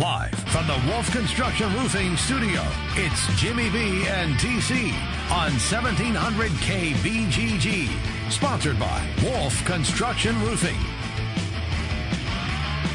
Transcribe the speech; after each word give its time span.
Live 0.00 0.32
from 0.48 0.66
the 0.66 0.80
Wolf 0.88 1.12
Construction 1.12 1.70
Roofing 1.74 2.16
Studio, 2.16 2.64
it's 2.94 3.26
Jimmy 3.38 3.68
B 3.68 4.06
and 4.06 4.34
TC 4.36 4.94
on 5.30 5.52
1700 5.52 6.50
KBGG. 6.52 8.30
Sponsored 8.30 8.78
by 8.78 9.06
Wolf 9.22 9.62
Construction 9.66 10.40
Roofing. 10.40 10.78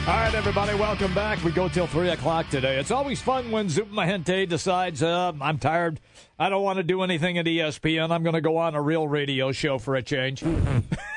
All 0.07 0.15
right, 0.15 0.33
everybody, 0.33 0.73
welcome 0.73 1.13
back. 1.13 1.43
We 1.43 1.51
go 1.51 1.69
till 1.69 1.85
3 1.85 2.09
o'clock 2.09 2.49
today. 2.49 2.79
It's 2.79 2.89
always 2.89 3.21
fun 3.21 3.51
when 3.51 3.69
Zubin 3.69 3.93
Mehenti 3.93 4.49
decides, 4.49 5.03
uh, 5.03 5.31
I'm 5.39 5.59
tired. 5.59 5.99
I 6.39 6.49
don't 6.49 6.63
want 6.63 6.77
to 6.77 6.83
do 6.83 7.03
anything 7.03 7.37
at 7.37 7.45
ESPN. 7.45 8.09
I'm 8.09 8.23
going 8.23 8.33
to 8.33 8.41
go 8.41 8.57
on 8.57 8.73
a 8.73 8.81
real 8.81 9.07
radio 9.07 9.51
show 9.51 9.77
for 9.77 9.95
a 9.95 10.01
change. 10.01 10.43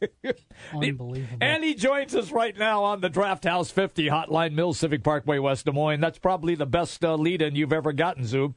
Unbelievable. 0.72 1.38
And 1.40 1.64
he 1.64 1.74
joins 1.74 2.14
us 2.14 2.30
right 2.30 2.56
now 2.56 2.84
on 2.84 3.00
the 3.00 3.08
Draft 3.08 3.44
House 3.44 3.70
50 3.70 4.06
Hotline 4.06 4.52
Mill 4.52 4.74
Civic 4.74 5.02
Parkway, 5.02 5.38
West 5.38 5.66
Des 5.66 5.72
Moines. 5.72 6.00
That's 6.00 6.18
probably 6.18 6.54
the 6.54 6.66
best 6.66 7.04
uh, 7.04 7.14
lead 7.14 7.42
in 7.42 7.56
you've 7.56 7.72
ever 7.72 7.92
gotten, 7.92 8.24
Zub. 8.24 8.54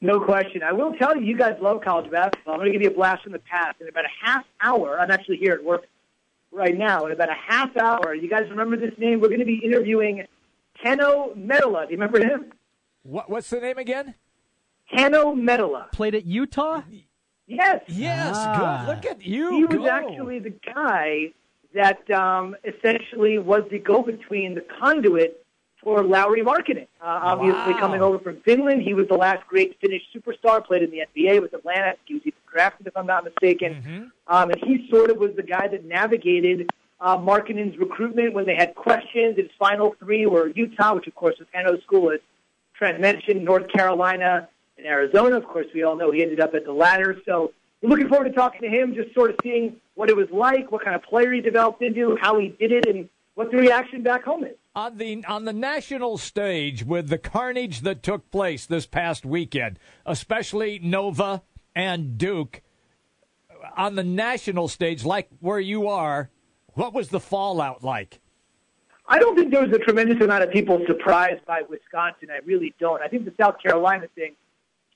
No 0.00 0.18
question. 0.18 0.62
I 0.64 0.72
will 0.72 0.94
tell 0.94 1.16
you, 1.16 1.24
you 1.24 1.36
guys 1.36 1.56
love 1.60 1.80
college 1.82 2.10
basketball. 2.10 2.54
I'm 2.54 2.60
going 2.60 2.72
to 2.72 2.78
give 2.78 2.82
you 2.82 2.90
a 2.90 2.94
blast 2.94 3.22
from 3.22 3.32
the 3.32 3.38
past. 3.38 3.80
In 3.80 3.88
about 3.88 4.04
a 4.04 4.26
half 4.26 4.44
hour, 4.60 4.98
I'm 4.98 5.10
actually 5.12 5.36
here 5.36 5.52
at 5.52 5.64
work 5.64 5.84
right 6.50 6.76
now. 6.76 7.06
In 7.06 7.12
about 7.12 7.28
a 7.30 7.36
half 7.48 7.76
hour, 7.76 8.12
you 8.12 8.28
guys 8.28 8.50
remember 8.50 8.76
this 8.76 8.92
name? 8.98 9.20
We're 9.20 9.28
going 9.28 9.40
to 9.40 9.46
be 9.46 9.60
interviewing 9.64 10.26
Hanno 10.82 11.34
Möttölä. 11.36 11.86
Do 11.86 11.92
you 11.92 11.98
remember 12.00 12.18
him? 12.18 12.52
What, 13.04 13.30
what's 13.30 13.48
the 13.50 13.60
name 13.60 13.78
again? 13.78 14.14
Hanno 14.86 15.34
Möttölä. 15.34 15.90
Played 15.92 16.16
at 16.16 16.26
Utah? 16.26 16.82
Yes. 17.54 17.82
Yes, 17.88 18.34
Ah. 18.38 18.84
good. 18.86 18.94
Look 18.94 19.06
at 19.06 19.24
you. 19.26 19.50
He 19.56 19.64
was 19.64 19.76
go. 19.78 19.86
actually 19.88 20.38
the 20.38 20.54
guy 20.74 21.32
that 21.74 22.08
um, 22.10 22.56
essentially 22.64 23.38
was 23.38 23.62
the 23.70 23.78
go-between, 23.78 24.54
the 24.54 24.64
conduit 24.80 25.38
for 25.82 26.02
Lauri 26.02 26.42
Markkanen. 26.42 26.86
Uh, 27.00 27.20
obviously, 27.32 27.72
Wow. 27.74 27.80
coming 27.80 28.02
over 28.02 28.18
from 28.18 28.36
Finland, 28.42 28.82
he 28.82 28.94
was 28.94 29.08
the 29.08 29.16
last 29.16 29.46
great 29.48 29.76
Finnish 29.80 30.02
superstar. 30.14 30.64
Played 30.64 30.82
in 30.82 30.90
the 30.90 31.00
NBA 31.00 31.40
with 31.40 31.54
Atlanta. 31.54 31.86
I 31.86 31.90
think 31.90 32.00
He 32.06 32.14
was 32.14 32.22
even 32.26 32.38
drafted, 32.50 32.86
if 32.86 32.96
I'm 32.96 33.06
not 33.06 33.24
mistaken. 33.24 33.74
Mm-hmm. 33.74 34.02
Um, 34.34 34.50
and 34.50 34.60
he 34.64 34.88
sort 34.90 35.10
of 35.10 35.16
was 35.18 35.34
the 35.34 35.42
guy 35.42 35.66
that 35.68 35.84
navigated 35.84 36.70
uh, 37.00 37.16
Markkanen's 37.18 37.76
recruitment 37.78 38.32
when 38.32 38.46
they 38.46 38.54
had 38.54 38.74
questions. 38.76 39.36
His 39.36 39.48
final 39.58 39.94
three 39.98 40.24
were 40.26 40.48
Utah, 40.48 40.94
which 40.94 41.08
of 41.08 41.14
course 41.16 41.36
was 41.40 41.48
Hanno's 41.52 41.82
school, 41.82 42.10
as 42.12 42.20
Trent 42.74 43.00
mentioned, 43.00 43.44
North 43.44 43.68
Carolina 43.68 44.48
and 44.82 44.90
Arizona. 44.90 45.36
Of 45.36 45.46
course, 45.46 45.66
we 45.74 45.82
all 45.82 45.96
know 45.96 46.10
he 46.10 46.22
ended 46.22 46.40
up 46.40 46.54
at 46.54 46.64
the 46.64 46.72
latter. 46.72 47.16
So 47.24 47.52
we're 47.80 47.88
looking 47.88 48.08
forward 48.08 48.24
to 48.24 48.32
talking 48.32 48.62
to 48.62 48.68
him, 48.68 48.94
just 48.94 49.14
sort 49.14 49.30
of 49.30 49.36
seeing 49.42 49.76
what 49.94 50.10
it 50.10 50.16
was 50.16 50.28
like, 50.32 50.70
what 50.72 50.84
kind 50.84 50.96
of 50.96 51.02
player 51.02 51.32
he 51.32 51.40
developed 51.40 51.82
into, 51.82 52.16
how 52.20 52.38
he 52.38 52.48
did 52.48 52.72
it, 52.72 52.86
and 52.86 53.08
what 53.34 53.50
the 53.50 53.56
reaction 53.56 54.02
back 54.02 54.24
home 54.24 54.44
is. 54.44 54.56
on 54.74 54.96
the 54.98 55.24
on 55.26 55.44
the 55.44 55.52
national 55.52 56.18
stage 56.18 56.84
with 56.84 57.08
the 57.08 57.18
carnage 57.18 57.80
that 57.80 58.02
took 58.02 58.30
place 58.30 58.66
this 58.66 58.86
past 58.86 59.24
weekend, 59.24 59.78
especially 60.06 60.78
Nova 60.82 61.42
and 61.74 62.18
Duke 62.18 62.62
on 63.76 63.94
the 63.94 64.04
national 64.04 64.68
stage, 64.68 65.04
like 65.04 65.28
where 65.40 65.60
you 65.60 65.88
are, 65.88 66.30
what 66.74 66.92
was 66.92 67.08
the 67.08 67.20
fallout 67.20 67.82
like? 67.84 68.20
I 69.08 69.18
don't 69.18 69.36
think 69.36 69.52
there 69.52 69.62
was 69.62 69.74
a 69.74 69.78
tremendous 69.78 70.22
amount 70.22 70.42
of 70.42 70.50
people 70.50 70.80
surprised 70.86 71.44
by 71.44 71.62
Wisconsin. 71.68 72.28
I 72.30 72.38
really 72.44 72.74
don't. 72.78 73.02
I 73.02 73.08
think 73.08 73.24
the 73.24 73.34
South 73.40 73.56
Carolina 73.62 74.06
thing 74.14 74.34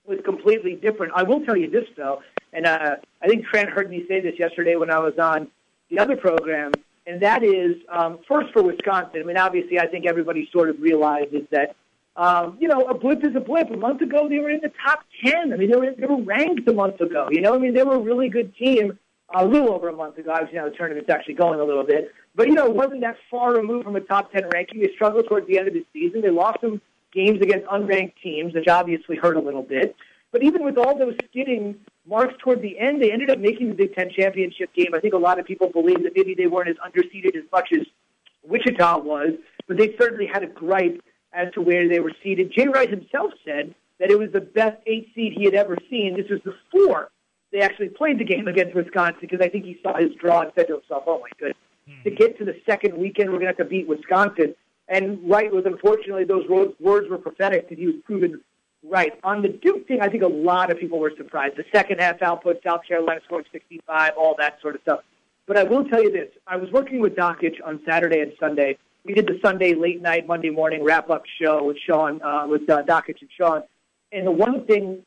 was 0.06 0.18
completely 0.24 0.74
different. 0.74 1.12
I 1.14 1.22
will 1.22 1.44
tell 1.44 1.56
you 1.56 1.70
this 1.70 1.84
though, 1.96 2.22
and 2.52 2.66
uh, 2.66 2.96
I 3.22 3.26
think 3.26 3.46
Trent 3.46 3.70
heard 3.70 3.90
me 3.90 4.04
say 4.08 4.20
this 4.20 4.34
yesterday 4.38 4.76
when 4.76 4.90
I 4.90 4.98
was 4.98 5.14
on 5.18 5.48
the 5.90 5.98
other 5.98 6.16
program, 6.16 6.72
and 7.06 7.20
that 7.22 7.42
is 7.42 7.76
um, 7.88 8.18
first 8.28 8.52
for 8.52 8.62
Wisconsin. 8.62 9.20
I 9.20 9.24
mean, 9.24 9.36
obviously, 9.36 9.78
I 9.78 9.86
think 9.86 10.06
everybody 10.06 10.48
sort 10.52 10.70
of 10.70 10.80
realizes 10.80 11.42
that. 11.50 11.76
Um, 12.18 12.56
you 12.58 12.66
know, 12.66 12.80
a 12.86 12.94
blip 12.94 13.22
is 13.26 13.36
a 13.36 13.40
blip. 13.40 13.70
A 13.70 13.76
month 13.76 14.00
ago, 14.00 14.26
they 14.26 14.38
were 14.38 14.48
in 14.48 14.60
the 14.62 14.72
top 14.82 15.00
ten. 15.22 15.52
I 15.52 15.56
mean, 15.56 15.70
they 15.70 15.76
were 15.76 15.92
they 15.98 16.06
were 16.06 16.22
ranked 16.22 16.66
a 16.66 16.72
month 16.72 16.98
ago. 17.02 17.28
You 17.30 17.42
know, 17.42 17.54
I 17.54 17.58
mean, 17.58 17.74
they 17.74 17.82
were 17.82 17.96
a 17.96 18.00
really 18.00 18.30
good 18.30 18.56
team 18.56 18.98
a 19.34 19.44
little 19.44 19.70
over 19.70 19.90
a 19.90 19.92
month 19.92 20.16
ago. 20.16 20.30
Obviously, 20.32 20.56
now 20.56 20.64
the 20.64 20.74
tournament's 20.74 21.10
actually 21.10 21.34
going 21.34 21.60
a 21.60 21.64
little 21.64 21.84
bit, 21.84 22.10
but 22.34 22.46
you 22.46 22.54
know, 22.54 22.64
it 22.64 22.74
wasn't 22.74 23.02
that 23.02 23.16
far 23.30 23.54
removed 23.54 23.84
from 23.84 23.96
a 23.96 24.00
top 24.00 24.32
ten 24.32 24.48
ranking. 24.48 24.80
They 24.80 24.92
struggled 24.94 25.28
towards 25.28 25.46
the 25.46 25.58
end 25.58 25.68
of 25.68 25.74
the 25.74 25.84
season. 25.92 26.22
They 26.22 26.30
lost 26.30 26.62
some 26.62 26.80
games 27.16 27.40
against 27.40 27.66
unranked 27.66 28.12
teams, 28.22 28.54
which 28.54 28.68
obviously 28.68 29.16
hurt 29.16 29.36
a 29.36 29.40
little 29.40 29.62
bit. 29.62 29.96
But 30.30 30.42
even 30.42 30.62
with 30.64 30.76
all 30.76 30.98
those 30.98 31.14
skidding 31.28 31.76
marks 32.06 32.34
toward 32.38 32.60
the 32.60 32.78
end, 32.78 33.02
they 33.02 33.10
ended 33.10 33.30
up 33.30 33.38
making 33.38 33.70
the 33.70 33.74
Big 33.74 33.94
Ten 33.94 34.10
championship 34.10 34.72
game. 34.74 34.94
I 34.94 35.00
think 35.00 35.14
a 35.14 35.18
lot 35.18 35.38
of 35.40 35.46
people 35.46 35.70
believe 35.70 36.02
that 36.02 36.12
maybe 36.14 36.34
they 36.34 36.46
weren't 36.46 36.68
as 36.68 36.76
underseeded 36.76 37.34
as 37.34 37.44
much 37.50 37.70
as 37.72 37.86
Wichita 38.44 38.98
was, 38.98 39.30
but 39.66 39.78
they 39.78 39.96
certainly 39.96 40.26
had 40.26 40.42
a 40.42 40.46
gripe 40.46 41.02
as 41.32 41.52
to 41.54 41.62
where 41.62 41.88
they 41.88 42.00
were 42.00 42.12
seated. 42.22 42.52
Jay 42.52 42.68
Wright 42.68 42.90
himself 42.90 43.32
said 43.44 43.74
that 43.98 44.10
it 44.10 44.18
was 44.18 44.30
the 44.32 44.40
best 44.40 44.76
eight 44.86 45.08
seed 45.14 45.32
he 45.36 45.44
had 45.44 45.54
ever 45.54 45.76
seen. 45.88 46.16
This 46.16 46.28
was 46.28 46.40
before 46.40 47.10
they 47.52 47.60
actually 47.60 47.88
played 47.88 48.18
the 48.18 48.24
game 48.24 48.46
against 48.48 48.74
Wisconsin 48.74 49.18
because 49.22 49.40
I 49.40 49.48
think 49.48 49.64
he 49.64 49.78
saw 49.82 49.96
his 49.96 50.14
draw 50.14 50.42
and 50.42 50.52
said 50.54 50.66
to 50.68 50.74
himself, 50.74 51.04
"Oh 51.06 51.20
my 51.20 51.28
goodness, 51.38 51.56
hmm. 51.88 52.02
to 52.04 52.10
get 52.10 52.38
to 52.38 52.44
the 52.44 52.60
second 52.66 52.96
weekend, 52.98 53.30
we're 53.30 53.38
going 53.38 53.52
to 53.52 53.56
have 53.58 53.58
to 53.58 53.64
beat 53.64 53.88
Wisconsin." 53.88 54.54
And 54.88 55.28
Wright 55.28 55.52
was 55.52 55.64
unfortunately 55.66 56.24
those 56.24 56.48
words, 56.48 56.74
were 56.80 57.18
prophetic, 57.18 57.66
and 57.70 57.78
he 57.78 57.86
was 57.86 57.96
proven 58.04 58.40
right. 58.84 59.18
On 59.24 59.42
the 59.42 59.48
Duke 59.48 59.88
thing, 59.88 60.00
I 60.00 60.08
think 60.08 60.22
a 60.22 60.28
lot 60.28 60.70
of 60.70 60.78
people 60.78 60.98
were 60.98 61.12
surprised. 61.16 61.56
The 61.56 61.64
second 61.72 62.00
half 62.00 62.22
output, 62.22 62.60
South 62.64 62.82
Carolina 62.86 63.20
scored 63.24 63.46
65, 63.50 64.12
all 64.16 64.36
that 64.38 64.60
sort 64.60 64.76
of 64.76 64.82
stuff. 64.82 65.00
But 65.46 65.56
I 65.56 65.64
will 65.64 65.84
tell 65.84 66.02
you 66.02 66.10
this: 66.10 66.28
I 66.46 66.56
was 66.56 66.70
working 66.70 67.00
with 67.00 67.14
Dakich 67.14 67.56
on 67.64 67.80
Saturday 67.86 68.20
and 68.20 68.32
Sunday. 68.38 68.78
We 69.04 69.14
did 69.14 69.26
the 69.26 69.38
Sunday 69.42 69.74
late 69.74 70.02
night, 70.02 70.26
Monday 70.26 70.50
morning 70.50 70.82
wrap 70.82 71.10
up 71.10 71.22
show 71.40 71.64
with 71.64 71.78
Sean, 71.78 72.20
uh, 72.22 72.46
with 72.48 72.68
uh, 72.68 72.82
Dakich 72.82 73.20
and 73.20 73.30
Sean. 73.36 73.62
And 74.12 74.26
the 74.26 74.32
one 74.32 74.66
thing 74.66 75.02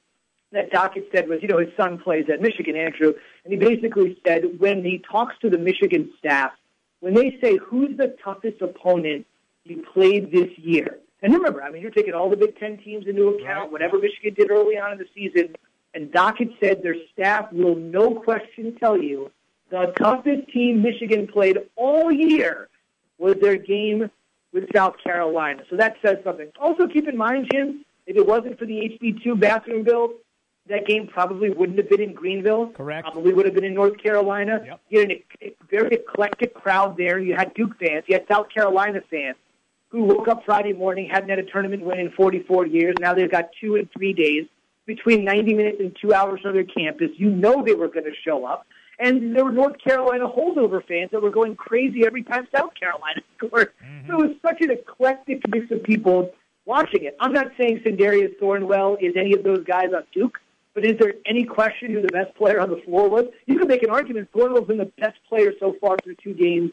that 0.52 0.72
Dakich 0.72 1.12
said 1.14 1.28
was, 1.28 1.40
you 1.42 1.48
know, 1.48 1.58
his 1.58 1.70
son 1.78 2.00
plays 2.00 2.26
at 2.32 2.42
Michigan, 2.42 2.76
Andrew, 2.76 3.14
and 3.44 3.54
he 3.54 3.60
basically 3.60 4.18
said 4.26 4.60
when 4.60 4.84
he 4.84 5.00
talks 5.00 5.36
to 5.42 5.50
the 5.50 5.58
Michigan 5.58 6.12
staff, 6.18 6.52
when 7.02 7.14
they 7.14 7.38
say 7.42 7.58
who's 7.58 7.98
the 7.98 8.16
toughest 8.24 8.62
opponent 8.62 9.26
you 9.64 9.84
played 9.94 10.32
this 10.32 10.50
year, 10.58 11.00
and 11.22 11.34
remember, 11.34 11.62
I 11.62 11.70
mean, 11.70 11.82
you're 11.82 11.92
taking 11.92 12.14
all 12.14 12.30
the 12.30 12.38
Big 12.38 12.58
Ten 12.58 12.78
teams 12.78 13.08
into 13.08 13.28
account, 13.30 13.72
whatever 13.72 14.00
Michigan 14.00 14.34
did 14.36 14.52
early 14.52 14.78
on 14.78 14.94
in 14.94 14.98
the 14.98 15.08
season, 15.14 15.56
and 15.94 16.12
Dakich 16.12 16.56
said 16.60 16.82
their 16.82 16.96
staff 17.12 17.52
will 17.52 17.76
no 17.76 18.16
question 18.16 18.76
tell 18.76 18.98
you 18.98 19.32
the 19.70 19.94
toughest 19.98 20.50
team 20.50 20.82
Michigan 20.82 21.28
played 21.28 21.58
all 21.76 22.12
year 22.12 22.70
was 23.18 23.36
their 23.42 23.58
game 23.58 24.10
with 24.52 24.66
South 24.74 24.96
Carolina. 25.04 25.64
So 25.70 25.76
that 25.76 25.98
says 26.04 26.18
something. 26.24 26.52
Also, 26.60 26.88
keep 26.88 27.08
in 27.08 27.18
mind, 27.18 27.50
Jim, 27.52 27.86
if 28.08 28.16
it 28.16 28.26
wasn't 28.26 28.58
for 28.58 28.66
the 28.66 28.98
HB2 29.02 29.40
bathroom 29.40 29.84
bill, 29.84 30.14
that 30.68 30.88
game 30.88 31.08
probably 31.08 31.50
wouldn't 31.50 31.78
have 31.78 31.90
been 31.90 32.02
in 32.02 32.14
Greenville. 32.14 32.68
Correct. 32.70 33.06
Probably 33.06 33.34
would 33.34 33.46
have 33.46 33.56
been 33.56 33.64
in 33.64 33.74
North 33.74 33.98
Carolina. 34.02 34.62
Yep. 34.66 34.82
You 34.90 35.00
had 35.00 35.12
a 35.12 35.56
very 35.70 35.96
eclectic 35.96 36.54
crowd 36.54 36.98
there. 36.98 37.20
You 37.20 37.36
had 37.36 37.54
Duke 37.54 37.78
fans. 37.80 38.06
You 38.08 38.16
had 38.16 38.26
South 38.28 38.50
Carolina 38.50 39.02
fans 39.10 39.36
who 39.90 40.04
woke 40.04 40.28
up 40.28 40.44
Friday 40.46 40.74
morning, 40.74 41.10
hadn't 41.12 41.30
had 41.30 41.40
a 41.40 41.44
tournament 41.44 41.84
win 41.84 42.00
in 42.00 42.12
44 42.12 42.68
years. 42.68 42.96
Now 43.00 43.14
they've 43.14 43.30
got 43.30 43.50
two 43.60 43.76
and 43.76 43.90
three 43.92 44.14
days 44.14 44.46
between 44.86 45.24
90 45.24 45.54
minutes 45.54 45.78
and 45.80 45.96
two 46.00 46.14
hours 46.14 46.42
from 46.42 46.54
their 46.54 46.64
campus. 46.64 47.10
You 47.16 47.30
know 47.30 47.64
they 47.64 47.74
were 47.74 47.88
going 47.88 48.06
to 48.06 48.14
show 48.24 48.46
up. 48.46 48.66
And 49.00 49.36
there 49.36 49.46
were 49.46 49.52
North 49.52 49.78
Carolina 49.82 50.28
holdover 50.28 50.86
fans 50.86 51.12
that 51.12 51.22
were 51.22 51.32
going 51.32 51.56
crazy 51.56 52.06
every 52.06 52.24
time 52.24 52.48
South 52.54 52.72
Carolina 52.78 53.22
scored. 53.38 53.72
Mm-hmm. 53.84 54.08
So 54.08 54.22
it 54.22 54.28
was 54.28 54.38
such 54.42 54.62
an 54.62 54.72
eclectic 54.72 55.42
mix 55.48 55.72
of 55.72 55.84
people 55.84 56.32
watching 56.66 57.06
it. 57.06 57.16
I'm 57.20 57.32
not 57.32 57.48
saying 57.58 57.82
Sindarius 57.86 58.38
Thornwell 58.40 58.98
is 59.02 59.14
any 59.16 59.34
of 59.34 59.44
those 59.44 59.64
guys 59.64 59.88
on 59.96 60.04
Duke, 60.14 60.38
but 60.76 60.86
is 60.86 60.98
there 61.00 61.14
any 61.26 61.46
question 61.46 61.94
who 61.94 62.02
the 62.02 62.10
best 62.10 62.36
player 62.36 62.60
on 62.60 62.70
the 62.70 62.82
floor 62.86 63.10
was? 63.10 63.26
You 63.46 63.58
could 63.58 63.70
make 63.70 63.84
an 63.84 63.90
argument 63.90 64.30
Thornwell's 64.34 64.68
been 64.68 64.78
the 64.78 64.92
best 65.00 65.18
player 65.30 65.54
so 65.60 65.76
far 65.80 65.98
through 66.04 66.16
two 66.22 66.34
games 66.34 66.72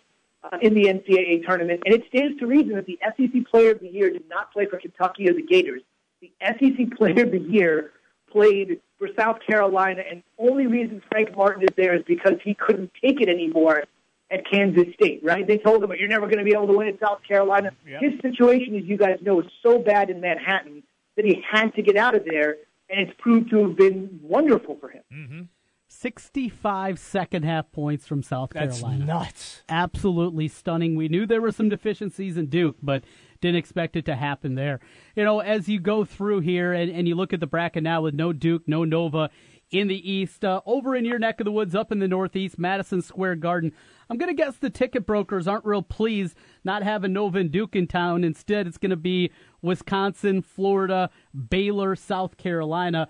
in 0.61 0.75
the 0.75 0.85
NCAA 0.85 1.45
tournament, 1.45 1.83
and 1.85 1.95
it 1.95 2.05
stands 2.09 2.39
to 2.41 2.47
reason 2.47 2.75
that 2.75 2.87
the 2.87 2.99
SEC 3.03 3.47
Player 3.51 3.73
of 3.73 3.81
the 3.81 3.89
Year 3.89 4.11
did 4.11 4.29
not 4.29 4.53
play 4.53 4.67
for 4.67 4.79
Kentucky 4.79 5.29
or 5.29 5.35
the 5.35 5.43
Gators. 5.43 5.83
The 6.21 6.33
SEC 6.41 6.97
Player 6.97 7.25
of 7.25 7.31
the 7.31 7.41
Year 7.41 7.93
played 8.31 8.81
for 8.99 9.09
South 9.19 9.39
Carolina, 9.47 10.03
and 10.09 10.23
the 10.39 10.49
only 10.51 10.67
reason 10.67 11.03
Frank 11.11 11.37
Martin 11.37 11.63
is 11.63 11.69
there 11.77 11.95
is 11.95 12.03
because 12.07 12.35
he 12.45 12.55
couldn't 12.55 12.93
take 13.03 13.21
it 13.21 13.29
anymore 13.29 13.85
at 14.31 14.51
Kansas 14.51 14.93
State, 14.95 15.21
right? 15.23 15.47
They 15.47 15.59
told 15.59 15.85
him, 15.85 15.93
you're 15.99 16.09
never 16.09 16.27
going 16.27 16.39
to 16.39 16.45
be 16.45 16.53
able 16.53 16.67
to 16.67 16.77
win 16.77 16.89
at 16.89 16.99
South 16.99 17.21
Carolina. 17.27 17.71
Yep. 17.87 18.03
His 18.03 18.21
situation, 18.21 18.77
as 18.77 18.85
you 18.85 18.97
guys 18.97 19.19
know, 19.23 19.41
is 19.41 19.47
so 19.63 19.79
bad 19.79 20.11
in 20.11 20.21
Manhattan 20.21 20.83
that 21.17 21.25
he 21.25 21.43
had 21.49 21.75
to 21.75 21.83
get 21.83 21.97
out 21.97 22.15
of 22.15 22.25
there, 22.25 22.57
and 22.91 23.01
it's 23.01 23.13
proved 23.19 23.51
to 23.51 23.69
have 23.69 23.77
been 23.77 24.21
wonderful 24.23 24.77
for 24.81 24.89
him. 24.89 25.03
Mm-hmm. 25.13 25.43
65 25.89 26.99
second 26.99 27.45
half 27.45 27.71
points 27.73 28.07
from 28.07 28.23
South 28.23 28.51
That's 28.51 28.81
Carolina. 28.81 29.05
nuts. 29.05 29.63
Absolutely 29.69 30.49
stunning. 30.49 30.97
We 30.97 31.09
knew 31.09 31.27
there 31.27 31.41
were 31.41 31.53
some 31.53 31.69
deficiencies 31.69 32.37
in 32.37 32.47
Duke, 32.47 32.77
but 32.83 33.05
didn't 33.41 33.57
expect 33.57 33.97
it 33.97 34.05
to 34.07 34.17
happen 34.17 34.55
there. 34.55 34.81
You 35.15 35.25
know, 35.25 35.41
as 35.41 35.69
you 35.69 35.79
go 35.79 36.05
through 36.05 36.41
here 36.41 36.73
and, 36.73 36.91
and 36.91 37.07
you 37.07 37.15
look 37.15 37.33
at 37.33 37.41
the 37.41 37.47
bracket 37.47 37.83
now 37.83 38.03
with 38.03 38.15
no 38.15 38.33
Duke, 38.33 38.63
no 38.67 38.85
Nova 38.85 39.31
in 39.71 39.89
the 39.89 40.11
East, 40.11 40.45
uh, 40.45 40.61
over 40.65 40.95
in 40.95 41.05
your 41.05 41.19
neck 41.19 41.41
of 41.41 41.45
the 41.45 41.53
woods, 41.53 41.75
up 41.75 41.91
in 41.91 41.99
the 41.99 42.09
Northeast, 42.09 42.59
Madison 42.59 43.03
Square 43.03 43.37
Garden, 43.37 43.73
I'm 44.09 44.17
going 44.17 44.35
to 44.35 44.43
guess 44.43 44.57
the 44.57 44.71
ticket 44.71 45.07
brokers 45.07 45.49
aren't 45.49 45.65
real 45.65 45.83
pleased 45.83 46.37
not 46.65 46.83
having 46.85 47.13
Nova 47.13 47.39
and 47.39 47.51
Duke 47.51 47.75
in 47.75 47.87
town. 47.89 48.23
Instead, 48.23 48.67
it's 48.67 48.79
going 48.79 48.91
to 48.91 48.97
be 48.97 49.31
Wisconsin, 49.63 50.43
Florida, 50.43 51.11
Baylor, 51.49 51.97
South 51.97 52.37
Carolina 52.37 53.09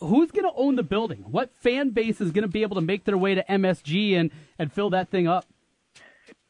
who's 0.00 0.30
going 0.30 0.44
to 0.44 0.52
own 0.56 0.76
the 0.76 0.82
building? 0.82 1.24
What 1.30 1.50
fan 1.60 1.90
base 1.90 2.20
is 2.20 2.30
going 2.30 2.42
to 2.42 2.48
be 2.48 2.62
able 2.62 2.76
to 2.76 2.82
make 2.82 3.04
their 3.04 3.18
way 3.18 3.34
to 3.34 3.44
MSG 3.44 4.18
and, 4.18 4.30
and 4.58 4.72
fill 4.72 4.90
that 4.90 5.10
thing 5.10 5.26
up? 5.26 5.46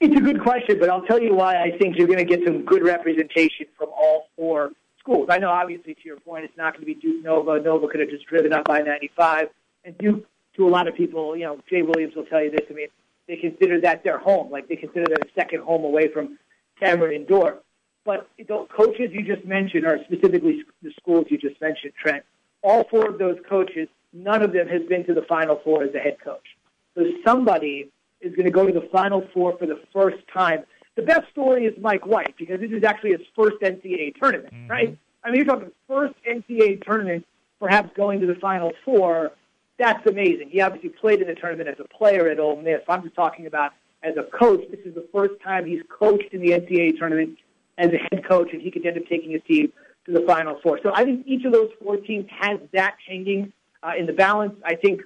It's 0.00 0.16
a 0.16 0.20
good 0.20 0.42
question, 0.42 0.78
but 0.78 0.90
I'll 0.90 1.02
tell 1.02 1.20
you 1.20 1.34
why 1.34 1.62
I 1.62 1.76
think 1.78 1.96
you're 1.96 2.06
going 2.06 2.18
to 2.18 2.24
get 2.24 2.44
some 2.44 2.64
good 2.64 2.82
representation 2.82 3.66
from 3.78 3.88
all 3.88 4.28
four 4.36 4.72
schools. 5.00 5.28
I 5.30 5.38
know, 5.38 5.50
obviously, 5.50 5.94
to 5.94 6.00
your 6.04 6.20
point, 6.20 6.44
it's 6.44 6.56
not 6.56 6.74
going 6.74 6.82
to 6.82 6.86
be 6.86 6.94
Duke 6.94 7.24
Nova. 7.24 7.60
Nova 7.60 7.88
could 7.88 8.00
have 8.00 8.10
just 8.10 8.26
driven 8.26 8.52
up 8.52 8.66
by 8.66 8.80
95. 8.80 9.48
And 9.84 9.96
Duke, 9.96 10.26
to 10.56 10.66
a 10.66 10.70
lot 10.70 10.88
of 10.88 10.94
people, 10.94 11.36
you 11.36 11.44
know, 11.44 11.60
Jay 11.70 11.82
Williams 11.82 12.14
will 12.14 12.26
tell 12.26 12.42
you 12.42 12.50
this. 12.50 12.66
I 12.68 12.74
mean, 12.74 12.88
they 13.26 13.36
consider 13.36 13.80
that 13.82 14.04
their 14.04 14.18
home. 14.18 14.50
Like, 14.50 14.68
they 14.68 14.76
consider 14.76 15.06
that 15.08 15.24
a 15.24 15.28
second 15.34 15.62
home 15.62 15.84
away 15.84 16.08
from 16.12 16.38
Cameron 16.78 17.14
and 17.14 17.22
Indoor. 17.22 17.60
But 18.04 18.28
the 18.38 18.66
coaches 18.76 19.10
you 19.12 19.22
just 19.22 19.46
mentioned 19.46 19.86
are 19.86 19.98
specifically 20.04 20.62
the 20.82 20.92
schools 21.00 21.26
you 21.30 21.38
just 21.38 21.60
mentioned, 21.60 21.92
Trent. 22.00 22.24
All 22.62 22.84
four 22.84 23.08
of 23.08 23.18
those 23.18 23.38
coaches, 23.48 23.88
none 24.12 24.42
of 24.42 24.52
them 24.52 24.68
has 24.68 24.82
been 24.88 25.04
to 25.06 25.14
the 25.14 25.22
Final 25.22 25.60
Four 25.62 25.84
as 25.84 25.94
a 25.94 25.98
head 25.98 26.16
coach. 26.22 26.56
So 26.96 27.04
somebody 27.24 27.90
is 28.20 28.34
going 28.34 28.46
to 28.46 28.50
go 28.50 28.66
to 28.66 28.72
the 28.72 28.88
Final 28.92 29.26
Four 29.32 29.56
for 29.58 29.66
the 29.66 29.80
first 29.92 30.18
time. 30.32 30.64
The 30.96 31.02
best 31.02 31.30
story 31.30 31.66
is 31.66 31.74
Mike 31.80 32.06
White 32.06 32.34
because 32.38 32.60
this 32.60 32.70
is 32.70 32.82
actually 32.82 33.10
his 33.10 33.20
first 33.36 33.56
NCAA 33.60 34.14
tournament, 34.16 34.54
mm-hmm. 34.54 34.70
right? 34.70 34.98
I 35.22 35.30
mean, 35.30 35.36
you're 35.36 35.44
talking 35.44 35.70
first 35.86 36.14
NCAA 36.28 36.84
tournament, 36.84 37.26
perhaps 37.60 37.90
going 37.96 38.20
to 38.20 38.26
the 38.26 38.36
Final 38.36 38.72
Four. 38.84 39.32
That's 39.78 40.06
amazing. 40.06 40.48
He 40.50 40.60
obviously 40.62 40.88
played 40.88 41.20
in 41.20 41.28
the 41.28 41.34
tournament 41.34 41.68
as 41.68 41.76
a 41.78 41.88
player 41.88 42.28
at 42.28 42.40
Ole 42.40 42.56
Miss. 42.62 42.80
I'm 42.88 43.02
just 43.02 43.14
talking 43.14 43.46
about 43.46 43.72
as 44.02 44.16
a 44.16 44.22
coach. 44.22 44.62
This 44.70 44.80
is 44.86 44.94
the 44.94 45.06
first 45.12 45.34
time 45.42 45.66
he's 45.66 45.82
coached 45.88 46.32
in 46.32 46.40
the 46.40 46.50
NCAA 46.50 46.98
tournament 46.98 47.38
as 47.76 47.90
a 47.92 47.98
head 47.98 48.24
coach, 48.26 48.52
and 48.52 48.62
he 48.62 48.70
could 48.70 48.86
end 48.86 48.96
up 48.96 49.04
taking 49.06 49.32
his 49.32 49.42
team 49.46 49.72
to 50.06 50.12
the 50.12 50.24
Final 50.26 50.58
Four. 50.62 50.80
So 50.82 50.92
I 50.94 51.04
think 51.04 51.26
each 51.26 51.44
of 51.44 51.52
those 51.52 51.70
four 51.82 51.96
teams 51.96 52.26
has 52.30 52.58
that 52.72 52.96
hanging 53.06 53.52
uh, 53.82 53.92
in 53.98 54.06
the 54.06 54.12
balance. 54.12 54.54
I 54.64 54.74
think 54.74 55.02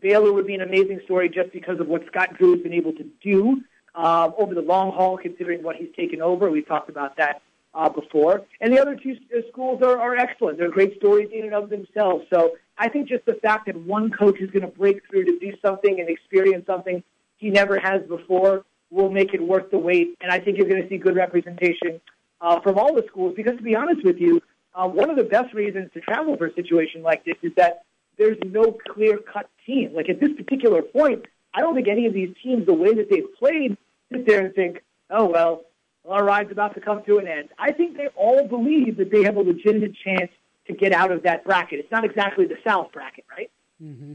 Baylor 0.00 0.32
would 0.32 0.46
be 0.46 0.54
an 0.54 0.60
amazing 0.60 1.00
story 1.04 1.28
just 1.28 1.52
because 1.52 1.80
of 1.80 1.88
what 1.88 2.06
Scott 2.08 2.36
Drew 2.36 2.52
has 2.52 2.62
been 2.62 2.74
able 2.74 2.92
to 2.92 3.04
do 3.22 3.62
uh, 3.94 4.30
over 4.36 4.54
the 4.54 4.60
long 4.60 4.92
haul, 4.92 5.16
considering 5.16 5.62
what 5.62 5.76
he's 5.76 5.88
taken 5.96 6.20
over. 6.20 6.50
We've 6.50 6.66
talked 6.66 6.90
about 6.90 7.16
that 7.16 7.40
uh, 7.74 7.88
before. 7.88 8.42
And 8.60 8.72
the 8.72 8.80
other 8.80 8.96
two 8.96 9.16
uh, 9.34 9.40
schools 9.50 9.82
are, 9.82 9.98
are 9.98 10.16
excellent. 10.16 10.58
They're 10.58 10.70
great 10.70 10.96
stories 10.96 11.30
in 11.32 11.44
and 11.44 11.54
of 11.54 11.70
themselves. 11.70 12.26
So 12.32 12.56
I 12.78 12.88
think 12.88 13.08
just 13.08 13.24
the 13.24 13.34
fact 13.34 13.66
that 13.66 13.76
one 13.76 14.10
coach 14.10 14.38
is 14.40 14.50
going 14.50 14.62
to 14.62 14.78
break 14.78 15.02
through 15.08 15.24
to 15.24 15.38
do 15.38 15.52
something 15.62 16.00
and 16.00 16.08
experience 16.08 16.66
something 16.66 17.02
he 17.38 17.50
never 17.50 17.78
has 17.78 18.02
before 18.08 18.64
will 18.90 19.10
make 19.10 19.34
it 19.34 19.42
worth 19.42 19.70
the 19.70 19.78
wait. 19.78 20.16
And 20.20 20.30
I 20.30 20.38
think 20.38 20.58
you're 20.58 20.68
going 20.68 20.82
to 20.82 20.88
see 20.88 20.96
good 20.96 21.16
representation 21.16 22.00
uh, 22.40 22.60
from 22.60 22.78
all 22.78 22.94
the 22.94 23.04
schools 23.08 23.34
because, 23.36 23.56
to 23.56 23.62
be 23.62 23.74
honest 23.74 24.04
with 24.04 24.18
you, 24.18 24.40
uh, 24.74 24.86
one 24.86 25.10
of 25.10 25.16
the 25.16 25.24
best 25.24 25.54
reasons 25.54 25.90
to 25.94 26.00
travel 26.00 26.36
for 26.36 26.46
a 26.46 26.54
situation 26.54 27.02
like 27.02 27.24
this 27.24 27.36
is 27.42 27.52
that 27.56 27.82
there's 28.18 28.38
no 28.44 28.76
clear 28.88 29.18
cut 29.18 29.48
team. 29.66 29.92
Like 29.94 30.08
at 30.08 30.20
this 30.20 30.32
particular 30.36 30.82
point, 30.82 31.24
I 31.54 31.60
don't 31.60 31.74
think 31.74 31.88
any 31.88 32.06
of 32.06 32.12
these 32.12 32.34
teams, 32.42 32.66
the 32.66 32.74
way 32.74 32.94
that 32.94 33.08
they've 33.10 33.34
played, 33.38 33.76
sit 34.12 34.26
there 34.26 34.44
and 34.44 34.54
think, 34.54 34.82
oh, 35.10 35.26
well, 35.26 35.64
our 36.08 36.24
ride's 36.24 36.52
about 36.52 36.74
to 36.74 36.80
come 36.80 37.02
to 37.04 37.18
an 37.18 37.26
end. 37.26 37.48
I 37.58 37.72
think 37.72 37.96
they 37.96 38.08
all 38.14 38.46
believe 38.46 38.98
that 38.98 39.10
they 39.10 39.24
have 39.24 39.36
a 39.36 39.40
legitimate 39.40 39.94
chance 40.04 40.30
to 40.66 40.72
get 40.72 40.92
out 40.92 41.10
of 41.10 41.22
that 41.22 41.44
bracket. 41.44 41.80
It's 41.80 41.90
not 41.90 42.04
exactly 42.04 42.46
the 42.46 42.56
South 42.66 42.92
bracket, 42.92 43.24
right? 43.36 43.50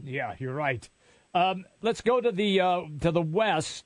Yeah, 0.04 0.34
you're 0.38 0.54
right. 0.54 0.88
Um, 1.34 1.64
let's 1.80 2.00
go 2.00 2.20
to 2.20 2.30
the 2.30 2.60
uh, 2.60 2.82
to 3.00 3.10
the 3.10 3.22
West 3.22 3.84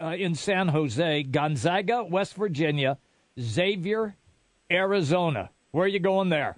uh, 0.00 0.14
in 0.18 0.34
San 0.34 0.68
Jose. 0.68 1.22
Gonzaga, 1.24 2.04
West 2.04 2.34
Virginia, 2.34 2.98
Xavier, 3.40 4.16
Arizona. 4.70 5.50
Where 5.70 5.84
are 5.84 5.88
you 5.88 6.00
going 6.00 6.28
there? 6.28 6.56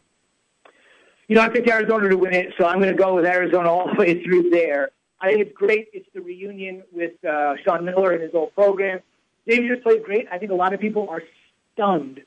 You 1.28 1.36
know, 1.36 1.42
I 1.42 1.48
picked 1.48 1.68
Arizona 1.68 2.08
to 2.08 2.16
win 2.16 2.34
it, 2.34 2.54
so 2.58 2.66
I'm 2.66 2.80
going 2.80 2.94
to 2.94 3.00
go 3.00 3.14
with 3.14 3.24
Arizona 3.24 3.68
all 3.72 3.88
the 3.88 3.98
way 3.98 4.22
through 4.24 4.50
there. 4.50 4.90
I 5.20 5.28
think 5.28 5.40
it's 5.42 5.56
great. 5.56 5.88
It's 5.92 6.08
the 6.14 6.20
reunion 6.20 6.82
with 6.92 7.22
uh, 7.24 7.54
Sean 7.64 7.84
Miller 7.84 8.12
and 8.12 8.22
his 8.22 8.34
old 8.34 8.54
program. 8.54 9.00
Xavier's 9.48 9.82
played 9.82 10.02
great. 10.02 10.26
I 10.32 10.38
think 10.38 10.50
a 10.50 10.54
lot 10.54 10.72
of 10.72 10.80
people 10.80 11.08
are 11.10 11.22
stunned 11.74 12.20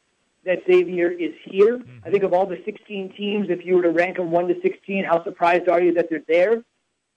that 0.45 0.59
Xavier 0.69 1.09
is 1.09 1.33
here. 1.45 1.81
I 2.05 2.11
think 2.11 2.23
of 2.23 2.33
all 2.33 2.45
the 2.45 2.61
16 2.65 3.13
teams, 3.17 3.47
if 3.50 3.65
you 3.65 3.75
were 3.75 3.83
to 3.83 3.89
rank 3.89 4.17
them 4.17 4.29
1 4.29 4.47
to 4.50 4.55
16, 4.61 5.05
how 5.05 5.23
surprised 5.23 5.69
are 5.69 5.81
you 5.81 5.94
that 5.94 6.09
they're 6.09 6.23
there? 6.27 6.63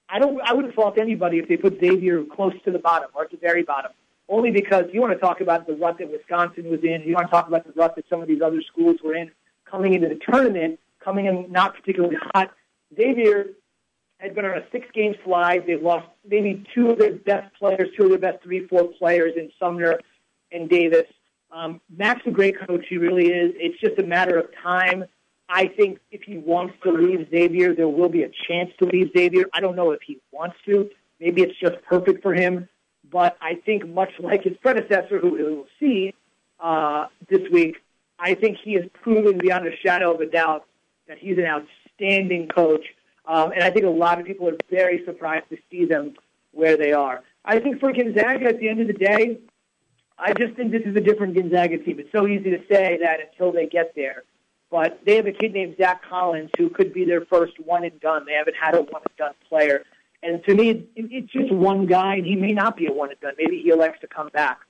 I 0.08 0.20
don't. 0.20 0.40
I 0.40 0.54
wouldn't 0.54 0.74
fault 0.74 0.98
anybody 0.98 1.38
if 1.38 1.48
they 1.48 1.56
put 1.56 1.80
Xavier 1.80 2.22
close 2.24 2.54
to 2.64 2.70
the 2.70 2.78
bottom 2.78 3.10
or 3.12 3.24
at 3.24 3.32
the 3.32 3.36
very 3.36 3.64
bottom. 3.64 3.90
Only 4.28 4.50
because 4.50 4.86
you 4.92 5.00
want 5.00 5.12
to 5.12 5.18
talk 5.18 5.40
about 5.40 5.66
the 5.66 5.74
rut 5.74 5.98
that 5.98 6.10
Wisconsin 6.10 6.68
was 6.68 6.80
in. 6.82 7.02
You 7.02 7.14
want 7.14 7.28
to 7.28 7.30
talk 7.30 7.46
about 7.46 7.64
the 7.64 7.72
rut 7.80 7.94
that 7.96 8.08
some 8.08 8.20
of 8.20 8.28
these 8.28 8.42
other 8.42 8.60
schools 8.62 8.96
were 9.02 9.14
in 9.14 9.30
coming 9.64 9.94
into 9.94 10.08
the 10.08 10.18
tournament, 10.30 10.80
coming 11.00 11.26
in 11.26 11.50
not 11.50 11.74
particularly 11.74 12.16
hot. 12.34 12.50
Xavier 12.96 13.50
had 14.18 14.34
been 14.34 14.44
on 14.44 14.58
a 14.58 14.64
six-game 14.72 15.14
slide. 15.24 15.64
They've 15.66 15.82
lost 15.82 16.08
maybe 16.28 16.64
two 16.74 16.90
of 16.90 16.98
their 16.98 17.14
best 17.14 17.54
players, 17.54 17.88
two 17.96 18.04
of 18.04 18.10
their 18.10 18.18
best 18.18 18.42
three, 18.42 18.66
four 18.66 18.84
players 18.98 19.34
in 19.36 19.50
Sumner 19.58 20.00
and 20.50 20.68
Davis. 20.68 21.06
Um, 21.50 21.80
Mack's 21.94 22.26
a 22.26 22.30
great 22.30 22.58
coach. 22.66 22.86
He 22.88 22.98
really 22.98 23.26
is. 23.26 23.52
It's 23.56 23.78
just 23.80 23.98
a 23.98 24.02
matter 24.02 24.38
of 24.38 24.46
time. 24.62 25.04
I 25.48 25.68
think 25.68 26.00
if 26.10 26.22
he 26.22 26.38
wants 26.38 26.74
to 26.82 26.90
leave 26.90 27.28
Xavier, 27.30 27.74
there 27.74 27.88
will 27.88 28.08
be 28.08 28.24
a 28.24 28.30
chance 28.48 28.70
to 28.78 28.86
leave 28.86 29.10
Xavier. 29.16 29.44
I 29.52 29.60
don't 29.60 29.76
know 29.76 29.92
if 29.92 30.00
he 30.02 30.18
wants 30.32 30.56
to. 30.64 30.90
Maybe 31.20 31.42
it's 31.42 31.58
just 31.60 31.76
perfect 31.84 32.22
for 32.22 32.34
him. 32.34 32.68
But 33.10 33.36
I 33.40 33.54
think 33.54 33.86
much 33.86 34.10
like 34.18 34.42
his 34.42 34.56
predecessor, 34.56 35.18
who 35.18 35.30
we'll 35.30 35.66
see 35.78 36.14
uh, 36.60 37.06
this 37.28 37.48
week, 37.50 37.76
I 38.18 38.34
think 38.34 38.58
he 38.62 38.74
has 38.74 38.84
proven 39.02 39.38
beyond 39.38 39.66
a 39.66 39.76
shadow 39.76 40.14
of 40.14 40.20
a 40.20 40.26
doubt 40.26 40.66
that 41.06 41.18
he's 41.18 41.38
an 41.38 41.44
outstanding 41.44 42.48
coach. 42.48 42.84
Um, 43.26 43.52
and 43.52 43.62
I 43.62 43.70
think 43.70 43.84
a 43.84 43.90
lot 43.90 44.20
of 44.20 44.26
people 44.26 44.48
are 44.48 44.56
very 44.70 45.04
surprised 45.04 45.48
to 45.50 45.58
see 45.70 45.84
them 45.84 46.14
where 46.52 46.76
they 46.76 46.92
are. 46.92 47.22
I 47.44 47.60
think 47.60 47.80
for 47.80 47.92
Gonzaga, 47.92 48.46
at 48.46 48.58
the 48.58 48.68
end 48.68 48.80
of 48.80 48.86
the 48.86 48.92
day, 48.92 49.38
I 50.18 50.32
just 50.32 50.54
think 50.54 50.72
this 50.72 50.82
is 50.84 50.96
a 50.96 51.00
different 51.00 51.34
Gonzaga 51.34 51.78
team. 51.78 52.00
It's 52.00 52.10
so 52.10 52.26
easy 52.26 52.50
to 52.50 52.60
say 52.70 52.98
that 53.02 53.20
until 53.20 53.52
they 53.52 53.66
get 53.66 53.94
there. 53.94 54.24
But 54.70 55.00
they 55.04 55.16
have 55.16 55.26
a 55.26 55.32
kid 55.32 55.52
named 55.52 55.76
Zach 55.78 56.02
Collins 56.08 56.50
who 56.56 56.70
could 56.70 56.92
be 56.92 57.04
their 57.04 57.24
first 57.26 57.58
one 57.60 57.84
and 57.84 58.00
done. 58.00 58.24
They 58.26 58.32
haven't 58.32 58.56
had 58.56 58.74
a 58.74 58.82
one 58.82 59.02
and 59.02 59.16
done 59.16 59.34
player. 59.48 59.84
And 60.22 60.42
to 60.44 60.54
me, 60.54 60.70
it, 60.70 60.88
it's 60.96 61.32
just 61.32 61.52
one 61.52 61.86
guy, 61.86 62.16
and 62.16 62.26
he 62.26 62.36
may 62.36 62.52
not 62.52 62.76
be 62.76 62.86
a 62.86 62.92
one 62.92 63.10
and 63.10 63.20
done. 63.20 63.34
Maybe 63.38 63.60
he 63.62 63.70
elects 63.70 64.00
to 64.00 64.06
come 64.06 64.28
back. 64.28 64.60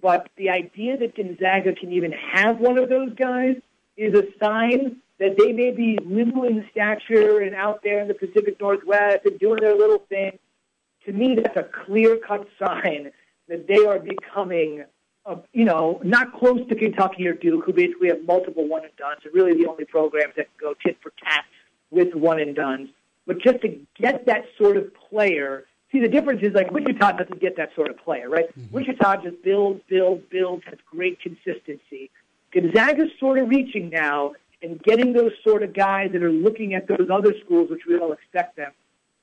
But 0.00 0.28
the 0.36 0.50
idea 0.50 0.98
that 0.98 1.16
Gonzaga 1.16 1.74
can 1.74 1.92
even 1.92 2.12
have 2.12 2.58
one 2.58 2.78
of 2.78 2.88
those 2.88 3.14
guys 3.14 3.56
is 3.96 4.14
a 4.14 4.24
sign 4.38 4.96
that 5.18 5.36
they 5.38 5.52
may 5.52 5.70
be 5.70 5.98
little 6.04 6.44
in 6.44 6.66
stature 6.70 7.40
and 7.40 7.54
out 7.54 7.82
there 7.82 8.00
in 8.00 8.08
the 8.08 8.14
Pacific 8.14 8.60
Northwest 8.60 9.24
and 9.24 9.38
doing 9.38 9.60
their 9.60 9.74
little 9.74 10.00
thing. 10.10 10.38
To 11.06 11.12
me, 11.12 11.36
that's 11.36 11.56
a 11.56 11.62
clear 11.62 12.18
cut 12.18 12.46
sign 12.58 13.12
that 13.48 13.66
they 13.66 13.86
are 13.86 13.98
becoming, 13.98 14.84
uh, 15.24 15.36
you 15.52 15.64
know, 15.64 16.00
not 16.04 16.34
close 16.34 16.60
to 16.68 16.74
Kentucky 16.74 17.26
or 17.26 17.32
Duke, 17.32 17.64
who 17.64 17.72
basically 17.72 18.08
have 18.08 18.24
multiple 18.24 18.68
one 18.68 18.84
and 18.84 18.94
dones. 18.96 19.20
They're 19.22 19.32
really 19.32 19.54
the 19.54 19.68
only 19.68 19.84
programs 19.84 20.34
that 20.36 20.48
can 20.48 20.68
go 20.68 20.74
tit 20.84 20.98
for 21.00 21.12
tat 21.22 21.44
with 21.90 22.14
one 22.14 22.40
and 22.40 22.54
dones. 22.54 22.90
But 23.26 23.40
just 23.40 23.60
to 23.62 23.78
get 23.96 24.26
that 24.26 24.44
sort 24.56 24.76
of 24.76 24.92
player, 24.94 25.64
see 25.90 26.00
the 26.00 26.08
difference 26.08 26.42
is 26.42 26.54
like 26.54 26.70
Wichita 26.70 27.12
doesn't 27.12 27.40
get 27.40 27.56
that 27.56 27.74
sort 27.74 27.90
of 27.90 27.98
player, 27.98 28.28
right? 28.28 28.46
Wichita 28.70 29.22
just 29.22 29.42
builds, 29.42 29.80
builds, 29.88 30.22
builds, 30.30 30.64
has 30.66 30.78
great 30.90 31.20
consistency. 31.20 32.10
Gonzaga's 32.52 33.10
sort 33.18 33.38
of 33.38 33.48
reaching 33.48 33.90
now 33.90 34.32
and 34.62 34.82
getting 34.82 35.12
those 35.12 35.32
sort 35.46 35.62
of 35.62 35.74
guys 35.74 36.12
that 36.12 36.22
are 36.22 36.30
looking 36.30 36.74
at 36.74 36.86
those 36.88 37.08
other 37.12 37.34
schools, 37.44 37.70
which 37.70 37.82
we 37.86 37.98
all 37.98 38.12
expect 38.12 38.56
them 38.56 38.72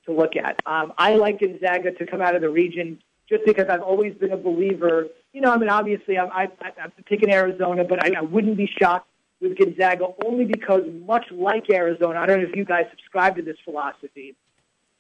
to 0.06 0.12
look 0.12 0.36
at. 0.36 0.60
Um, 0.66 0.94
I 0.98 1.16
like 1.16 1.40
Gonzaga 1.40 1.92
to 1.92 2.06
come 2.06 2.22
out 2.22 2.36
of 2.36 2.42
the 2.42 2.50
region 2.50 3.02
just 3.30 3.46
because 3.46 3.68
I've 3.70 3.82
always 3.82 4.14
been 4.16 4.32
a 4.32 4.38
believer. 4.38 5.08
You 5.32 5.42
know, 5.42 5.52
I 5.52 5.58
mean, 5.58 5.70
obviously, 5.70 6.18
I'm, 6.18 6.30
I, 6.32 6.50
I, 6.62 6.72
I'm 6.84 6.92
picking 7.06 7.32
Arizona, 7.32 7.84
but 7.84 8.04
I, 8.04 8.20
I 8.20 8.22
wouldn't 8.22 8.58
be 8.58 8.70
shocked 8.80 9.08
with 9.44 9.58
Gonzaga 9.58 10.08
only 10.26 10.46
because, 10.46 10.82
much 11.06 11.26
like 11.32 11.70
Arizona, 11.70 12.20
I 12.20 12.26
don't 12.26 12.42
know 12.42 12.48
if 12.48 12.56
you 12.56 12.66
guys 12.66 12.86
subscribe 12.90 13.36
to 13.36 13.44
this 13.44 13.58
philosophy, 13.64 14.36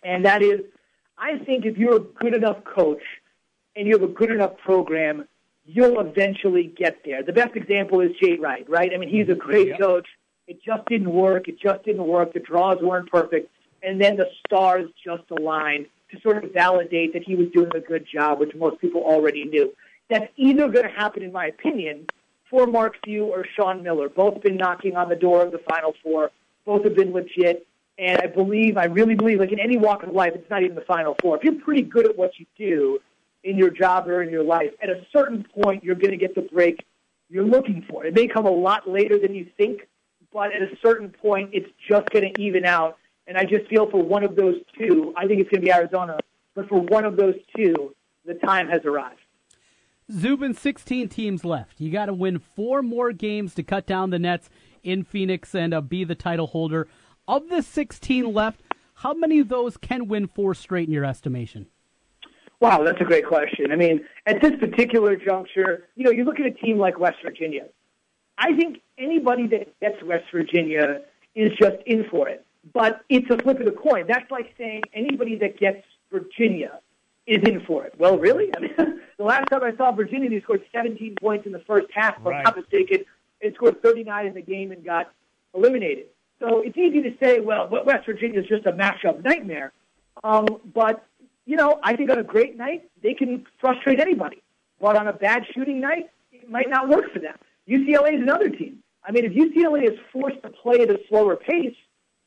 and 0.03 0.25
that 0.25 0.43
is, 0.43 0.61
I 1.17 1.39
think 1.39 1.65
if 1.65 1.77
you're 1.77 1.95
a 1.95 1.99
good 1.99 2.35
enough 2.35 2.63
coach, 2.63 3.01
and 3.75 3.87
you 3.87 3.93
have 3.93 4.03
a 4.03 4.13
good 4.13 4.29
enough 4.29 4.57
program, 4.57 5.27
you'll 5.65 5.99
eventually 5.99 6.65
get 6.77 6.99
there. 7.05 7.23
The 7.23 7.33
best 7.33 7.55
example 7.55 8.01
is 8.01 8.11
Jay 8.21 8.37
Wright, 8.37 8.69
right? 8.69 8.91
I 8.93 8.97
mean, 8.97 9.09
he's 9.09 9.29
a 9.29 9.35
great 9.35 9.69
Yep. 9.69 9.79
coach. 9.79 10.07
It 10.47 10.61
just 10.61 10.85
didn't 10.85 11.11
work. 11.11 11.47
It 11.47 11.57
just 11.57 11.83
didn't 11.83 12.05
work. 12.05 12.33
The 12.33 12.39
draws 12.39 12.81
weren't 12.81 13.09
perfect. 13.09 13.49
And 13.81 13.99
then 13.99 14.17
the 14.17 14.29
stars 14.45 14.89
just 15.03 15.23
aligned 15.31 15.87
to 16.11 16.19
sort 16.21 16.43
of 16.43 16.51
validate 16.51 17.13
that 17.13 17.23
he 17.23 17.35
was 17.35 17.47
doing 17.49 17.71
a 17.73 17.79
good 17.79 18.05
job, 18.05 18.39
which 18.39 18.53
most 18.53 18.79
people 18.79 19.01
already 19.03 19.45
knew. 19.45 19.73
That's 20.09 20.31
either 20.35 20.67
going 20.67 20.85
to 20.85 20.91
happen, 20.91 21.23
in 21.23 21.31
my 21.31 21.47
opinion, 21.47 22.05
for 22.53 22.67
Mark 22.67 22.97
Few 23.03 23.25
or 23.25 23.45
Sean 23.55 23.81
Miller. 23.81 24.09
Both 24.09 24.43
been 24.43 24.57
knocking 24.57 24.95
on 24.95 25.09
the 25.09 25.15
door 25.15 25.41
of 25.41 25.51
the 25.51 25.57
Final 25.67 25.95
Four. 26.03 26.29
Both 26.65 26.83
have 26.83 26.95
been 26.95 27.11
legit. 27.11 27.65
And 27.97 28.21
I 28.21 28.27
believe, 28.27 28.77
I 28.77 28.85
really 28.85 29.15
believe, 29.15 29.39
like 29.39 29.51
in 29.51 29.59
any 29.59 29.75
walk 29.75 30.03
of 30.03 30.13
life, 30.13 30.33
it's 30.35 30.49
not 30.51 30.61
even 30.61 30.75
the 30.75 30.81
Final 30.81 31.15
Four. 31.19 31.37
If 31.37 31.43
you're 31.43 31.55
pretty 31.55 31.81
good 31.81 32.07
at 32.07 32.15
what 32.15 32.37
you 32.37 32.45
do 32.55 32.99
in 33.43 33.57
your 33.57 33.71
job 33.71 34.07
or 34.07 34.21
in 34.21 34.29
your 34.29 34.43
life, 34.43 34.69
at 34.83 34.89
a 34.89 35.03
certain 35.11 35.43
point, 35.63 35.83
you're 35.83 35.95
going 35.95 36.11
to 36.11 36.17
get 36.17 36.35
the 36.35 36.43
break 36.43 36.85
you're 37.27 37.43
looking 37.43 37.83
for. 37.89 38.05
It 38.05 38.13
may 38.13 38.27
come 38.27 38.45
a 38.45 38.51
lot 38.51 38.87
later 38.87 39.17
than 39.17 39.33
you 39.33 39.47
think, 39.57 39.87
but 40.31 40.53
at 40.53 40.61
a 40.61 40.77
certain 40.79 41.09
point, 41.09 41.49
it's 41.53 41.69
just 41.89 42.07
going 42.11 42.31
to 42.31 42.41
even 42.41 42.65
out. 42.65 42.99
And 43.25 43.35
I 43.35 43.45
just 43.45 43.67
feel 43.67 43.89
for 43.89 44.03
one 44.03 44.23
of 44.23 44.35
those 44.35 44.57
two, 44.77 45.11
I 45.17 45.25
think 45.25 45.41
it's 45.41 45.49
going 45.49 45.61
to 45.61 45.65
be 45.65 45.71
Arizona, 45.71 46.19
but 46.53 46.69
for 46.69 46.79
one 46.79 47.03
of 47.03 47.15
those 47.17 47.35
two, 47.57 47.95
the 48.25 48.35
time 48.35 48.69
has 48.69 48.85
arrived. 48.85 49.22
Zubin, 50.11 50.53
16 50.53 51.09
teams 51.09 51.45
left. 51.45 51.79
You 51.79 51.91
got 51.91 52.07
to 52.07 52.13
win 52.13 52.39
four 52.39 52.81
more 52.81 53.11
games 53.11 53.55
to 53.55 53.63
cut 53.63 53.85
down 53.85 54.09
the 54.09 54.19
Nets 54.19 54.49
in 54.83 55.03
Phoenix 55.03 55.55
and 55.55 55.73
uh, 55.73 55.81
be 55.81 56.03
the 56.03 56.15
title 56.15 56.47
holder. 56.47 56.87
Of 57.27 57.49
the 57.49 57.61
16 57.61 58.33
left, 58.33 58.61
how 58.95 59.13
many 59.13 59.39
of 59.39 59.47
those 59.47 59.77
can 59.77 60.07
win 60.07 60.27
four 60.27 60.53
straight 60.53 60.87
in 60.87 60.93
your 60.93 61.05
estimation? 61.05 61.67
Wow, 62.59 62.83
that's 62.83 63.01
a 63.01 63.05
great 63.05 63.27
question. 63.27 63.71
I 63.71 63.75
mean, 63.75 64.05
at 64.25 64.41
this 64.41 64.53
particular 64.59 65.15
juncture, 65.15 65.87
you 65.95 66.05
know, 66.05 66.11
you 66.11 66.23
look 66.23 66.39
at 66.39 66.45
a 66.45 66.51
team 66.51 66.77
like 66.77 66.99
West 66.99 67.17
Virginia. 67.23 67.65
I 68.37 68.55
think 68.55 68.77
anybody 68.97 69.47
that 69.47 69.79
gets 69.79 70.01
West 70.03 70.25
Virginia 70.31 71.01
is 71.35 71.51
just 71.59 71.77
in 71.85 72.05
for 72.09 72.29
it. 72.29 72.45
But 72.73 73.01
it's 73.09 73.29
a 73.29 73.37
flip 73.37 73.59
of 73.59 73.65
the 73.65 73.71
coin. 73.71 74.05
That's 74.07 74.29
like 74.31 74.53
saying 74.57 74.83
anybody 74.93 75.37
that 75.39 75.59
gets 75.59 75.83
Virginia 76.11 76.79
is 77.25 77.41
in 77.43 77.61
for 77.65 77.85
it. 77.85 77.93
Well, 77.97 78.17
really? 78.17 78.51
I 78.55 78.59
mean, 78.59 78.73
the 79.17 79.23
last 79.23 79.49
time 79.49 79.63
I 79.63 79.75
saw 79.75 79.91
Virginia, 79.91 80.29
they 80.29 80.41
scored 80.41 80.63
17 80.73 81.15
points 81.21 81.45
in 81.45 81.51
the 81.51 81.59
first 81.59 81.87
half. 81.93 82.19
If 82.19 82.27
I'm 82.27 82.43
not 82.43 82.57
mistaken, 82.57 83.05
they 83.41 83.53
scored 83.53 83.81
39 83.81 84.27
in 84.27 84.33
the 84.33 84.41
game 84.41 84.71
and 84.71 84.83
got 84.83 85.11
eliminated. 85.53 86.07
So 86.39 86.61
it's 86.61 86.77
easy 86.77 87.01
to 87.01 87.15
say, 87.21 87.39
well, 87.39 87.69
West 87.69 88.05
Virginia 88.05 88.41
is 88.41 88.47
just 88.47 88.65
a 88.65 88.71
matchup 88.71 89.23
nightmare. 89.23 89.71
Um, 90.23 90.47
but, 90.73 91.05
you 91.45 91.55
know, 91.55 91.79
I 91.83 91.95
think 91.95 92.09
on 92.09 92.19
a 92.19 92.23
great 92.23 92.57
night, 92.57 92.89
they 93.01 93.13
can 93.13 93.45
frustrate 93.59 93.99
anybody. 93.99 94.41
But 94.81 94.97
on 94.97 95.07
a 95.07 95.13
bad 95.13 95.43
shooting 95.53 95.79
night, 95.79 96.09
it 96.31 96.49
might 96.49 96.69
not 96.69 96.89
work 96.89 97.13
for 97.13 97.19
them. 97.19 97.35
UCLA 97.67 98.15
is 98.15 98.21
another 98.21 98.49
team. 98.49 98.79
I 99.05 99.11
mean, 99.11 99.25
if 99.25 99.33
UCLA 99.33 99.83
is 99.89 99.97
forced 100.11 100.41
to 100.43 100.49
play 100.49 100.81
at 100.81 100.89
a 100.89 100.99
slower 101.07 101.35
pace, 101.35 101.75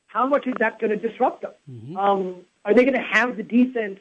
how 0.07 0.27
much 0.27 0.47
is 0.47 0.55
that 0.61 0.79
going 0.79 0.99
to 0.99 1.09
disrupt 1.09 1.43
them? 1.43 1.53
Um, 1.99 2.37
are 2.65 2.75
they 2.75 2.85
going 2.85 2.95
to 2.95 3.01
have 3.01 3.37
the 3.37 3.43
defense 3.43 3.99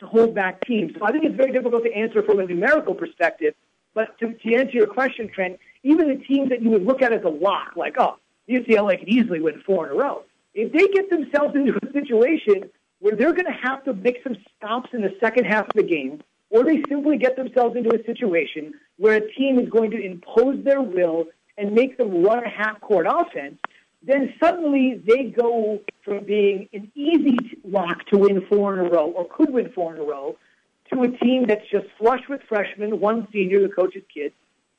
to 0.00 0.06
hold 0.06 0.34
back 0.34 0.60
teams? 0.66 0.92
So 0.98 1.04
I 1.04 1.12
think 1.12 1.24
it's 1.24 1.36
very 1.36 1.52
difficult 1.52 1.84
to 1.84 1.92
answer 1.92 2.22
from 2.22 2.40
a 2.40 2.46
numerical 2.46 2.94
perspective. 2.94 3.54
But 3.94 4.18
to, 4.20 4.32
to 4.32 4.54
answer 4.54 4.76
your 4.76 4.86
question, 4.86 5.28
Trent, 5.34 5.58
even 5.82 6.08
the 6.08 6.24
teams 6.24 6.50
that 6.50 6.62
you 6.62 6.70
would 6.70 6.84
look 6.84 7.02
at 7.02 7.12
as 7.12 7.24
a 7.24 7.28
lock, 7.28 7.76
like, 7.76 7.96
oh, 7.98 8.16
UCLA 8.48 8.98
could 8.98 9.08
easily 9.08 9.40
win 9.40 9.62
four 9.66 9.86
in 9.86 9.92
a 9.92 9.94
row. 9.94 10.22
If 10.54 10.72
they 10.72 10.88
get 10.88 11.10
themselves 11.10 11.54
into 11.54 11.76
a 11.76 11.92
situation 11.92 12.70
where 13.00 13.14
they're 13.14 13.32
going 13.32 13.46
to 13.46 13.52
have 13.52 13.84
to 13.84 13.94
make 13.94 14.22
some 14.22 14.36
stops 14.56 14.90
in 14.92 15.02
the 15.02 15.14
second 15.20 15.44
half 15.44 15.66
of 15.66 15.74
the 15.74 15.82
game, 15.82 16.22
or 16.50 16.64
they 16.64 16.82
simply 16.88 17.18
get 17.18 17.36
themselves 17.36 17.76
into 17.76 17.94
a 17.94 18.04
situation 18.04 18.72
where 18.96 19.14
a 19.14 19.32
team 19.34 19.58
is 19.58 19.68
going 19.68 19.90
to 19.90 20.00
impose 20.00 20.62
their 20.64 20.80
will 20.80 21.26
and 21.58 21.72
make 21.72 21.98
them 21.98 22.22
run 22.22 22.42
a 22.42 22.48
half-court 22.48 23.06
offense, 23.08 23.58
then 24.02 24.32
suddenly 24.40 25.02
they 25.04 25.24
go 25.24 25.80
from 26.04 26.24
being 26.24 26.68
an 26.72 26.90
easy 26.94 27.36
lock 27.64 28.06
to 28.06 28.18
win 28.18 28.46
four 28.48 28.74
in 28.74 28.86
a 28.86 28.88
row, 28.88 29.06
or 29.10 29.26
could 29.28 29.50
win 29.50 29.70
four 29.72 29.94
in 29.94 30.00
a 30.00 30.04
row, 30.04 30.36
to 30.92 31.02
a 31.02 31.08
team 31.08 31.46
that's 31.46 31.68
just 31.70 31.86
flush 31.98 32.22
with 32.28 32.40
freshmen, 32.48 33.00
one 33.00 33.28
senior, 33.32 33.60
the 33.60 33.68
coach's 33.68 34.04
kid, 34.12 34.32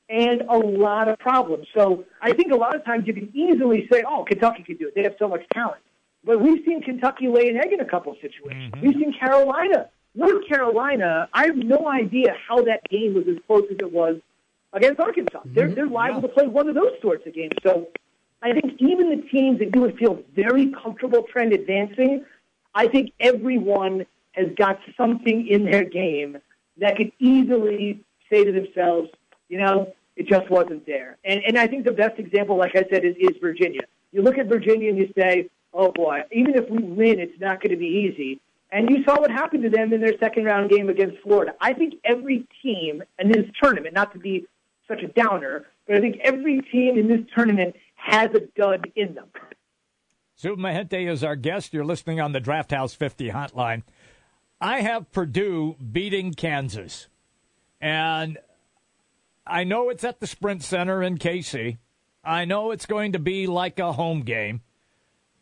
and 0.09 0.41
a 0.41 0.57
lot 0.57 1.07
of 1.07 1.19
problems. 1.19 1.67
So 1.75 2.05
I 2.21 2.33
think 2.33 2.51
a 2.51 2.55
lot 2.55 2.75
of 2.75 2.83
times 2.83 3.05
you 3.05 3.13
can 3.13 3.29
easily 3.35 3.87
say, 3.91 4.03
oh, 4.07 4.23
Kentucky 4.23 4.63
can 4.63 4.77
do 4.77 4.87
it. 4.87 4.95
They 4.95 5.03
have 5.03 5.15
so 5.19 5.27
much 5.27 5.43
talent. 5.53 5.81
But 6.23 6.41
we've 6.41 6.63
seen 6.65 6.81
Kentucky 6.81 7.27
lay 7.27 7.49
an 7.49 7.57
egg 7.57 7.71
in 7.71 7.79
a 7.79 7.85
couple 7.85 8.13
of 8.13 8.17
situations. 8.21 8.73
Mm-hmm. 8.73 8.85
We've 8.85 8.95
seen 8.95 9.13
Carolina. 9.13 9.89
North 10.15 10.47
Carolina, 10.47 11.29
I 11.33 11.45
have 11.45 11.55
no 11.55 11.87
idea 11.87 12.35
how 12.47 12.63
that 12.63 12.81
game 12.89 13.13
was 13.13 13.27
as 13.27 13.37
close 13.45 13.65
as 13.69 13.77
it 13.79 13.91
was 13.91 14.19
against 14.73 14.99
Arkansas. 14.99 15.41
They're, 15.45 15.67
mm-hmm. 15.67 15.75
they're 15.75 15.87
liable 15.87 16.23
to 16.23 16.27
play 16.27 16.47
one 16.47 16.67
of 16.67 16.75
those 16.75 16.93
sorts 17.01 17.27
of 17.27 17.33
games. 17.33 17.53
So 17.61 17.89
I 18.41 18.53
think 18.53 18.73
even 18.79 19.09
the 19.09 19.27
teams 19.29 19.59
that 19.59 19.75
you 19.75 19.81
would 19.81 19.97
feel 19.97 20.21
very 20.35 20.71
comfortable 20.71 21.23
trend 21.23 21.53
advancing, 21.53 22.25
I 22.73 22.87
think 22.87 23.11
everyone 23.19 24.05
has 24.33 24.47
got 24.55 24.79
something 24.95 25.47
in 25.47 25.65
their 25.65 25.83
game 25.83 26.37
that 26.77 26.95
could 26.95 27.11
easily 27.19 28.01
say 28.31 28.43
to 28.45 28.51
themselves, 28.51 29.09
you 29.49 29.57
know, 29.57 29.93
it 30.15 30.27
just 30.27 30.49
wasn't 30.49 30.85
there. 30.85 31.17
And 31.23 31.41
and 31.45 31.57
I 31.57 31.67
think 31.67 31.85
the 31.85 31.91
best 31.91 32.19
example, 32.19 32.57
like 32.57 32.75
I 32.75 32.83
said, 32.89 33.03
is, 33.03 33.15
is 33.19 33.37
Virginia. 33.41 33.81
You 34.11 34.21
look 34.21 34.37
at 34.37 34.47
Virginia 34.47 34.89
and 34.89 34.97
you 34.97 35.11
say, 35.17 35.49
oh 35.73 35.91
boy, 35.91 36.23
even 36.31 36.55
if 36.55 36.69
we 36.69 36.83
win, 36.83 37.19
it's 37.19 37.39
not 37.39 37.61
going 37.61 37.71
to 37.71 37.77
be 37.77 37.87
easy. 37.87 38.39
And 38.71 38.89
you 38.89 39.03
saw 39.03 39.19
what 39.19 39.31
happened 39.31 39.63
to 39.63 39.69
them 39.69 39.93
in 39.93 40.01
their 40.01 40.17
second 40.19 40.45
round 40.45 40.69
game 40.69 40.89
against 40.89 41.21
Florida. 41.23 41.55
I 41.59 41.73
think 41.73 41.95
every 42.03 42.47
team 42.61 43.03
in 43.17 43.31
this 43.31 43.45
tournament, 43.61 43.95
not 43.95 44.13
to 44.13 44.19
be 44.19 44.45
such 44.87 45.01
a 45.01 45.07
downer, 45.07 45.65
but 45.87 45.95
I 45.95 45.99
think 46.01 46.17
every 46.23 46.61
team 46.61 46.97
in 46.97 47.07
this 47.07 47.21
tournament 47.33 47.75
has 47.99 48.29
a 48.33 48.41
dud 48.55 48.91
in 48.95 49.13
them. 49.13 49.27
Zubin 50.39 50.63
Mehenti 50.63 51.09
is 51.09 51.23
our 51.23 51.35
guest. 51.35 51.73
You're 51.73 51.85
listening 51.85 52.21
on 52.21 52.31
the 52.31 52.39
Draft 52.39 52.71
House 52.71 52.93
50 52.93 53.29
hotline. 53.31 53.83
I 54.61 54.81
have 54.81 55.11
Purdue 55.11 55.75
beating 55.75 56.33
Kansas. 56.33 57.07
And 57.81 58.37
I 59.45 59.63
know 59.63 59.89
it's 59.89 60.03
at 60.03 60.19
the 60.19 60.27
Sprint 60.27 60.63
Center 60.63 61.03
in 61.03 61.17
KC. 61.17 61.77
I 62.23 62.45
know 62.45 62.71
it's 62.71 62.85
going 62.85 63.13
to 63.13 63.19
be 63.19 63.47
like 63.47 63.79
a 63.79 63.93
home 63.93 64.21
game. 64.21 64.61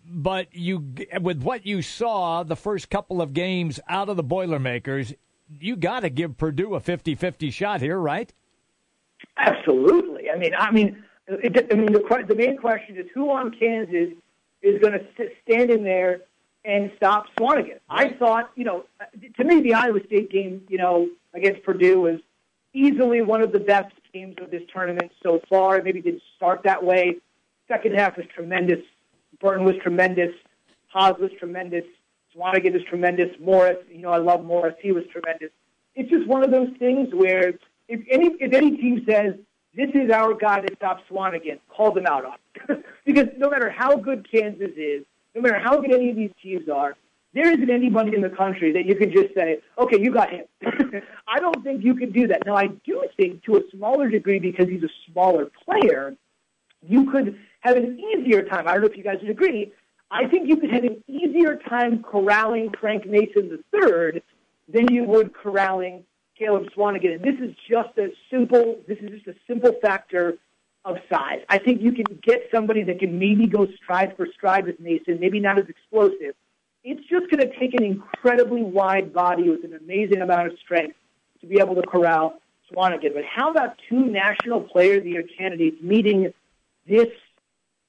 But 0.10 0.48
you, 0.54 0.94
with 1.22 1.42
what 1.44 1.66
you 1.66 1.82
saw 1.82 2.44
the 2.44 2.56
first 2.56 2.90
couple 2.90 3.22
of 3.22 3.34
games 3.34 3.80
out 3.90 4.10
of 4.10 4.16
the 4.16 4.24
Boilermakers, 4.24 5.14
you 5.60 5.76
got 5.76 6.02
to 6.02 6.10
give 6.10 6.38
Purdue 6.38 6.76
a 6.76 6.80
50-50 6.80 7.52
shot 7.52 7.82
here, 7.82 8.00
right? 8.00 8.34
Absolutely. 9.38 10.30
I 10.30 10.38
mean, 10.38 10.54
I 10.58 10.72
mean, 10.72 11.04
it, 11.28 11.68
I 11.72 11.76
mean, 11.76 11.92
the, 11.92 12.26
the 12.28 12.36
main 12.36 12.58
question 12.58 12.98
is 12.98 13.06
who 13.14 13.30
on 13.32 13.52
Kansas 13.52 14.10
is 14.62 14.82
going 14.82 14.94
to 14.94 15.30
stand 15.44 15.70
in 15.70 15.84
there 15.84 16.22
and 16.66 16.92
stop 16.98 17.26
Swanigan. 17.38 17.80
I 17.90 18.10
thought, 18.10 18.52
you 18.56 18.66
know, 18.66 18.86
to 19.38 19.44
me, 19.44 19.62
the 19.62 19.74
Iowa 19.74 20.00
State 20.06 20.32
game, 20.32 20.64
you 20.68 20.78
know, 20.78 21.10
against 21.34 21.64
Purdue 21.64 22.02
was 22.02 22.20
easily 22.74 23.22
one 23.22 23.42
of 23.42 23.52
the 23.52 23.60
best 23.60 23.94
games 24.14 24.36
of 24.42 24.52
this 24.52 24.64
tournament 24.74 25.12
so 25.24 25.42
far. 25.50 25.82
Maybe 25.82 26.02
didn't 26.02 26.24
start 26.36 26.64
that 26.64 26.84
way. 26.84 27.18
Second 27.68 27.96
half 27.96 28.18
was 28.18 28.26
tremendous. 28.34 28.80
Burton 29.40 29.66
was 29.66 29.76
tremendous. 29.82 30.34
Haas 30.88 31.18
was 31.20 31.32
tremendous. 31.40 31.84
Swanigan 32.36 32.76
is 32.76 32.84
tremendous. 32.90 33.30
Morris, 33.40 33.78
you 33.92 34.02
know, 34.02 34.12
I 34.12 34.18
love 34.18 34.44
Morris. 34.44 34.76
He 34.82 34.92
was 34.92 35.04
tremendous. 35.12 35.50
It's 35.96 36.10
just 36.10 36.28
one 36.28 36.44
of 36.44 36.52
those 36.52 36.70
things 36.80 37.14
where 37.14 37.54
if 37.88 38.02
any 38.10 38.36
if 38.40 38.54
any 38.54 38.78
team 38.78 39.06
says 39.10 39.36
this 39.78 39.92
is 39.94 40.10
our 40.10 40.34
guy 40.34 40.60
to 40.60 40.76
stop 40.76 41.00
Swanigan, 41.10 41.60
call 41.70 41.92
them 41.92 42.08
out 42.08 42.26
on 42.26 42.84
because 43.06 43.28
no 43.38 43.50
matter 43.50 43.70
how 43.70 43.96
good 43.96 44.30
Kansas 44.30 44.72
is, 44.76 45.04
no 45.36 45.42
matter 45.42 45.60
how 45.60 45.80
good 45.80 45.94
any 45.94 46.10
of 46.10 46.16
these 46.16 46.32
teams 46.42 46.68
are, 46.68 46.96
there 47.34 47.52
isn't 47.52 47.70
anybody 47.70 48.16
in 48.16 48.22
the 48.22 48.30
country 48.30 48.72
that 48.72 48.86
you 48.86 48.96
can 48.96 49.12
just 49.12 49.36
say, 49.36 49.60
okay, 49.78 50.02
you 50.02 50.12
got 50.12 50.32
him. 50.32 50.46
I 51.28 51.40
don't 51.40 51.64
think 51.64 51.84
you 51.84 51.94
can 51.94 52.12
do 52.12 52.28
that. 52.28 52.48
Now, 52.48 52.56
I 52.56 52.68
do 52.68 53.06
think 53.16 53.44
to 53.44 53.58
a 53.58 53.62
smaller 53.72 54.10
degree 54.10 54.40
because 54.40 54.68
he's 54.68 54.82
a 54.82 54.90
smaller 55.12 55.52
player, 55.64 56.16
you 56.82 57.12
could 57.12 57.38
have 57.60 57.78
an 57.78 58.00
easier 58.00 58.42
time. 58.44 58.68
I 58.68 58.74
don't 58.74 58.82
know 58.82 58.88
if 58.88 58.98
you 58.98 59.04
guys 59.04 59.20
would 59.22 59.30
agree. 59.30 59.72
I 60.10 60.28
think 60.28 60.48
you 60.48 60.58
could 60.58 60.72
have 60.72 60.86
an 60.86 61.04
easier 61.08 61.58
time 61.70 62.02
corralling 62.02 62.74
Frank 62.80 63.06
Mason 63.06 63.64
III 63.74 64.24
than 64.70 64.92
you 64.92 65.04
would 65.04 65.34
corralling 65.36 66.04
Caleb 66.38 66.68
Swanigan. 66.76 67.16
And 67.16 67.24
this 67.24 67.40
is 67.40 67.56
just 67.70 67.98
a 67.98 68.10
simple, 68.30 68.80
this 68.88 68.98
is 69.00 69.10
just 69.10 69.28
a 69.28 69.36
simple 69.48 69.74
factor 69.82 70.38
of 70.86 70.98
size. 71.10 71.42
I 71.50 71.58
think 71.58 71.82
you 71.82 71.92
can 71.92 72.06
get 72.24 72.48
somebody 72.54 72.84
that 72.84 73.00
can 73.00 73.20
maybe 73.20 73.48
go 73.48 73.68
stride 73.82 74.16
for 74.16 74.28
stride 74.34 74.66
with 74.66 74.80
Mason, 74.80 75.20
maybe 75.20 75.40
not 75.40 75.58
as 75.58 75.68
explosive. 75.68 76.36
It's 76.84 77.02
just 77.10 77.30
going 77.30 77.42
to 77.42 77.60
take 77.60 77.74
an 77.74 77.84
incredibly 77.84 78.64
wide 78.64 79.14
body 79.14 79.50
with 79.50 79.64
an 79.66 79.74
amazing 79.74 80.22
amount 80.22 80.48
of 80.48 80.58
strength 80.60 80.96
to 81.42 81.48
be 81.48 81.60
able 81.60 81.76
to 81.76 81.82
corral 81.82 82.40
Swanigan. 82.72 83.14
But 83.14 83.26
how 83.26 83.52
about 83.52 83.76
two 83.90 84.06
National 84.06 84.62
Player 84.62 84.98
of 84.98 85.04
the 85.04 85.12
Year 85.12 85.24
candidates 85.38 85.78
meeting 85.82 86.34
this 86.88 87.10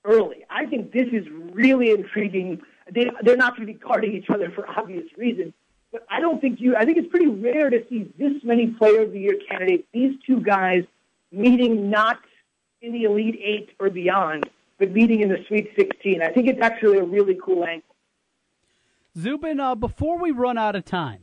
early? 0.04 0.44
I 0.50 0.66
think 0.66 0.92
this 0.92 1.08
is 1.12 1.26
really 1.52 1.90
intriguing. 1.90 2.60
They, 2.92 3.10
they're 3.22 3.36
not 3.36 3.56
going 3.56 3.68
to 3.68 3.72
be 3.72 3.78
guarding 3.78 4.14
each 4.14 4.30
other 4.30 4.50
for 4.50 4.68
obvious 4.68 5.06
reasons. 5.16 5.52
But 5.92 6.07
I 6.11 6.21
don't 6.21 6.40
think 6.40 6.61
you. 6.61 6.76
I 6.76 6.85
think 6.85 6.99
it's 6.99 7.09
pretty 7.09 7.28
rare 7.28 7.71
to 7.71 7.85
see 7.88 8.12
this 8.18 8.33
many 8.45 8.68
Player 8.68 9.02
of 9.02 9.12
the 9.12 9.21
Year 9.21 9.37
candidates. 9.49 9.85
These 9.92 10.16
two 10.26 10.40
guys 10.40 10.85
meeting 11.33 11.90
not 11.90 12.18
in 12.83 12.92
the 12.92 13.04
Elite 13.04 13.38
Eight 13.42 13.71
or 13.80 13.90
beyond, 13.90 14.49
but 14.78 14.92
meeting 14.92 15.21
in 15.21 15.28
the 15.28 15.45
Sweet 15.49 15.73
16. 15.76 16.23
I 16.23 16.28
think 16.28 16.49
it's 16.49 16.61
actually 16.61 16.99
a 16.99 17.04
really 17.04 17.38
cool 17.42 17.64
angle. 17.64 17.95
Zubin, 19.16 19.59
uh, 19.59 19.75
before 19.75 20.18
we 20.18 20.30
run 20.30 20.59
out 20.59 20.76
of 20.76 20.85
time, 20.85 21.21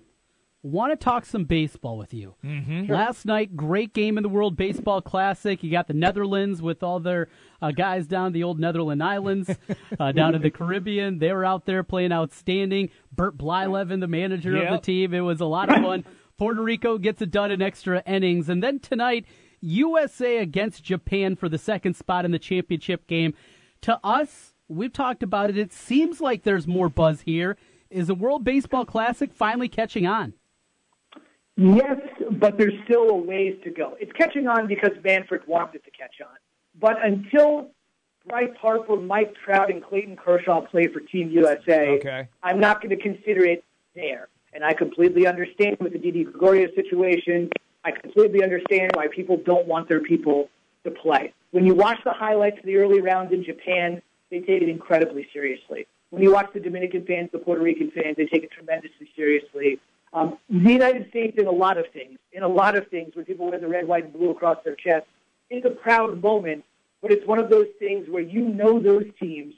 want 0.65 0.91
to 0.91 0.95
talk 1.03 1.25
some 1.25 1.43
baseball 1.45 1.97
with 1.97 2.13
you. 2.13 2.35
Mm-hmm. 2.43 2.91
Last 2.91 3.25
night, 3.25 3.55
great 3.55 3.93
game 3.93 4.17
in 4.17 4.23
the 4.23 4.29
World 4.29 4.57
Baseball 4.57 4.99
Classic. 4.99 5.61
You 5.63 5.69
got 5.69 5.87
the 5.87 5.93
Netherlands 5.93 6.61
with 6.61 6.81
all 6.81 6.99
their 6.99 7.27
uh, 7.61 7.71
guys 7.71 8.07
down 8.07 8.31
the 8.33 8.43
old 8.43 8.59
Netherland 8.59 9.03
Islands, 9.03 9.49
uh, 9.99 10.11
down 10.11 10.33
in 10.33 10.41
the 10.41 10.49
Caribbean. 10.49 11.19
They 11.19 11.31
were 11.31 11.45
out 11.45 11.65
there 11.65 11.83
playing 11.83 12.11
outstanding. 12.11 12.89
Bert 13.11 13.37
Blyleven, 13.37 13.99
the 13.99 14.07
manager 14.07 14.53
Yep. 14.55 14.63
of 14.71 14.71
the 14.81 14.85
team. 14.85 15.13
It 15.13 15.19
was 15.21 15.39
a 15.39 15.45
lot 15.45 15.69
of 15.69 15.83
fun. 15.83 16.03
Puerto 16.37 16.61
Rico 16.61 16.97
gets 16.97 17.21
it 17.21 17.31
done 17.31 17.51
in 17.51 17.61
extra 17.61 18.01
innings. 18.07 18.49
And 18.49 18.61
then 18.63 18.79
tonight, 18.79 19.25
USA 19.61 20.37
against 20.39 20.83
Japan 20.83 21.35
for 21.35 21.47
the 21.47 21.57
second 21.57 21.95
spot 21.95 22.25
in 22.25 22.31
the 22.31 22.39
championship 22.39 23.07
game. 23.07 23.33
To 23.81 23.99
us, 24.03 24.53
we've 24.67 24.91
talked 24.91 25.21
about 25.23 25.49
it. 25.51 25.57
It 25.57 25.71
seems 25.71 26.19
like 26.19 26.43
there's 26.43 26.67
more 26.67 26.89
buzz 26.89 27.21
here. 27.21 27.55
Is 27.91 28.07
the 28.07 28.15
World 28.15 28.43
Baseball 28.43 28.83
Classic 28.83 29.31
finally 29.31 29.69
catching 29.69 30.07
on? 30.07 30.33
Yes, 31.57 31.99
but 32.31 32.57
there's 32.57 32.73
still 32.83 33.09
a 33.09 33.15
ways 33.15 33.57
to 33.63 33.69
go. 33.69 33.95
It's 33.99 34.11
catching 34.11 34.47
on 34.47 34.67
because 34.67 34.91
Manfred 35.03 35.41
wanted 35.47 35.75
it 35.75 35.85
to 35.85 35.91
catch 35.91 36.15
on. 36.21 36.35
But 36.79 37.03
until 37.03 37.69
Bryce 38.27 38.49
Harper, 38.59 38.97
Mike 38.97 39.33
Trout, 39.43 39.71
and 39.71 39.83
Clayton 39.83 40.17
Kershaw 40.17 40.61
play 40.61 40.87
for 40.87 40.99
Team 40.99 41.29
USA, 41.29 41.89
Okay. 41.97 42.27
I'm 42.43 42.59
not 42.59 42.81
going 42.81 42.95
to 42.95 43.01
consider 43.01 43.45
it 43.45 43.63
there. 43.93 44.27
And 44.53 44.63
I 44.63 44.73
completely 44.73 45.27
understand 45.27 45.77
with 45.79 45.93
the 45.93 45.99
Didi 45.99 46.23
Gregorius 46.25 46.71
situation. 46.75 47.49
I 47.83 47.91
completely 47.91 48.43
understand 48.43 48.91
why 48.95 49.07
people 49.07 49.37
don't 49.37 49.67
want 49.67 49.87
their 49.87 49.99
people 50.01 50.49
to 50.83 50.91
play. 50.91 51.33
When 51.51 51.65
you 51.65 51.75
watch 51.75 51.99
the 52.03 52.11
highlights 52.11 52.59
of 52.59 52.65
the 52.65 52.77
early 52.77 53.01
rounds 53.01 53.31
in 53.31 53.43
Japan, 53.43 54.01
they 54.29 54.39
take 54.39 54.61
it 54.61 54.69
incredibly 54.69 55.27
seriously. 55.31 55.87
When 56.09 56.21
you 56.23 56.33
watch 56.33 56.49
the 56.53 56.59
Dominican 56.59 57.05
fans, 57.05 57.29
the 57.31 57.39
Puerto 57.39 57.61
Rican 57.61 57.91
fans, 57.91 58.15
they 58.17 58.25
take 58.25 58.43
it 58.43 58.51
tremendously 58.51 59.09
seriously. 59.15 59.79
Um, 60.15 60.37
the 60.49 60.71
United 60.71 61.09
States, 61.09 61.37
in 61.37 61.45
a 61.45 61.51
lot 61.51 61.77
of 61.77 61.85
things, 61.91 62.17
in 62.31 62.41
a 62.41 62.47
lot 62.47 62.77
of 62.77 62.87
things, 62.87 63.13
where 63.15 63.25
people 63.25 63.49
wear 63.49 63.59
the 63.59 63.67
red, 63.67 63.85
white, 63.85 64.05
and 64.05 64.13
blue 64.13 64.31
across 64.31 64.57
their 64.63 64.75
chest, 64.75 65.05
is 65.49 65.63
a 65.65 65.69
proud 65.69 66.21
moment. 66.23 66.63
But 67.01 67.11
it's 67.11 67.27
one 67.27 67.37
of 67.37 67.49
those 67.49 67.67
things 67.79 68.07
where 68.09 68.23
you 68.23 68.41
know 68.47 68.79
those 68.79 69.03
teams, 69.19 69.53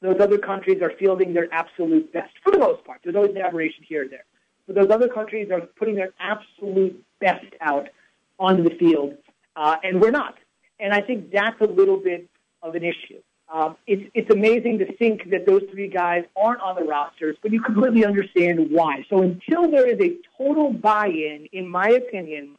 those 0.00 0.18
other 0.18 0.38
countries 0.38 0.80
are 0.80 0.92
fielding 0.98 1.34
their 1.34 1.52
absolute 1.52 2.10
best 2.14 2.32
for 2.42 2.50
the 2.50 2.58
most 2.58 2.82
part. 2.84 3.00
There's 3.04 3.14
always 3.14 3.32
an 3.32 3.42
aberration 3.42 3.84
here 3.86 4.06
or 4.06 4.08
there, 4.08 4.24
but 4.66 4.74
those 4.74 4.90
other 4.90 5.06
countries 5.06 5.50
are 5.50 5.60
putting 5.60 5.96
their 5.96 6.14
absolute 6.18 7.04
best 7.20 7.44
out 7.60 7.90
onto 8.38 8.62
the 8.62 8.74
field, 8.76 9.18
uh, 9.54 9.76
and 9.84 10.00
we're 10.00 10.10
not. 10.10 10.36
And 10.80 10.94
I 10.94 11.02
think 11.02 11.30
that's 11.30 11.60
a 11.60 11.66
little 11.66 11.98
bit 11.98 12.26
of 12.62 12.74
an 12.74 12.82
issue. 12.82 13.20
Um, 13.52 13.76
it's 13.86 14.08
it's 14.14 14.30
amazing 14.30 14.78
to 14.78 14.96
think 14.96 15.30
that 15.30 15.44
those 15.44 15.62
three 15.72 15.88
guys 15.88 16.24
aren't 16.36 16.60
on 16.60 16.76
the 16.76 16.84
rosters, 16.84 17.36
but 17.42 17.50
you 17.50 17.60
completely 17.60 18.04
understand 18.04 18.70
why. 18.70 19.04
So 19.10 19.22
until 19.22 19.68
there 19.68 19.88
is 19.88 20.00
a 20.00 20.16
total 20.38 20.72
buy-in, 20.72 21.48
in 21.52 21.68
my 21.68 21.88
opinion, 21.88 22.56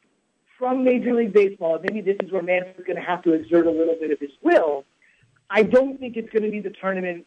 from 0.60 0.84
Major 0.84 1.14
League 1.14 1.32
Baseball, 1.32 1.80
maybe 1.82 2.02
this 2.02 2.18
is 2.22 2.32
where 2.32 2.44
Manfred's 2.44 2.86
going 2.86 2.98
to 2.98 3.02
have 3.02 3.24
to 3.24 3.34
exert 3.34 3.68
a 3.68 3.72
little 3.72 3.96
bit 3.96 4.12
of 4.12 4.20
his 4.20 4.32
will. 4.42 4.84
I 5.50 5.64
don't 5.64 5.98
think 5.98 6.18
it's 6.18 6.30
going 6.30 6.44
to 6.44 6.52
be 6.52 6.60
the 6.60 6.70
tournament 6.70 7.26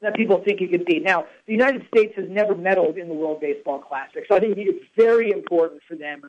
that 0.00 0.14
people 0.14 0.42
think 0.42 0.60
it 0.62 0.70
could 0.70 0.86
be. 0.86 0.98
Now, 0.98 1.26
the 1.46 1.52
United 1.52 1.86
States 1.94 2.14
has 2.16 2.28
never 2.28 2.54
medaled 2.54 2.96
in 2.98 3.08
the 3.08 3.14
World 3.14 3.40
Baseball 3.40 3.78
Classic, 3.78 4.24
so 4.26 4.36
I 4.36 4.40
think 4.40 4.54
it's 4.56 4.84
very 4.96 5.30
important 5.30 5.82
for 5.86 5.96
them 5.96 6.22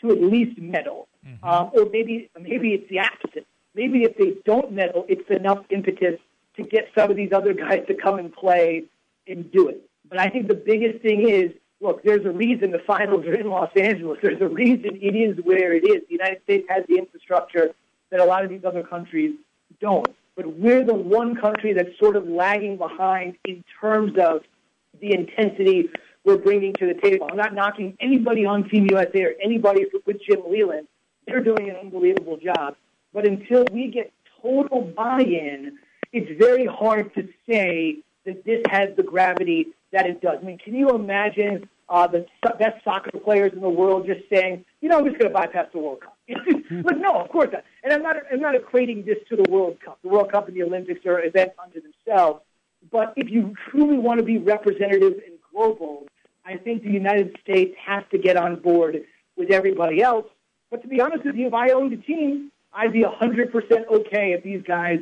to 0.00 0.10
at 0.12 0.22
least 0.22 0.58
medal, 0.58 1.08
um, 1.42 1.70
or 1.74 1.86
maybe 1.92 2.30
maybe 2.40 2.74
it's 2.74 2.88
the 2.88 3.00
opposite. 3.00 3.46
Maybe 3.74 4.04
if 4.04 4.16
they 4.16 4.34
don't 4.44 4.72
medal, 4.72 5.04
it's 5.08 5.28
enough 5.30 5.64
impetus 5.70 6.18
to 6.58 6.64
get 6.64 6.88
some 6.94 7.10
of 7.10 7.16
these 7.16 7.32
other 7.32 7.54
guys 7.54 7.84
to 7.86 7.94
come 7.94 8.18
and 8.18 8.32
play 8.32 8.84
and 9.26 9.50
do 9.50 9.68
it. 9.68 9.80
But 10.08 10.18
I 10.18 10.28
think 10.28 10.48
the 10.48 10.54
biggest 10.54 11.00
thing 11.02 11.28
is, 11.28 11.52
look, 11.80 12.02
there's 12.02 12.26
a 12.26 12.30
reason 12.30 12.72
the 12.72 12.80
finals 12.80 13.24
are 13.26 13.34
in 13.34 13.48
Los 13.48 13.70
Angeles. 13.76 14.18
There's 14.20 14.40
a 14.40 14.48
reason 14.48 14.98
it 15.00 15.14
is 15.14 15.38
where 15.44 15.72
it 15.72 15.84
is. 15.84 16.02
The 16.08 16.12
United 16.12 16.42
States 16.42 16.66
has 16.68 16.84
the 16.88 16.96
infrastructure 16.96 17.70
that 18.10 18.20
a 18.20 18.24
lot 18.24 18.44
of 18.44 18.50
these 18.50 18.64
other 18.64 18.82
countries 18.82 19.36
don't. 19.80 20.08
But 20.34 20.58
we're 20.58 20.84
the 20.84 20.94
one 20.94 21.36
country 21.36 21.72
that's 21.72 21.96
sort 21.98 22.16
of 22.16 22.26
lagging 22.28 22.76
behind 22.76 23.36
in 23.44 23.64
terms 23.80 24.18
of 24.18 24.42
the 25.00 25.12
intensity 25.12 25.88
we're 26.24 26.38
bringing 26.38 26.72
to 26.74 26.86
the 26.86 26.94
table. 26.94 27.28
I'm 27.30 27.36
not 27.36 27.54
knocking 27.54 27.96
anybody 28.00 28.44
on 28.44 28.68
Team 28.68 28.88
USA 28.90 29.24
or 29.24 29.34
anybody 29.42 29.86
with 30.06 30.20
Jim 30.28 30.42
Leyland. 30.48 30.88
They're 31.26 31.42
doing 31.42 31.70
an 31.70 31.76
unbelievable 31.76 32.36
job. 32.36 32.76
But 33.12 33.26
until 33.26 33.64
we 33.72 33.88
get 33.88 34.12
total 34.42 34.82
buy-in, 34.82 35.78
it's 36.12 36.38
very 36.38 36.66
hard 36.66 37.14
to 37.14 37.28
say 37.48 37.98
that 38.24 38.44
this 38.44 38.62
has 38.70 38.90
the 38.96 39.02
gravity 39.02 39.68
that 39.92 40.06
it 40.06 40.20
does. 40.20 40.38
I 40.42 40.44
mean, 40.44 40.58
can 40.58 40.74
you 40.74 40.90
imagine 40.90 41.68
uh, 41.88 42.06
the 42.06 42.26
best 42.58 42.84
soccer 42.84 43.10
players 43.18 43.52
in 43.52 43.60
the 43.60 43.68
world 43.68 44.06
just 44.06 44.20
saying, 44.30 44.64
you 44.80 44.88
know, 44.88 44.98
I'm 44.98 45.04
just 45.04 45.18
going 45.18 45.32
to 45.32 45.34
bypass 45.34 45.66
the 45.72 45.78
World 45.78 46.00
Cup? 46.02 46.16
but 46.28 46.98
no, 46.98 47.12
of 47.12 47.30
course 47.30 47.48
not. 47.52 47.64
And 47.82 47.92
I'm 47.92 48.02
not, 48.02 48.16
I'm 48.30 48.40
not 48.40 48.54
equating 48.54 49.04
this 49.04 49.18
to 49.30 49.36
the 49.36 49.50
World 49.50 49.78
Cup. 49.84 49.98
The 50.02 50.08
World 50.08 50.30
Cup 50.30 50.48
and 50.48 50.56
the 50.56 50.62
Olympics 50.62 51.04
are 51.06 51.24
events 51.24 51.54
unto 51.62 51.80
themselves. 51.80 52.42
But 52.92 53.14
if 53.16 53.30
you 53.30 53.54
truly 53.70 53.98
want 53.98 54.18
to 54.18 54.24
be 54.24 54.38
representative 54.38 55.14
and 55.26 55.38
global, 55.52 56.06
I 56.44 56.56
think 56.56 56.82
the 56.82 56.90
United 56.90 57.36
States 57.42 57.74
has 57.84 58.04
to 58.10 58.18
get 58.18 58.36
on 58.36 58.56
board 58.56 59.02
with 59.36 59.50
everybody 59.50 60.02
else. 60.02 60.26
But 60.70 60.82
to 60.82 60.88
be 60.88 61.00
honest 61.00 61.24
with 61.24 61.34
you, 61.34 61.46
if 61.46 61.54
I 61.54 61.70
owned 61.70 61.92
a 61.92 61.96
team, 61.96 62.52
I'd 62.72 62.92
be 62.92 63.02
100% 63.02 63.52
okay 63.88 64.32
if 64.32 64.44
these 64.44 64.62
guys 64.62 65.00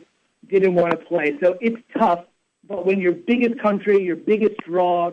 didn't 0.48 0.74
want 0.74 0.92
to 0.92 0.96
play. 0.96 1.36
So 1.42 1.56
it's 1.60 1.80
tough. 1.96 2.24
But 2.68 2.84
when 2.86 3.00
your 3.00 3.12
biggest 3.12 3.60
country, 3.60 4.02
your 4.02 4.16
biggest 4.16 4.56
draw, 4.66 5.12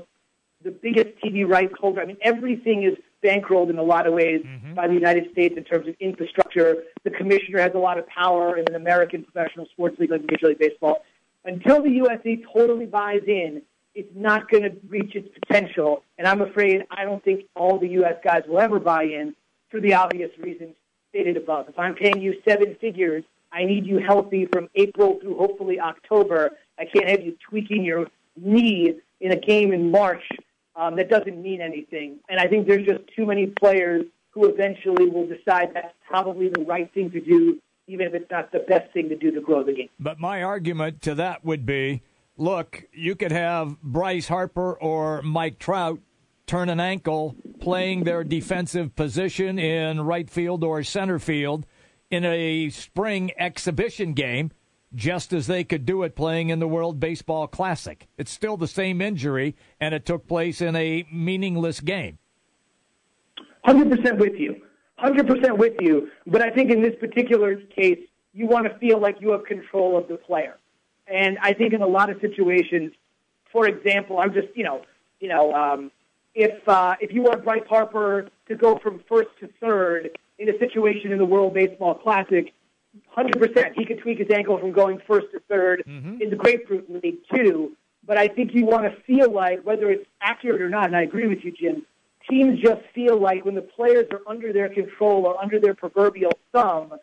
the 0.64 0.72
biggest 0.72 1.10
TV 1.24 1.48
rights 1.48 1.74
holder, 1.80 2.02
I 2.02 2.06
mean, 2.06 2.18
everything 2.22 2.84
is 2.84 2.98
bankrolled 3.24 3.70
in 3.70 3.78
a 3.78 3.84
lot 3.84 4.08
of 4.08 4.14
ways 4.14 4.42
mm-hmm. 4.44 4.74
by 4.74 4.88
the 4.88 4.94
United 4.94 5.32
States 5.32 5.56
in 5.58 5.64
terms 5.64 5.88
of 5.88 5.96
infrastructure. 6.00 6.84
The 7.04 7.12
commissioner 7.12 7.62
has 7.62 7.72
a 7.74 7.80
lot 7.80 7.98
of 7.98 8.08
power 8.08 8.58
in 8.58 8.66
an 8.68 8.76
American 8.76 9.24
professional 9.24 9.66
sports 9.68 9.98
league 10.00 10.12
like 10.12 10.22
Major 10.30 10.48
League 10.48 10.60
Baseball. 10.60 11.04
Until 11.46 11.82
the 11.82 11.92
USA 11.92 12.42
totally 12.54 12.86
buys 12.86 13.22
in, 13.28 13.62
it's 13.96 14.12
not 14.16 14.50
going 14.50 14.64
to 14.64 14.76
reach 14.88 15.16
its 15.16 15.28
potential. 15.40 16.04
And 16.18 16.28
I'm 16.28 16.42
afraid 16.42 16.84
I 16.90 17.04
don't 17.06 17.24
think 17.24 17.46
all 17.56 17.78
the 17.78 17.90
U.S. 17.90 18.16
guys 18.24 18.44
will 18.48 18.60
ever 18.60 18.80
buy 18.80 19.04
in 19.04 19.36
for 19.70 19.80
the 19.80 19.94
obvious 19.94 20.32
reasons 20.40 20.76
stated 21.10 21.38
above. 21.38 21.70
If 21.70 21.78
I'm 21.78 21.94
paying 21.96 22.22
you 22.22 22.42
seven 22.48 22.76
figures, 22.82 23.24
I 23.54 23.66
need 23.66 23.86
you 23.86 24.00
healthy 24.00 24.48
from 24.52 24.68
April 24.76 25.20
through 25.22 25.38
hopefully 25.38 25.80
October. 25.80 26.58
I 26.80 26.86
can't 26.86 27.08
have 27.08 27.22
you 27.22 27.38
tweaking 27.50 27.86
your 27.86 28.08
knee 28.36 28.96
in 29.22 29.32
a 29.32 29.36
game 29.36 29.72
in 29.72 29.92
March 29.92 30.24
um, 30.76 30.96
that 30.96 31.10
doesn't 31.10 31.42
mean 31.42 31.62
anything. 31.62 32.18
And 32.30 32.40
I 32.40 32.48
think 32.48 32.68
there's 32.68 32.86
just 32.86 33.02
too 33.16 33.26
many 33.26 33.48
players 33.48 34.06
who 34.32 34.50
eventually 34.50 35.08
will 35.08 35.28
decide 35.28 35.70
that's 35.74 35.94
probably 36.08 36.50
the 36.50 36.62
right 36.62 36.92
thing 36.94 37.12
to 37.12 37.22
do, 37.22 37.60
even 37.88 38.08
if 38.08 38.16
it's 38.16 38.32
not 38.32 38.52
the 38.52 38.60
best 38.60 38.92
thing 38.92 39.10
to 39.10 39.16
do 39.16 39.32
to 39.32 39.42
grow 39.42 39.64
the 39.64 39.74
game. 39.74 39.90
But 40.00 40.20
my 40.20 40.42
argument 40.42 41.02
to 41.04 41.16
that 41.16 41.46
would 41.46 41.66
be 41.66 42.02
look, 42.36 42.86
you 42.92 43.16
could 43.16 43.32
have 43.32 43.80
Bryce 43.82 44.28
Harper 44.28 44.74
or 44.74 45.22
Mike 45.22 45.60
Trout 45.60 46.00
turn 46.48 46.70
an 46.70 46.80
ankle 46.80 47.36
playing 47.60 48.04
their 48.04 48.24
defensive 48.24 48.96
position 48.96 49.60
in 49.60 50.02
right 50.02 50.30
field 50.30 50.64
or 50.64 50.84
center 50.84 51.20
field 51.20 51.66
in 52.10 52.26
a 52.26 52.70
spring 52.70 53.32
exhibition 53.38 54.14
game, 54.14 54.52
just 54.96 55.34
as 55.34 55.48
they 55.48 55.64
could 55.64 55.86
do 55.86 56.04
it 56.04 56.16
playing 56.16 56.50
in 56.50 56.60
the 56.60 56.68
World 56.68 57.00
Baseball 57.00 57.48
Classic. 57.48 58.08
It's 58.18 58.32
still 58.32 58.58
the 58.58 58.68
same 58.68 59.02
injury, 59.02 59.56
and 59.80 59.94
it 59.94 60.06
took 60.06 60.28
place 60.28 60.62
in 60.62 60.76
a 60.76 61.06
meaningless 61.12 61.80
game. 61.80 62.20
Hundred 63.64 63.90
percent 63.90 64.20
with 64.20 64.36
you. 64.38 64.62
Hundred 64.98 65.28
percent 65.28 65.58
with 65.58 65.74
you. 65.80 66.10
But 66.28 66.42
I 66.42 66.50
think 66.50 66.70
in 66.70 66.82
this 66.82 66.96
particular 67.00 67.56
case, 67.56 68.00
you 68.34 68.46
want 68.46 68.72
to 68.72 68.78
feel 68.78 69.00
like 69.00 69.22
you 69.22 69.32
have 69.32 69.46
control 69.46 69.98
of 69.98 70.08
the 70.08 70.18
player. 70.18 70.58
And 71.08 71.38
I 71.42 71.54
think 71.54 71.74
in 71.74 71.82
a 71.82 71.88
lot 71.88 72.10
of 72.10 72.20
situations, 72.22 72.94
for 73.52 73.68
example, 73.68 74.20
I'm 74.20 74.34
just 74.34 74.48
you 74.56 74.64
know, 74.64 74.82
you 75.20 75.30
know, 75.30 75.54
um, 75.54 75.92
if 76.36 76.68
uh, 76.68 76.96
if 77.00 77.12
you 77.14 77.22
want 77.22 77.44
Bryce 77.44 77.64
Harper 77.70 78.30
to 78.48 78.56
go 78.56 78.78
from 78.78 79.02
first 79.08 79.30
to 79.40 79.50
third 79.60 80.18
in 80.40 80.50
a 80.50 80.58
situation 80.60 81.12
in 81.12 81.18
the 81.18 81.26
World 81.26 81.54
Baseball 81.54 81.96
Classic, 81.96 82.54
hundred 83.10 83.40
percent, 83.40 83.74
he 83.76 83.86
could 83.86 84.00
tweak 84.00 84.20
his 84.20 84.30
ankle 84.32 84.58
from 84.58 84.72
going 84.72 85.00
first 85.08 85.28
to 85.32 85.42
3rd 85.52 85.86
mm-hmm. 85.86 86.22
in 86.22 86.30
the 86.30 86.36
Grapefruit 86.36 86.90
League 86.90 87.20
too. 87.34 87.76
But 88.06 88.18
I 88.18 88.28
think 88.28 88.54
you 88.54 88.66
want 88.66 88.84
to 88.84 89.02
feel 89.04 89.32
like 89.32 89.64
whether 89.64 89.90
it's 89.90 90.06
accurate 90.22 90.62
or 90.62 90.70
not, 90.70 90.86
and 90.86 90.96
I 90.96 91.04
agree 91.04 91.28
with 91.28 91.44
you, 91.44 91.52
Jim. 91.52 91.86
Teams 92.30 92.60
just 92.60 92.82
feel 92.94 93.20
like 93.20 93.44
when 93.46 93.56
the 93.56 93.62
players 93.62 94.08
are 94.12 94.22
under 94.28 94.54
their 94.54 94.70
control 94.70 95.26
or 95.26 95.42
under 95.42 95.60
their 95.60 95.74
proverbial 95.74 96.32
thumb, 96.54 96.94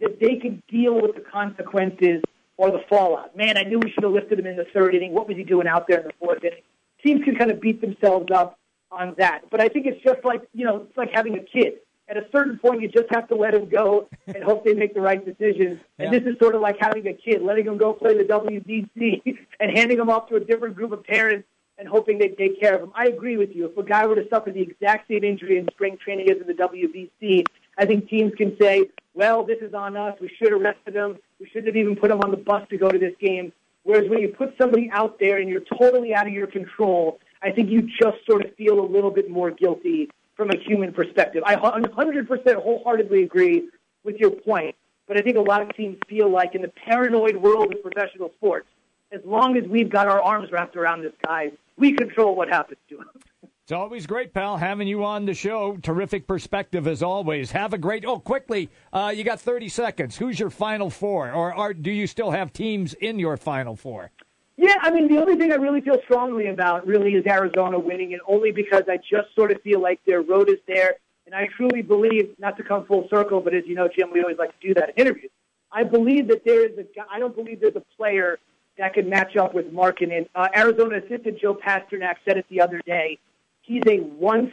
that 0.00 0.18
they 0.20 0.36
can 0.36 0.62
deal 0.68 1.00
with 1.00 1.14
the 1.14 1.20
consequences 1.20 2.22
or 2.56 2.70
the 2.70 2.80
fallout. 2.88 3.36
Man, 3.36 3.56
I 3.56 3.62
knew 3.62 3.78
we 3.78 3.90
should 3.90 4.04
have 4.04 4.12
lifted 4.12 4.38
him 4.38 4.46
in 4.46 4.56
the 4.56 4.66
third 4.72 4.94
inning. 4.94 5.12
What 5.12 5.28
was 5.28 5.36
he 5.36 5.44
doing 5.44 5.66
out 5.66 5.86
there 5.88 6.00
in 6.00 6.06
the 6.06 6.12
fourth 6.18 6.44
inning? 6.44 6.62
Teams 7.02 7.24
can 7.24 7.36
kind 7.36 7.50
of 7.50 7.60
beat 7.60 7.80
themselves 7.80 8.30
up 8.30 8.58
on 8.90 9.14
that. 9.18 9.42
But 9.50 9.60
I 9.60 9.68
think 9.68 9.86
it's 9.86 10.02
just 10.02 10.24
like 10.24 10.42
you 10.52 10.64
know, 10.64 10.86
it's 10.88 10.96
like 10.96 11.10
having 11.12 11.36
a 11.36 11.42
kid. 11.42 11.74
At 12.10 12.16
a 12.16 12.26
certain 12.32 12.58
point, 12.58 12.82
you 12.82 12.88
just 12.88 13.06
have 13.10 13.28
to 13.28 13.36
let 13.36 13.52
them 13.52 13.68
go 13.68 14.08
and 14.26 14.42
hope 14.42 14.64
they 14.64 14.74
make 14.74 14.94
the 14.94 15.00
right 15.00 15.24
decisions. 15.24 15.78
And 16.00 16.12
Yeah. 16.12 16.18
this 16.18 16.32
is 16.32 16.38
sort 16.40 16.56
of 16.56 16.60
like 16.60 16.76
having 16.80 17.06
a 17.06 17.12
kid, 17.14 17.40
letting 17.40 17.66
them 17.66 17.76
go 17.76 17.92
play 17.92 18.18
the 18.18 18.24
WBC 18.24 19.22
and 19.60 19.78
handing 19.78 19.96
them 19.96 20.10
off 20.10 20.28
to 20.30 20.34
a 20.34 20.40
different 20.40 20.74
group 20.74 20.90
of 20.90 21.04
parents 21.04 21.46
and 21.78 21.86
hoping 21.86 22.18
they 22.18 22.28
take 22.28 22.60
care 22.60 22.74
of 22.74 22.82
him. 22.82 22.90
I 22.96 23.06
agree 23.06 23.36
with 23.36 23.54
you. 23.54 23.66
If 23.66 23.76
a 23.78 23.84
guy 23.84 24.06
were 24.06 24.16
to 24.16 24.28
suffer 24.28 24.50
the 24.50 24.60
exact 24.60 25.06
same 25.06 25.22
injury 25.22 25.56
in 25.58 25.68
spring 25.70 25.98
training 25.98 26.28
as 26.28 26.38
in 26.38 26.48
the 26.48 26.54
WBC, 26.54 27.46
I 27.78 27.86
think 27.86 28.08
teams 28.08 28.34
can 28.34 28.56
say, 28.60 28.90
well, 29.14 29.44
this 29.44 29.58
is 29.60 29.72
on 29.72 29.96
us. 29.96 30.18
We 30.20 30.28
should 30.36 30.50
have 30.50 30.60
arrested 30.60 30.96
him. 30.96 31.16
We 31.38 31.46
shouldn't 31.46 31.68
have 31.68 31.76
even 31.76 31.94
put 31.94 32.10
him 32.10 32.20
on 32.22 32.32
the 32.32 32.36
bus 32.36 32.68
to 32.70 32.76
go 32.76 32.88
to 32.90 32.98
this 32.98 33.14
game. 33.20 33.52
Whereas 33.84 34.10
when 34.10 34.18
you 34.18 34.28
put 34.28 34.56
somebody 34.60 34.90
out 34.92 35.20
there 35.20 35.38
and 35.38 35.48
you're 35.48 35.62
totally 35.78 36.12
out 36.12 36.26
of 36.26 36.32
your 36.32 36.48
control, 36.48 37.20
I 37.40 37.52
think 37.52 37.70
you 37.70 37.82
just 37.82 38.18
sort 38.28 38.44
of 38.44 38.54
feel 38.56 38.80
a 38.80 38.84
little 38.84 39.10
bit 39.12 39.30
more 39.30 39.50
guilty 39.52 40.10
from 40.40 40.48
a 40.48 40.56
human 40.56 40.90
perspective. 40.90 41.42
I 41.44 41.54
100% 41.54 42.54
wholeheartedly 42.54 43.24
agree 43.24 43.68
with 44.04 44.16
your 44.16 44.30
point, 44.30 44.74
but 45.06 45.18
I 45.18 45.20
think 45.20 45.36
a 45.36 45.42
lot 45.42 45.60
of 45.60 45.76
teams 45.76 45.98
feel 46.08 46.30
like 46.30 46.54
in 46.54 46.62
the 46.62 46.72
paranoid 46.86 47.36
world 47.36 47.74
of 47.74 47.82
professional 47.82 48.30
sports, 48.38 48.66
as 49.12 49.20
long 49.26 49.58
as 49.58 49.64
we've 49.68 49.90
got 49.90 50.08
our 50.08 50.22
arms 50.22 50.50
wrapped 50.50 50.76
around 50.76 51.02
this 51.02 51.12
guy, 51.26 51.52
we 51.76 51.92
control 51.92 52.34
what 52.34 52.48
happens 52.48 52.78
to 52.88 53.00
him. 53.00 53.08
It's 53.64 53.76
always 53.76 54.04
great, 54.04 54.34
pal, 54.34 54.56
having 54.56 54.88
you 54.88 55.04
on 55.04 55.26
the 55.26 55.34
show. 55.34 55.76
Terrific 55.76 56.26
perspective 56.26 56.88
as 56.88 57.04
always. 57.04 57.52
Have 57.52 57.72
a 57.72 57.78
great. 57.78 58.04
Oh, 58.04 58.18
quickly, 58.18 58.68
uh, 58.92 59.12
you 59.14 59.22
got 59.22 59.40
30 59.40 59.68
seconds. 59.68 60.16
Who's 60.16 60.40
your 60.40 60.50
final 60.50 60.90
four, 60.90 61.30
or, 61.30 61.56
or 61.56 61.72
do 61.72 61.92
you 61.92 62.08
still 62.08 62.32
have 62.32 62.52
teams 62.52 62.94
in 62.94 63.20
your 63.20 63.36
final 63.36 63.76
four? 63.76 64.10
Yeah, 64.60 64.74
I 64.82 64.90
mean, 64.90 65.08
the 65.08 65.16
only 65.18 65.36
thing 65.36 65.52
I 65.52 65.54
really 65.54 65.80
feel 65.80 65.96
strongly 66.04 66.48
about 66.48 66.86
really 66.86 67.12
is 67.12 67.24
Arizona 67.26 67.78
winning, 67.78 68.12
and 68.12 68.20
only 68.28 68.52
because 68.52 68.82
I 68.90 68.98
just 68.98 69.34
sort 69.34 69.50
of 69.50 69.62
feel 69.62 69.80
like 69.80 70.00
their 70.04 70.20
road 70.20 70.50
is 70.50 70.58
there. 70.68 70.96
And 71.24 71.34
I 71.34 71.48
truly 71.56 71.80
believe, 71.80 72.34
not 72.38 72.58
to 72.58 72.62
come 72.62 72.84
full 72.84 73.08
circle, 73.08 73.40
but 73.40 73.54
as 73.54 73.62
you 73.66 73.74
know, 73.74 73.88
Jim, 73.88 74.10
we 74.12 74.20
always 74.20 74.36
like 74.36 74.50
to 74.60 74.68
do 74.68 74.74
that 74.74 74.90
in 74.90 75.06
interviews. 75.06 75.30
I 75.72 75.84
believe 75.84 76.28
that 76.28 76.44
there 76.44 76.66
is 76.66 76.76
a 76.76 76.82
guy, 76.82 77.04
I 77.10 77.18
don't 77.18 77.34
believe 77.34 77.62
there's 77.62 77.74
a 77.74 77.84
player 77.96 78.38
that 78.76 78.92
can 78.92 79.08
match 79.08 79.34
up 79.34 79.54
with 79.54 79.72
Markkanen. 79.72 80.28
Uh, 80.34 80.48
Arizona 80.54 80.98
assistant 80.98 81.40
Joe 81.40 81.54
Pasternack 81.54 82.16
said 82.26 82.36
it 82.36 82.44
the 82.50 82.60
other 82.60 82.82
day. 82.84 83.18
He's 83.62 83.82
a 83.86 84.00
once 84.00 84.52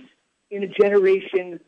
in 0.52 0.64
a 0.64 0.68
generation 0.68 1.60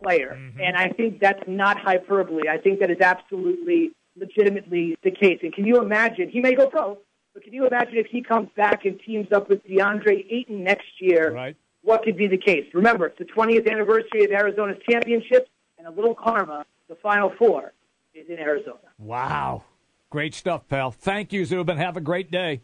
player. 0.00 0.38
And 0.60 0.76
I 0.76 0.90
think 0.90 1.18
that's 1.18 1.42
not 1.48 1.80
hyperbole. 1.80 2.48
I 2.48 2.58
think 2.58 2.78
that 2.78 2.92
is 2.92 3.00
absolutely, 3.00 3.90
legitimately 4.16 4.96
the 5.02 5.10
case. 5.10 5.40
And 5.42 5.52
can 5.52 5.64
you 5.64 5.80
imagine? 5.82 6.28
He 6.28 6.40
may 6.40 6.54
go 6.54 6.68
pro, 6.68 6.98
but 7.38 7.44
can 7.44 7.52
you 7.52 7.68
imagine 7.68 7.98
if 7.98 8.06
he 8.06 8.20
comes 8.20 8.48
back 8.56 8.84
and 8.84 8.98
teams 9.06 9.30
up 9.30 9.48
with 9.48 9.64
DeAndre 9.64 10.26
Ayton 10.28 10.64
next 10.64 10.88
year? 10.98 11.32
Right. 11.32 11.56
What 11.82 12.02
could 12.02 12.16
be 12.16 12.26
the 12.26 12.36
case? 12.36 12.64
Remember, 12.74 13.06
it's 13.06 13.18
the 13.18 13.26
20th 13.26 13.70
anniversary 13.70 14.24
of 14.24 14.32
Arizona's 14.32 14.78
championship, 14.90 15.48
and 15.78 15.86
a 15.86 15.90
little 15.92 16.16
karma, 16.16 16.66
the 16.88 16.96
Final 16.96 17.32
Four, 17.38 17.72
is 18.12 18.28
in 18.28 18.40
Arizona. 18.40 18.78
Wow. 18.98 19.62
Great 20.10 20.34
stuff, 20.34 20.66
pal. 20.68 20.90
Thank 20.90 21.32
you, 21.32 21.44
Zubin. 21.44 21.76
Have 21.76 21.96
a 21.96 22.00
great 22.00 22.32
day. 22.32 22.62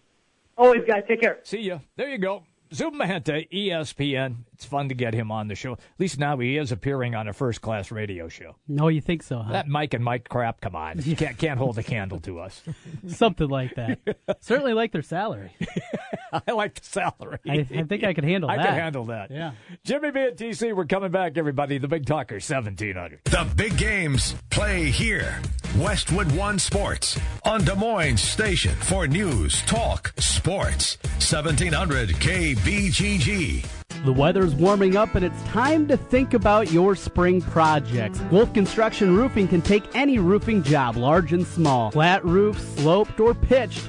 Always, 0.58 0.82
guys, 0.88 1.04
take 1.06 1.20
care. 1.20 1.38
See 1.44 1.60
ya. 1.60 1.78
There 1.94 2.08
you 2.08 2.18
go. 2.18 2.42
Zubin 2.74 2.98
Mehenti, 2.98 3.46
E 3.52 3.70
ESPN. 3.70 4.38
It's 4.52 4.64
fun 4.64 4.88
to 4.88 4.94
get 4.94 5.14
him 5.14 5.30
on 5.30 5.48
the 5.48 5.54
show. 5.54 5.72
At 5.74 5.80
least 5.98 6.18
now 6.18 6.36
he 6.38 6.56
is 6.56 6.72
appearing 6.72 7.14
on 7.14 7.28
a 7.28 7.32
first 7.32 7.60
class 7.60 7.90
radio 7.90 8.28
show. 8.28 8.56
No, 8.66 8.88
you 8.88 9.00
think 9.00 9.22
so, 9.22 9.38
huh? 9.38 9.52
That 9.52 9.68
Mike 9.68 9.94
and 9.94 10.04
Mike 10.04 10.28
crap, 10.28 10.60
come 10.60 10.74
on. 10.74 11.00
You 11.02 11.14
can't, 11.16 11.38
can't 11.38 11.58
hold 11.58 11.78
a 11.78 11.82
candle 11.82 12.18
to 12.20 12.40
us. 12.40 12.62
Something 13.06 13.48
like 13.48 13.74
that. 13.76 14.00
Certainly 14.40 14.74
like 14.74 14.92
their 14.92 15.02
salary. 15.02 15.52
I 16.32 16.52
like 16.52 16.74
the 16.80 16.84
salary. 16.84 17.38
I, 17.48 17.66
I 17.74 17.82
think 17.84 18.02
I 18.02 18.12
could 18.12 18.24
handle 18.24 18.50
I 18.50 18.56
that. 18.56 18.66
I 18.66 18.68
can 18.70 18.78
handle 18.78 19.04
that. 19.06 19.30
Yeah. 19.30 19.52
Jimmy 19.84 20.10
B 20.10 20.20
and 20.20 20.36
TC, 20.36 20.74
we're 20.74 20.86
coming 20.86 21.10
back, 21.12 21.36
everybody. 21.36 21.78
The 21.78 21.88
Big 21.88 22.06
Talker, 22.06 22.36
1700. 22.36 23.20
The 23.24 23.48
big 23.56 23.76
games 23.76 24.34
play 24.50 24.90
here. 24.90 25.40
Westwood 25.78 26.30
One 26.36 26.56
Sports 26.60 27.18
on 27.42 27.64
Des 27.64 27.74
Moines 27.74 28.20
Station 28.20 28.76
for 28.76 29.08
news, 29.08 29.60
talk, 29.62 30.14
sports. 30.18 30.98
1700 31.18 32.10
KBGG. 32.10 33.66
The 34.04 34.12
weather's 34.12 34.54
warming 34.54 34.96
up 34.96 35.16
and 35.16 35.24
it's 35.24 35.42
time 35.44 35.88
to 35.88 35.96
think 35.96 36.32
about 36.32 36.70
your 36.70 36.94
spring 36.94 37.40
projects. 37.40 38.20
Wolf 38.30 38.54
Construction 38.54 39.16
Roofing 39.16 39.48
can 39.48 39.62
take 39.62 39.82
any 39.96 40.20
roofing 40.20 40.62
job, 40.62 40.96
large 40.96 41.32
and 41.32 41.44
small. 41.44 41.90
Flat 41.90 42.24
roof, 42.24 42.56
sloped, 42.76 43.18
or 43.18 43.34
pitched. 43.34 43.88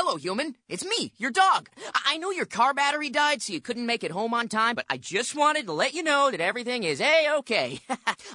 Hello, 0.00 0.14
human. 0.14 0.54
It's 0.68 0.84
me, 0.84 1.12
your 1.16 1.32
dog. 1.32 1.70
I-, 1.92 2.14
I 2.14 2.18
know 2.18 2.30
your 2.30 2.46
car 2.46 2.72
battery 2.72 3.10
died, 3.10 3.42
so 3.42 3.52
you 3.52 3.60
couldn't 3.60 3.84
make 3.84 4.04
it 4.04 4.12
home 4.12 4.32
on 4.32 4.46
time, 4.46 4.76
but 4.76 4.86
I 4.88 4.96
just 4.96 5.34
wanted 5.34 5.66
to 5.66 5.72
let 5.72 5.92
you 5.92 6.04
know 6.04 6.30
that 6.30 6.40
everything 6.40 6.84
is 6.84 7.00
A-OK. 7.00 7.80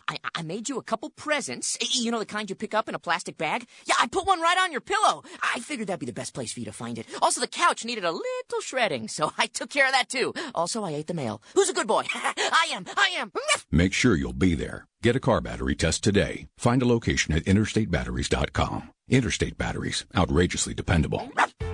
I-, 0.09 0.17
I 0.35 0.41
made 0.41 0.67
you 0.67 0.77
a 0.77 0.83
couple 0.83 1.09
presents. 1.11 1.77
You 1.97 2.11
know 2.11 2.19
the 2.19 2.25
kind 2.25 2.49
you 2.49 2.55
pick 2.57 2.73
up 2.73 2.89
in 2.89 2.95
a 2.95 2.99
plastic 2.99 3.37
bag? 3.37 3.65
Yeah, 3.85 3.95
I 3.97 4.07
put 4.07 4.27
one 4.27 4.41
right 4.41 4.57
on 4.57 4.73
your 4.73 4.81
pillow. 4.81 5.23
I 5.41 5.61
figured 5.61 5.87
that'd 5.87 6.01
be 6.01 6.05
the 6.05 6.11
best 6.11 6.33
place 6.33 6.51
for 6.51 6.59
you 6.59 6.65
to 6.65 6.73
find 6.73 6.99
it. 6.99 7.05
Also, 7.21 7.39
the 7.39 7.47
couch 7.47 7.85
needed 7.85 8.03
a 8.03 8.11
little 8.11 8.61
shredding, 8.61 9.07
so 9.07 9.31
I 9.37 9.45
took 9.45 9.69
care 9.69 9.85
of 9.85 9.93
that 9.93 10.09
too. 10.09 10.33
Also, 10.53 10.83
I 10.83 10.91
ate 10.91 11.07
the 11.07 11.13
mail. 11.13 11.41
Who's 11.55 11.69
a 11.69 11.73
good 11.73 11.87
boy? 11.87 12.03
I 12.13 12.71
am. 12.73 12.83
I 12.97 13.11
am. 13.15 13.31
Make 13.71 13.93
sure 13.93 14.17
you'll 14.17 14.33
be 14.33 14.53
there. 14.53 14.85
Get 15.01 15.15
a 15.15 15.21
car 15.21 15.39
battery 15.39 15.75
test 15.75 16.03
today. 16.03 16.47
Find 16.57 16.81
a 16.81 16.85
location 16.85 17.33
at 17.33 17.45
interstatebatteries.com. 17.45 18.92
Interstate 19.09 19.57
Batteries, 19.57 20.05
outrageously 20.15 20.73
dependable. 20.73 21.29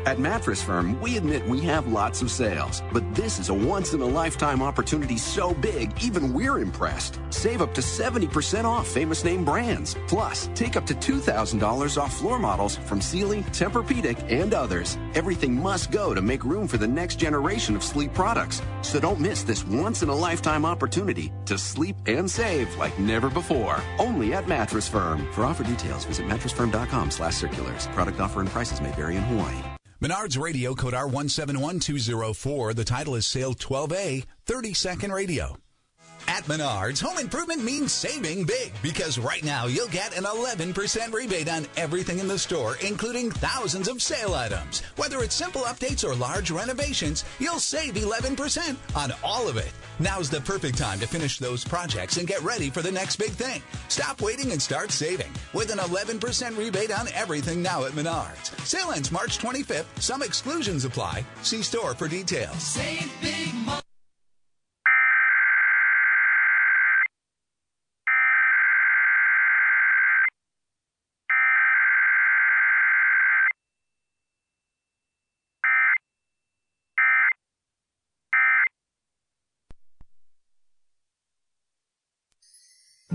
At 0.05 0.17
Mattress 0.17 0.63
Firm, 0.63 0.99
we 1.01 1.17
admit 1.17 1.45
we 1.47 1.59
have 1.61 1.91
lots 1.91 2.21
of 2.21 2.31
sales, 2.31 2.81
but 2.91 3.03
this 3.13 3.37
is 3.37 3.49
a 3.49 3.53
once 3.53 3.93
in 3.93 4.01
a 4.01 4.05
lifetime 4.05 4.61
opportunity 4.63 5.17
so 5.17 5.53
big, 5.53 5.91
even 6.01 6.33
we're 6.33 6.59
impressed. 6.59 7.19
Save 7.29 7.61
up 7.61 7.73
to 7.75 7.81
70% 7.81 8.63
off 8.63 8.87
famous 8.87 9.23
name 9.23 9.45
brands. 9.45 9.95
Plus, 10.07 10.49
take 10.55 10.75
up 10.75 10.85
to 10.87 10.95
$2,000 10.95 12.01
off 12.01 12.15
floor 12.15 12.39
models 12.39 12.77
from 12.77 13.01
Sealy, 13.01 13.43
Tempur-Pedic, 13.51 14.31
and 14.31 14.53
others. 14.53 14.97
Everything 15.13 15.53
must 15.53 15.91
go 15.91 16.15
to 16.15 16.21
make 16.21 16.43
room 16.43 16.67
for 16.67 16.77
the 16.77 16.87
next 16.87 17.17
generation 17.17 17.75
of 17.75 17.83
sleep 17.83 18.13
products. 18.13 18.61
So 18.81 18.99
don't 18.99 19.19
miss 19.19 19.43
this 19.43 19.65
once 19.65 20.01
in 20.01 20.09
a 20.09 20.15
lifetime 20.15 20.65
opportunity 20.65 21.31
to 21.45 21.57
sleep 21.57 21.97
and 22.07 22.29
save 22.29 22.73
like 22.77 22.97
never 22.97 23.29
before. 23.29 23.79
Only 23.99 24.33
at 24.33 24.47
Mattress 24.47 24.87
Firm. 24.87 25.31
For 25.33 25.45
offer 25.45 25.63
details, 25.63 26.05
visit 26.05 26.25
mattressfirm.com 26.25 27.11
slash 27.19 27.35
circulars. 27.35 27.87
Product 27.87 28.19
offer 28.19 28.39
and 28.39 28.49
prices 28.49 28.81
may 28.81 28.91
vary 28.93 29.17
in 29.17 29.23
Hawaii. 29.23 29.61
Menards 30.01 30.39
Radio 30.39 30.73
Code 30.73 30.93
R171204. 30.93 32.75
The 32.75 32.85
title 32.85 33.15
is 33.15 33.25
Sale 33.25 33.53
12A, 33.53 34.25
30 34.45 34.73
second 34.73 35.11
radio. 35.11 35.57
At 36.29 36.43
Menards, 36.43 37.01
home 37.01 37.17
improvement 37.17 37.63
means 37.63 37.91
saving 37.91 38.45
big 38.45 38.71
because 38.83 39.17
right 39.17 39.43
now 39.43 39.65
you'll 39.65 39.87
get 39.87 40.15
an 40.15 40.25
11% 40.25 41.11
rebate 41.11 41.49
on 41.49 41.65
everything 41.75 42.19
in 42.19 42.27
the 42.27 42.37
store, 42.37 42.77
including 42.85 43.31
thousands 43.31 43.87
of 43.87 43.99
sale 43.99 44.35
items. 44.35 44.81
Whether 44.95 45.23
it's 45.23 45.33
simple 45.33 45.63
updates 45.63 46.07
or 46.07 46.13
large 46.13 46.51
renovations, 46.51 47.25
you'll 47.39 47.57
save 47.57 47.95
11% 47.95 48.75
on 48.95 49.11
all 49.23 49.47
of 49.47 49.57
it. 49.57 49.71
Now's 49.97 50.29
the 50.29 50.41
perfect 50.41 50.77
time 50.77 50.99
to 50.99 51.07
finish 51.07 51.39
those 51.39 51.65
projects 51.65 52.17
and 52.17 52.27
get 52.27 52.43
ready 52.43 52.69
for 52.69 52.83
the 52.83 52.91
next 52.91 53.15
big 53.15 53.31
thing. 53.31 53.63
Stop 53.87 54.21
waiting 54.21 54.51
and 54.51 54.61
start 54.61 54.91
saving 54.91 55.31
with 55.55 55.71
an 55.71 55.79
11% 55.79 56.55
rebate 56.55 56.91
on 56.97 57.07
everything 57.15 57.63
now 57.63 57.85
at 57.85 57.93
Menards. 57.93 58.55
Sale 58.67 58.91
ends 58.91 59.11
March 59.11 59.39
25th. 59.39 59.99
Some 59.99 60.21
exclusions 60.21 60.85
apply. 60.85 61.25
See 61.41 61.63
store 61.63 61.95
for 61.95 62.07
details. 62.07 62.61
Save 62.61 63.11
big 63.19 63.51
money. 63.65 63.81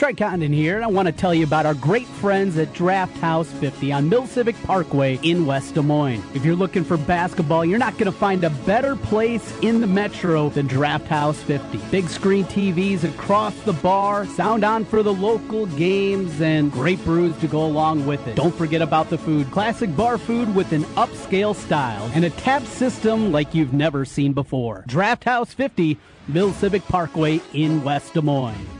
Trey 0.00 0.14
Condon 0.14 0.50
here, 0.50 0.76
and 0.76 0.82
I 0.82 0.86
want 0.86 1.08
to 1.08 1.12
tell 1.12 1.34
you 1.34 1.44
about 1.44 1.66
our 1.66 1.74
great 1.74 2.06
friends 2.06 2.56
at 2.56 2.72
Draft 2.72 3.14
House 3.18 3.52
50 3.52 3.92
on 3.92 4.08
Mill 4.08 4.26
Civic 4.26 4.56
Parkway 4.62 5.18
in 5.22 5.44
West 5.44 5.74
Des 5.74 5.82
Moines. 5.82 6.24
If 6.32 6.42
you're 6.42 6.56
looking 6.56 6.84
for 6.84 6.96
basketball, 6.96 7.66
you're 7.66 7.78
not 7.78 7.98
going 7.98 8.10
to 8.10 8.18
find 8.18 8.42
a 8.42 8.48
better 8.48 8.96
place 8.96 9.54
in 9.60 9.82
the 9.82 9.86
metro 9.86 10.48
than 10.48 10.66
Draft 10.66 11.06
House 11.06 11.42
50. 11.42 11.76
Big 11.90 12.08
screen 12.08 12.46
TVs 12.46 13.04
across 13.04 13.54
the 13.64 13.74
bar, 13.74 14.24
sound 14.24 14.64
on 14.64 14.86
for 14.86 15.02
the 15.02 15.12
local 15.12 15.66
games, 15.66 16.40
and 16.40 16.72
great 16.72 17.04
brews 17.04 17.36
to 17.40 17.46
go 17.46 17.66
along 17.66 18.06
with 18.06 18.26
it. 18.26 18.36
Don't 18.36 18.54
forget 18.54 18.80
about 18.80 19.10
the 19.10 19.18
food. 19.18 19.50
Classic 19.50 19.94
bar 19.94 20.16
food 20.16 20.54
with 20.54 20.72
an 20.72 20.84
upscale 20.96 21.54
style 21.54 22.10
and 22.14 22.24
a 22.24 22.30
tap 22.30 22.62
system 22.62 23.32
like 23.32 23.54
you've 23.54 23.74
never 23.74 24.06
seen 24.06 24.32
before. 24.32 24.82
Draft 24.86 25.24
House 25.24 25.52
50, 25.52 25.98
Mill 26.26 26.54
Civic 26.54 26.84
Parkway 26.84 27.38
in 27.52 27.84
West 27.84 28.14
Des 28.14 28.22
Moines. 28.22 28.79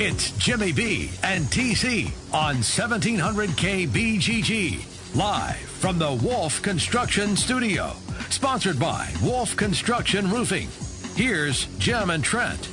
It's 0.00 0.30
Jimmy 0.38 0.70
B 0.70 1.10
and 1.24 1.46
TC 1.46 2.12
on 2.32 2.62
1700 2.62 3.50
KBGG. 3.50 5.16
Live 5.16 5.56
from 5.56 5.98
the 5.98 6.12
Wolf 6.12 6.62
Construction 6.62 7.34
Studio. 7.36 7.90
Sponsored 8.30 8.78
by 8.78 9.12
Wolf 9.24 9.56
Construction 9.56 10.30
Roofing. 10.30 10.68
Here's 11.16 11.64
Jim 11.78 12.10
and 12.10 12.22
Trent. 12.22 12.68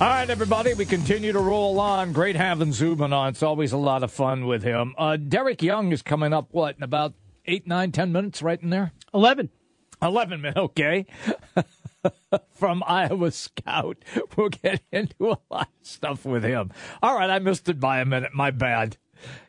All 0.00 0.06
right, 0.06 0.30
everybody, 0.30 0.74
we 0.74 0.84
continue 0.84 1.32
to 1.32 1.40
roll 1.40 1.80
on. 1.80 2.12
Great 2.12 2.36
having 2.36 2.72
Zubin 2.72 3.12
on. 3.12 3.30
It's 3.30 3.42
always 3.42 3.72
a 3.72 3.76
lot 3.76 4.04
of 4.04 4.12
fun 4.12 4.46
with 4.46 4.62
him. 4.62 4.94
Uh, 4.96 5.16
Derek 5.16 5.60
Young 5.60 5.90
is 5.90 6.02
coming 6.02 6.32
up, 6.32 6.50
what, 6.52 6.76
in 6.76 6.84
about 6.84 7.14
eight, 7.46 7.66
nine, 7.66 7.90
ten 7.90 8.12
minutes, 8.12 8.42
right 8.42 8.62
in 8.62 8.70
there? 8.70 8.92
11. 9.12 9.50
11 10.00 10.40
minutes, 10.40 10.56
okay. 10.56 11.06
From 12.52 12.82
Iowa 12.86 13.30
Scout. 13.30 13.98
We'll 14.36 14.48
get 14.48 14.82
into 14.92 15.30
a 15.30 15.38
lot 15.50 15.68
of 15.80 15.86
stuff 15.86 16.24
with 16.24 16.44
him. 16.44 16.72
All 17.02 17.16
right, 17.16 17.30
I 17.30 17.38
missed 17.38 17.68
it 17.68 17.80
by 17.80 18.00
a 18.00 18.04
minute. 18.04 18.34
My 18.34 18.50
bad. 18.50 18.96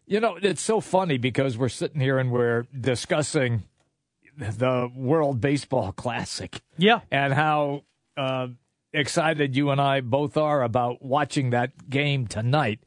You 0.06 0.20
know, 0.20 0.38
it's 0.42 0.62
so 0.62 0.82
funny 0.82 1.18
because 1.18 1.58
we're 1.58 1.70
sitting 1.70 2.02
here 2.02 2.18
and 2.18 2.32
we're 2.32 2.68
discussing 2.78 3.64
the 4.38 4.92
World 4.94 5.40
Baseball 5.40 5.92
Classic. 5.92 6.62
Yeah. 6.78 7.02
And 7.10 7.34
how 7.34 7.84
uh, 8.18 8.48
excited 8.94 9.56
you 9.56 9.70
and 9.70 9.80
I 9.80 10.02
both 10.02 10.38
are 10.38 10.64
about 10.64 11.02
watching 11.02 11.52
that 11.52 11.90
game 11.90 12.28
tonight. 12.28 12.80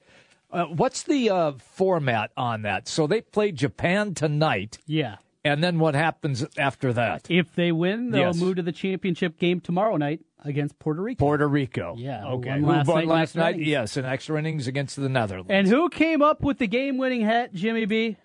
Uh, 0.50 0.66
what's 0.66 1.03
the 1.03 1.31
uh, 1.31 1.53
format 1.59 2.31
on 2.37 2.62
that? 2.62 2.87
So 2.87 3.07
they 3.07 3.20
play 3.20 3.53
Japan 3.53 4.14
tonight. 4.14 4.79
Yeah. 4.87 5.16
And 5.44 5.62
then 5.62 5.78
what 5.78 5.94
happens 5.94 6.44
after 6.57 6.92
that? 6.94 7.26
If 7.28 7.54
they 7.54 7.70
win, 7.70 8.11
they'll 8.11 8.28
Yes. 8.28 8.40
move 8.40 8.57
to 8.57 8.62
the 8.62 8.72
championship 8.72 9.38
game 9.38 9.61
tomorrow 9.61 9.96
night 9.98 10.20
against 10.42 10.78
Puerto 10.78 11.02
Rico. 11.02 11.18
Puerto 11.22 11.46
Rico. 11.46 11.94
Yeah, 11.98 12.26
Okay. 12.26 12.59
Who 12.59 12.66
last 12.66 12.87
won 12.88 13.07
last 13.07 13.37
night? 13.37 13.57
innings. 13.57 13.68
Yes, 13.68 13.96
in 13.98 14.07
extra 14.07 14.38
innings 14.38 14.66
against 14.66 14.96
the 14.96 15.09
Netherlands. 15.11 15.50
And 15.50 15.68
who 15.68 15.90
came 15.90 16.22
up 16.22 16.40
with 16.42 16.59
the 16.59 16.66
game-winning 16.66 17.20
hat, 17.20 17.52
Jimmy 17.52 17.85
B? 17.85 18.16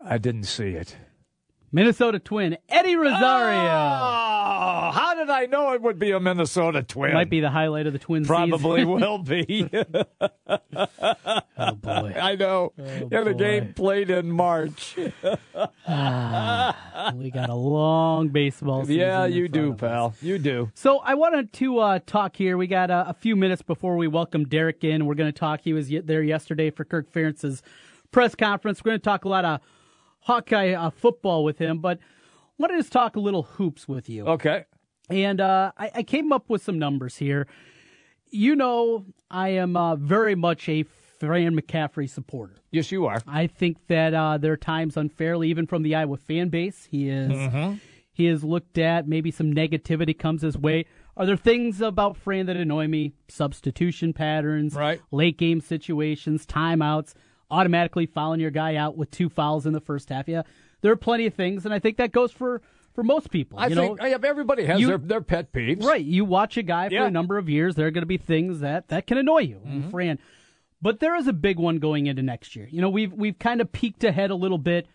I 0.00 0.18
didn't 0.18 0.44
see 0.44 0.70
it. 0.70 0.96
Minnesota 1.72 2.18
Twin 2.18 2.56
Eddie 2.68 2.96
Rosario. 2.96 3.70
Oh, 3.70 4.90
how 4.92 5.14
did 5.14 5.30
I 5.30 5.46
know 5.46 5.72
it 5.72 5.82
would 5.82 5.98
be 5.98 6.10
a 6.10 6.18
Minnesota 6.18 6.82
Twin? 6.82 7.14
Might 7.14 7.30
be 7.30 7.40
the 7.40 7.50
highlight 7.50 7.86
of 7.86 7.92
the 7.92 7.98
Twins. 7.98 8.26
Probably 8.26 8.84
will 8.86 9.18
be. 9.18 9.70
oh 10.48 11.74
boy! 11.74 12.14
I 12.20 12.34
know. 12.36 12.72
Oh, 12.78 13.08
yeah, 13.10 13.22
the 13.22 13.34
game 13.34 13.72
played 13.74 14.10
in 14.10 14.30
March. 14.32 14.96
Ah, 15.86 17.12
we 17.14 17.30
got 17.30 17.48
a 17.50 17.54
long 17.54 18.28
baseball 18.28 18.82
season. 18.82 18.96
yeah, 18.96 19.26
you 19.26 19.48
do, 19.48 19.74
pal. 19.74 20.14
You 20.20 20.38
do. 20.38 20.70
So 20.74 20.98
I 20.98 21.14
wanted 21.14 21.52
to 21.54 21.78
uh, 21.78 21.98
talk 22.04 22.36
here. 22.36 22.56
We 22.56 22.66
got 22.66 22.90
uh, 22.90 23.04
a 23.06 23.14
few 23.14 23.36
minutes 23.36 23.62
before 23.62 23.96
we 23.96 24.08
welcome 24.08 24.44
Derek 24.44 24.82
in. 24.82 25.06
We're 25.06 25.14
going 25.14 25.32
to 25.32 25.38
talk. 25.38 25.60
He 25.62 25.72
was 25.72 25.88
there 25.88 26.22
yesterday 26.22 26.70
for 26.70 26.84
Kirk 26.84 27.12
Ferentz's 27.12 27.62
press 28.10 28.34
conference. 28.34 28.84
We're 28.84 28.90
going 28.90 29.00
to 29.00 29.04
talk 29.04 29.24
a 29.24 29.28
lot 29.28 29.44
of 29.44 29.60
Hawkeye 30.22 30.72
uh, 30.72 30.90
football 30.90 31.44
with 31.44 31.58
him, 31.58 31.78
but 31.78 31.98
wanted 32.58 32.74
to 32.74 32.80
just 32.80 32.92
talk 32.92 33.16
a 33.16 33.20
little 33.20 33.42
hoops 33.44 33.88
with 33.88 34.08
you. 34.08 34.26
Okay. 34.26 34.64
And 35.08 35.40
uh, 35.40 35.72
I, 35.76 35.90
I 35.96 36.02
came 36.02 36.32
up 36.32 36.48
with 36.48 36.62
some 36.62 36.78
numbers 36.78 37.16
here. 37.16 37.46
You 38.30 38.54
know, 38.54 39.06
I 39.30 39.48
am 39.50 39.76
uh, 39.76 39.96
very 39.96 40.34
much 40.34 40.68
a 40.68 40.84
Fran 40.84 41.58
McCaffery 41.58 42.08
supporter. 42.08 42.56
Yes, 42.70 42.92
you 42.92 43.06
are. 43.06 43.20
I 43.26 43.46
think 43.48 43.78
that 43.88 44.14
uh, 44.14 44.38
there 44.38 44.52
are 44.52 44.56
times 44.56 44.96
unfairly, 44.96 45.48
even 45.48 45.66
from 45.66 45.82
the 45.82 45.94
Iowa 45.96 46.16
fan 46.16 46.48
base, 46.48 46.86
he 46.90 47.08
is 47.08 47.30
Mhm. 47.32 47.80
he 48.12 48.26
is 48.26 48.44
looked 48.44 48.78
at. 48.78 49.08
Maybe 49.08 49.30
some 49.30 49.52
negativity 49.52 50.16
comes 50.16 50.42
his 50.42 50.56
way. 50.56 50.84
Are 51.16 51.26
there 51.26 51.36
things 51.36 51.80
about 51.80 52.16
Fran 52.16 52.46
that 52.46 52.56
annoy 52.56 52.86
me? 52.86 53.12
Substitution 53.28 54.12
patterns, 54.12 54.74
right? 54.74 55.00
Late 55.10 55.36
game 55.36 55.60
situations, 55.60 56.46
timeouts, 56.46 57.14
automatically 57.50 58.06
fouling 58.06 58.40
your 58.40 58.50
guy 58.50 58.76
out 58.76 58.96
with 58.96 59.10
two 59.10 59.28
fouls 59.28 59.66
in 59.66 59.72
the 59.72 59.80
first 59.80 60.08
half. 60.08 60.28
Yeah, 60.28 60.42
there 60.80 60.92
are 60.92 60.96
plenty 60.96 61.26
of 61.26 61.34
things, 61.34 61.64
and 61.64 61.74
I 61.74 61.78
think 61.78 61.96
that 61.98 62.12
goes 62.12 62.32
for 62.32 62.62
for 62.94 63.04
most 63.04 63.30
people. 63.30 63.58
I 63.58 63.68
you 63.68 63.76
think 63.76 63.98
know, 64.00 64.04
everybody 64.24 64.64
has 64.64 64.80
you- 64.80 64.88
their, 64.88 64.98
their 64.98 65.20
pet 65.20 65.52
peeves. 65.52 65.84
Right. 65.84 66.04
You 66.04 66.24
watch 66.24 66.56
a 66.56 66.62
guy 66.62 66.88
for 66.88 66.94
Yeah. 66.94 67.06
a 67.06 67.10
number 67.10 67.38
of 67.38 67.48
years, 67.48 67.76
there 67.76 67.86
are 67.86 67.90
going 67.92 68.02
to 68.02 68.06
be 68.06 68.16
things 68.18 68.60
that 68.60 68.88
that 68.88 69.06
can 69.06 69.16
annoy 69.18 69.42
you. 69.42 69.56
Mm-hmm. 69.64 69.90
Fran, 69.90 70.18
but 70.82 71.00
there 71.00 71.14
is 71.16 71.26
a 71.28 71.32
big 71.32 71.58
one 71.58 71.78
going 71.78 72.06
into 72.06 72.22
next 72.22 72.56
year. 72.56 72.68
You 72.70 72.80
know, 72.80 72.90
we've 72.90 73.12
we've 73.12 73.38
kind 73.38 73.60
of 73.60 73.70
peeked 73.72 74.02
ahead 74.04 74.30
a 74.30 74.34
little 74.34 74.58
bit 74.58 74.86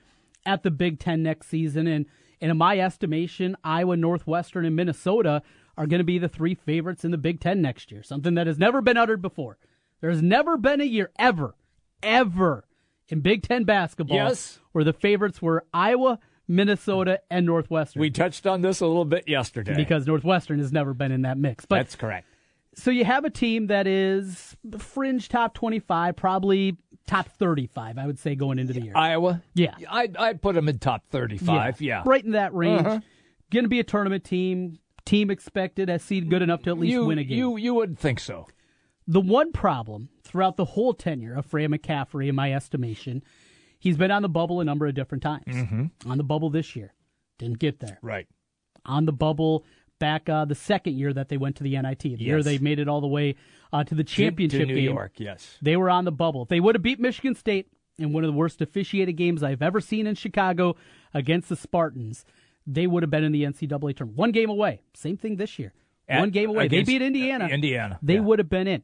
at 0.46 0.64
the 0.64 0.72
Big 0.72 1.00
Ten 1.00 1.24
next 1.24 1.48
season, 1.48 1.88
and 1.88 2.06
and 2.42 2.52
in 2.52 2.58
my 2.58 2.78
estimation, 2.80 3.56
Iowa, 3.64 3.96
Northwestern, 3.96 4.66
and 4.66 4.76
Minnesota 4.76 5.42
are 5.78 5.88
going 5.88 6.00
to 6.00 6.04
be 6.06 6.20
the 6.20 6.28
three 6.30 6.54
favorites 6.54 7.04
in 7.06 7.12
the 7.12 7.18
Big 7.18 7.40
Ten 7.40 7.62
next 7.62 7.92
year. 7.92 8.04
Something 8.04 8.36
that 8.36 8.46
has 8.48 8.58
never 8.60 8.82
been 8.82 8.98
uttered 8.98 9.22
before. 9.22 9.58
There 10.02 10.10
has 10.10 10.22
never 10.22 10.58
been 10.58 10.82
a 10.82 10.86
year 10.86 11.12
ever, 11.18 11.56
ever 12.04 12.66
in 13.10 13.22
Big 13.22 13.44
Ten 13.44 13.64
basketball, 13.64 14.18
Yes. 14.18 14.60
where 14.72 14.84
the 14.84 14.94
favorites 14.94 15.42
were 15.42 15.66
Iowa, 15.74 16.20
Minnesota, 16.48 17.22
and 17.30 17.46
Northwestern. 17.46 18.00
We 18.00 18.10
touched 18.10 18.46
on 18.48 18.62
this 18.62 18.80
a 18.82 18.88
little 18.88 19.06
bit 19.06 19.28
yesterday. 19.28 19.76
because 19.76 20.06
Northwestern 20.08 20.60
has 20.60 20.72
never 20.72 20.94
been 20.94 21.12
in 21.12 21.24
that 21.24 21.38
mix. 21.38 21.66
But 21.66 21.78
That's 21.78 21.96
correct. 21.96 22.28
so 22.76 22.92
you 22.92 23.06
have 23.06 23.26
a 23.26 23.30
team 23.30 23.68
that 23.68 23.88
is 23.88 24.56
fringe 24.78 25.30
top 25.30 25.54
25, 25.54 26.16
probably 26.16 26.78
top 27.08 27.28
35, 27.30 27.98
I 27.98 28.06
would 28.08 28.20
say, 28.20 28.36
going 28.36 28.58
into 28.60 28.74
the 28.74 28.82
year. 28.82 28.94
Iowa? 28.96 29.42
Yeah. 29.54 29.76
I'd, 29.90 30.18
I'd 30.18 30.42
put 30.42 30.56
them 30.56 30.68
in 30.68 30.80
top 30.80 31.04
35. 31.12 31.82
Yeah. 31.82 32.04
Right 32.06 32.24
in 32.24 32.32
that 32.32 32.54
range. 32.54 32.86
Uh-huh. 32.86 33.00
Going 33.52 33.66
to 33.66 33.70
be 33.70 33.80
a 33.80 33.84
tournament 33.84 34.24
team. 34.24 34.80
Team 35.06 35.30
expected 35.30 35.88
as 35.88 36.02
seed 36.02 36.32
good 36.32 36.42
enough 36.42 36.64
to 36.64 36.72
at 36.72 36.80
least 36.80 36.92
you, 36.92 37.06
win 37.06 37.20
a 37.20 37.24
game. 37.24 37.38
You, 37.38 37.58
you 37.58 37.76
would 37.76 38.00
think 38.00 38.20
so. 38.20 38.48
The 39.08 39.22
one 39.22 39.52
problem 39.52 40.10
throughout 40.26 40.58
the 40.58 40.66
whole 40.66 40.94
tenure 40.94 41.36
of 41.36 41.46
Fran 41.46 41.70
McCaffery, 41.72 42.28
in 42.28 42.36
my 42.36 42.52
estimation, 42.54 43.24
he's 43.80 43.98
been 43.98 44.12
on 44.12 44.22
the 44.22 44.30
bubble 44.30 44.60
a 44.60 44.66
number 44.66 44.86
of 44.88 44.94
different 44.96 45.24
times. 45.24 45.44
Mm-hmm. 45.48 46.10
On 46.10 46.18
the 46.18 46.24
bubble 46.24 46.50
this 46.50 46.76
year, 46.76 46.94
didn't 47.38 47.60
get 47.60 47.80
there. 47.80 48.00
Right. 48.02 48.28
On 48.86 49.06
the 49.06 49.14
bubble 49.14 49.64
back 50.00 50.28
uh, 50.28 50.44
the 50.46 50.56
second 50.56 50.98
year 50.98 51.14
that 51.14 51.30
they 51.30 51.38
went 51.38 51.56
to 51.58 51.64
the 51.64 51.80
NIT, 51.80 52.00
the 52.00 52.10
year 52.18 52.44
they 52.44 52.58
made 52.58 52.80
it 52.80 52.88
all 52.90 53.02
the 53.02 53.08
way 53.08 53.36
uh, 53.72 53.84
to 53.86 53.96
the 53.96 54.04
championship 54.04 54.62
to 54.62 54.66
New 54.66 54.76
game. 54.76 54.84
York, 54.86 55.14
yes. 55.18 55.58
They 55.62 55.78
were 55.78 55.90
on 55.90 56.06
the 56.06 56.12
bubble. 56.12 56.44
If 56.44 56.50
they 56.50 56.60
would 56.60 56.76
have 56.76 56.82
beat 56.82 57.00
Michigan 57.00 57.36
State 57.36 57.68
in 57.98 58.12
one 58.12 58.24
of 58.24 58.28
the 58.28 58.38
worst 58.38 58.62
officiated 58.62 59.16
games 59.16 59.42
I've 59.44 59.62
ever 59.62 59.80
seen 59.80 60.06
in 60.08 60.16
Chicago 60.16 60.76
against 61.14 61.48
the 61.50 61.56
Spartans, 61.56 62.26
they 62.68 62.88
would 62.88 63.04
have 63.04 63.10
been 63.10 63.24
in 63.24 63.32
the 63.32 63.44
NCAA 63.44 63.96
tournament. 63.96 64.18
One 64.18 64.32
game 64.32 64.50
away. 64.50 64.82
Same 64.96 65.18
thing 65.18 65.38
this 65.38 65.58
year. 65.58 65.74
At- 66.08 66.20
One 66.20 66.30
game 66.30 66.50
away. 66.50 66.68
they 66.68 66.84
beat 66.84 67.02
Indiana. 67.02 67.48
Indiana, 67.48 67.98
They 68.04 68.16
yeah. 68.16 68.20
would 68.20 68.40
have 68.40 68.50
been 68.50 68.68
in. 68.68 68.84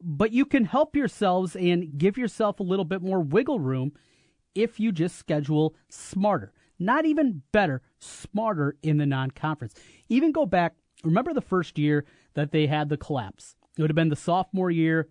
But 0.00 0.32
you 0.32 0.44
can 0.44 0.64
help 0.64 0.96
yourselves 0.96 1.56
and 1.56 1.96
give 1.96 2.18
yourself 2.18 2.60
a 2.60 2.64
little 2.64 2.84
bit 2.84 3.02
more 3.02 3.20
wiggle 3.20 3.60
room 3.60 3.92
if 4.54 4.78
you 4.78 4.92
just 4.92 5.16
schedule 5.16 5.74
smarter. 5.88 6.52
Not 6.78 7.06
even 7.06 7.42
better, 7.52 7.82
smarter 7.98 8.76
in 8.82 8.98
the 8.98 9.06
non 9.06 9.30
conference. 9.30 9.74
Even 10.08 10.32
go 10.32 10.44
back, 10.46 10.74
remember 11.02 11.32
the 11.32 11.40
first 11.40 11.78
year 11.78 12.04
that 12.34 12.50
they 12.50 12.66
had 12.66 12.88
the 12.88 12.96
collapse? 12.96 13.56
It 13.76 13.82
would 13.82 13.90
have 13.90 13.96
been 13.96 14.08
the 14.08 14.16
sophomore 14.16 14.70
year 14.70 15.08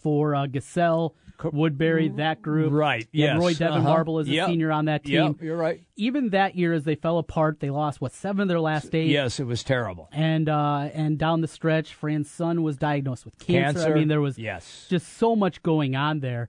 for 0.00 0.34
uh, 0.34 0.46
Gesell, 0.46 1.14
Woodbury, 1.52 2.08
that 2.10 2.40
group. 2.40 2.72
Right, 2.72 3.08
yes, 3.12 3.38
Roy 3.38 3.52
Devyn 3.54 3.70
uh-huh. 3.78 3.82
Marble 3.82 4.18
as 4.20 4.28
a 4.28 4.30
Yep. 4.32 4.48
senior 4.48 4.70
on 4.70 4.84
that 4.84 5.04
team. 5.04 5.14
Yep, 5.14 5.42
you're 5.42 5.56
right. 5.56 5.82
Even 5.96 6.30
that 6.30 6.54
year, 6.54 6.72
as 6.72 6.84
they 6.84 6.94
fell 6.94 7.18
apart, 7.18 7.58
they 7.60 7.70
lost, 7.70 8.00
what, 8.00 8.12
seven 8.12 8.42
of 8.42 8.48
their 8.48 8.60
last 8.60 8.94
eight? 8.94 9.08
Yes, 9.10 9.40
it 9.40 9.44
was 9.44 9.64
terrible. 9.64 10.08
And 10.12 10.48
uh, 10.48 10.88
and 10.94 11.18
down 11.18 11.40
the 11.40 11.48
stretch, 11.48 11.94
Fran's 11.94 12.30
son 12.30 12.62
was 12.62 12.76
diagnosed 12.76 13.24
with 13.24 13.38
cancer. 13.38 13.80
Cancer, 13.80 13.92
I 13.94 13.98
mean, 13.98 14.08
there 14.08 14.20
was 14.20 14.38
yes. 14.38 14.86
just 14.88 15.16
so 15.18 15.34
much 15.34 15.62
going 15.62 15.96
on 15.96 16.20
there. 16.20 16.48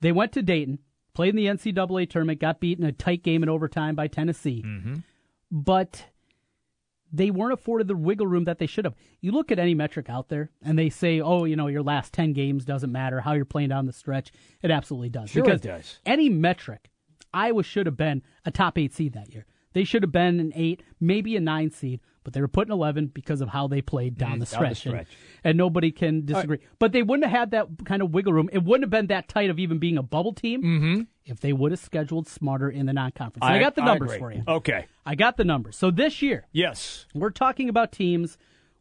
They 0.00 0.12
went 0.12 0.32
to 0.32 0.42
Dayton, 0.42 0.78
played 1.12 1.30
in 1.30 1.36
the 1.36 1.46
NCAA 1.46 2.08
tournament, 2.08 2.40
got 2.40 2.60
beaten 2.60 2.84
in 2.84 2.88
a 2.90 2.92
tight 2.92 3.22
game 3.22 3.42
in 3.42 3.48
overtime 3.50 3.94
by 3.94 4.06
Tennessee, 4.06 4.62
Mm-hmm. 4.66 4.94
but 5.50 6.06
they 7.12 7.30
weren't 7.30 7.52
afforded 7.52 7.88
the 7.88 7.96
wiggle 7.96 8.26
room 8.26 8.44
that 8.44 8.58
they 8.58 8.66
should 8.66 8.84
have. 8.84 8.94
You 9.20 9.32
look 9.32 9.50
at 9.50 9.58
any 9.58 9.74
metric 9.74 10.08
out 10.08 10.28
there, 10.28 10.50
and 10.62 10.78
they 10.78 10.90
say, 10.90 11.20
"Oh, 11.20 11.44
you 11.44 11.56
know, 11.56 11.66
your 11.66 11.82
last 11.82 12.12
ten 12.12 12.32
games 12.32 12.64
doesn't 12.64 12.92
matter 12.92 13.20
how 13.20 13.32
you're 13.32 13.44
playing 13.44 13.70
down 13.70 13.86
the 13.86 13.92
stretch." 13.92 14.32
It 14.62 14.70
absolutely 14.70 15.10
does. 15.10 15.30
Sure 15.30 15.42
it 15.42 15.46
because 15.46 15.60
does. 15.60 16.00
Any 16.06 16.28
metric, 16.28 16.90
Iowa 17.32 17.62
should 17.62 17.86
have 17.86 17.96
been 17.96 18.22
a 18.44 18.50
top 18.50 18.78
eight 18.78 18.92
seed 18.92 19.12
that 19.14 19.32
year. 19.32 19.46
They 19.72 19.84
should 19.84 20.02
have 20.02 20.12
been 20.12 20.40
an 20.40 20.52
eight, 20.54 20.82
maybe 21.00 21.36
a 21.36 21.40
nine 21.40 21.70
seed, 21.70 22.00
but 22.24 22.32
they 22.32 22.40
were 22.40 22.48
put 22.48 22.66
in 22.68 22.72
eleven 22.72 23.06
because 23.06 23.40
of 23.40 23.48
how 23.50 23.68
they 23.68 23.80
played 23.80 24.18
down, 24.18 24.38
Mm, 24.40 24.40
the, 24.40 24.46
down 24.56 24.68
the 24.68 24.74
stretch. 24.74 24.86
And- 24.86 25.06
And, 25.44 25.58
nobody 25.58 25.90
can 25.92 26.24
disagree. 26.24 26.58
But 26.78 26.92
they 26.92 27.02
wouldn't 27.02 27.28
have 27.30 27.38
had 27.38 27.50
that 27.52 27.68
kind 27.84 28.02
of 28.02 28.12
wiggle 28.12 28.32
room. 28.32 28.50
It 28.52 28.62
wouldn't 28.64 28.82
have 28.84 28.90
been 28.90 29.06
that 29.06 29.28
tight 29.28 29.48
of 29.50 29.58
even 29.58 29.78
being 29.78 29.96
a 29.96 30.02
bubble 30.02 30.32
team 30.34 31.06
if 31.24 31.40
they 31.40 31.52
would 31.52 31.70
have 31.70 31.78
scheduled 31.80 32.26
smarter 32.28 32.68
in 32.68 32.86
the 32.86 32.92
non-conference. 32.92 33.44
And 33.44 33.54
I, 33.54 33.58
got 33.60 33.74
the 33.76 33.84
numbers 33.84 34.16
for 34.16 34.32
you. 34.32 34.42
Okay. 34.46 34.86
I 35.06 35.14
got 35.14 35.36
the 35.36 35.44
numbers. 35.44 35.76
So 35.76 35.90
this 35.90 36.20
year, 36.20 36.46
Yes. 36.52 37.06
we're 37.14 37.30
talking 37.30 37.68
about 37.68 37.92
teams 37.92 38.36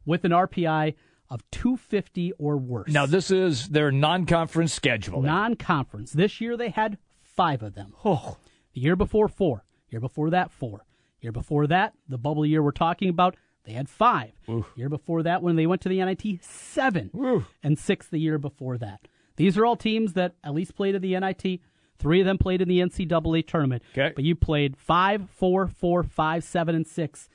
with 0.05 0.25
an 0.25 0.31
RPI 0.31 0.95
of 1.29 1.43
250 1.51 2.31
or 2.39 2.57
worse. 2.57 2.91
Now, 2.91 3.05
this 3.05 3.29
is 3.29 3.69
their 3.69 3.91
non 3.91 4.25
conference 4.25 4.73
schedule. 4.73 5.21
non-conference. 5.21 6.11
This 6.13 6.41
year 6.41 6.57
they 6.57 6.69
had 6.69 6.97
five 7.21 7.61
of 7.61 7.75
them. 7.75 7.93
Oh. 8.03 8.37
The 8.73 8.81
year 8.81 8.95
before, 8.95 9.27
four. 9.27 9.63
Year 9.89 9.99
before 9.99 10.29
that, 10.31 10.51
four. 10.51 10.85
Year 11.21 11.31
before 11.31 11.67
that, 11.67 11.93
the 12.07 12.17
bubble 12.17 12.45
year 12.45 12.63
we're 12.63 12.71
talking 12.71 13.09
about, 13.09 13.35
they 13.65 13.73
had 13.73 13.89
five. 13.89 14.31
Year 14.75 14.89
before 14.89 15.23
that, 15.23 15.41
when 15.41 15.55
they 15.55 15.67
went 15.67 15.81
to 15.81 15.89
the 15.89 16.03
NIT, 16.03 16.43
seven. 16.43 17.11
And 17.61 17.77
six 17.77 18.07
the 18.07 18.19
year 18.19 18.37
before 18.37 18.77
that. 18.77 19.07
These 19.35 19.57
are 19.57 19.65
all 19.65 19.75
teams 19.75 20.13
that 20.13 20.33
at 20.43 20.53
least 20.53 20.75
played 20.75 20.95
in 20.95 21.01
the 21.01 21.19
NIT. 21.19 21.61
Three 21.97 22.21
of 22.21 22.25
them 22.25 22.37
played 22.37 22.61
in 22.61 22.69
the 22.69 22.79
NCAA 22.79 23.45
tournament. 23.45 23.83
Okay. 23.91 24.13
But 24.15 24.23
you 24.23 24.35
played 24.35 24.77
five, 24.77 25.29
four, 25.29 25.67
four, 25.67 26.03
five, 26.03 26.43
seven, 26.43 26.73
and 26.73 26.87
six, 26.87 27.27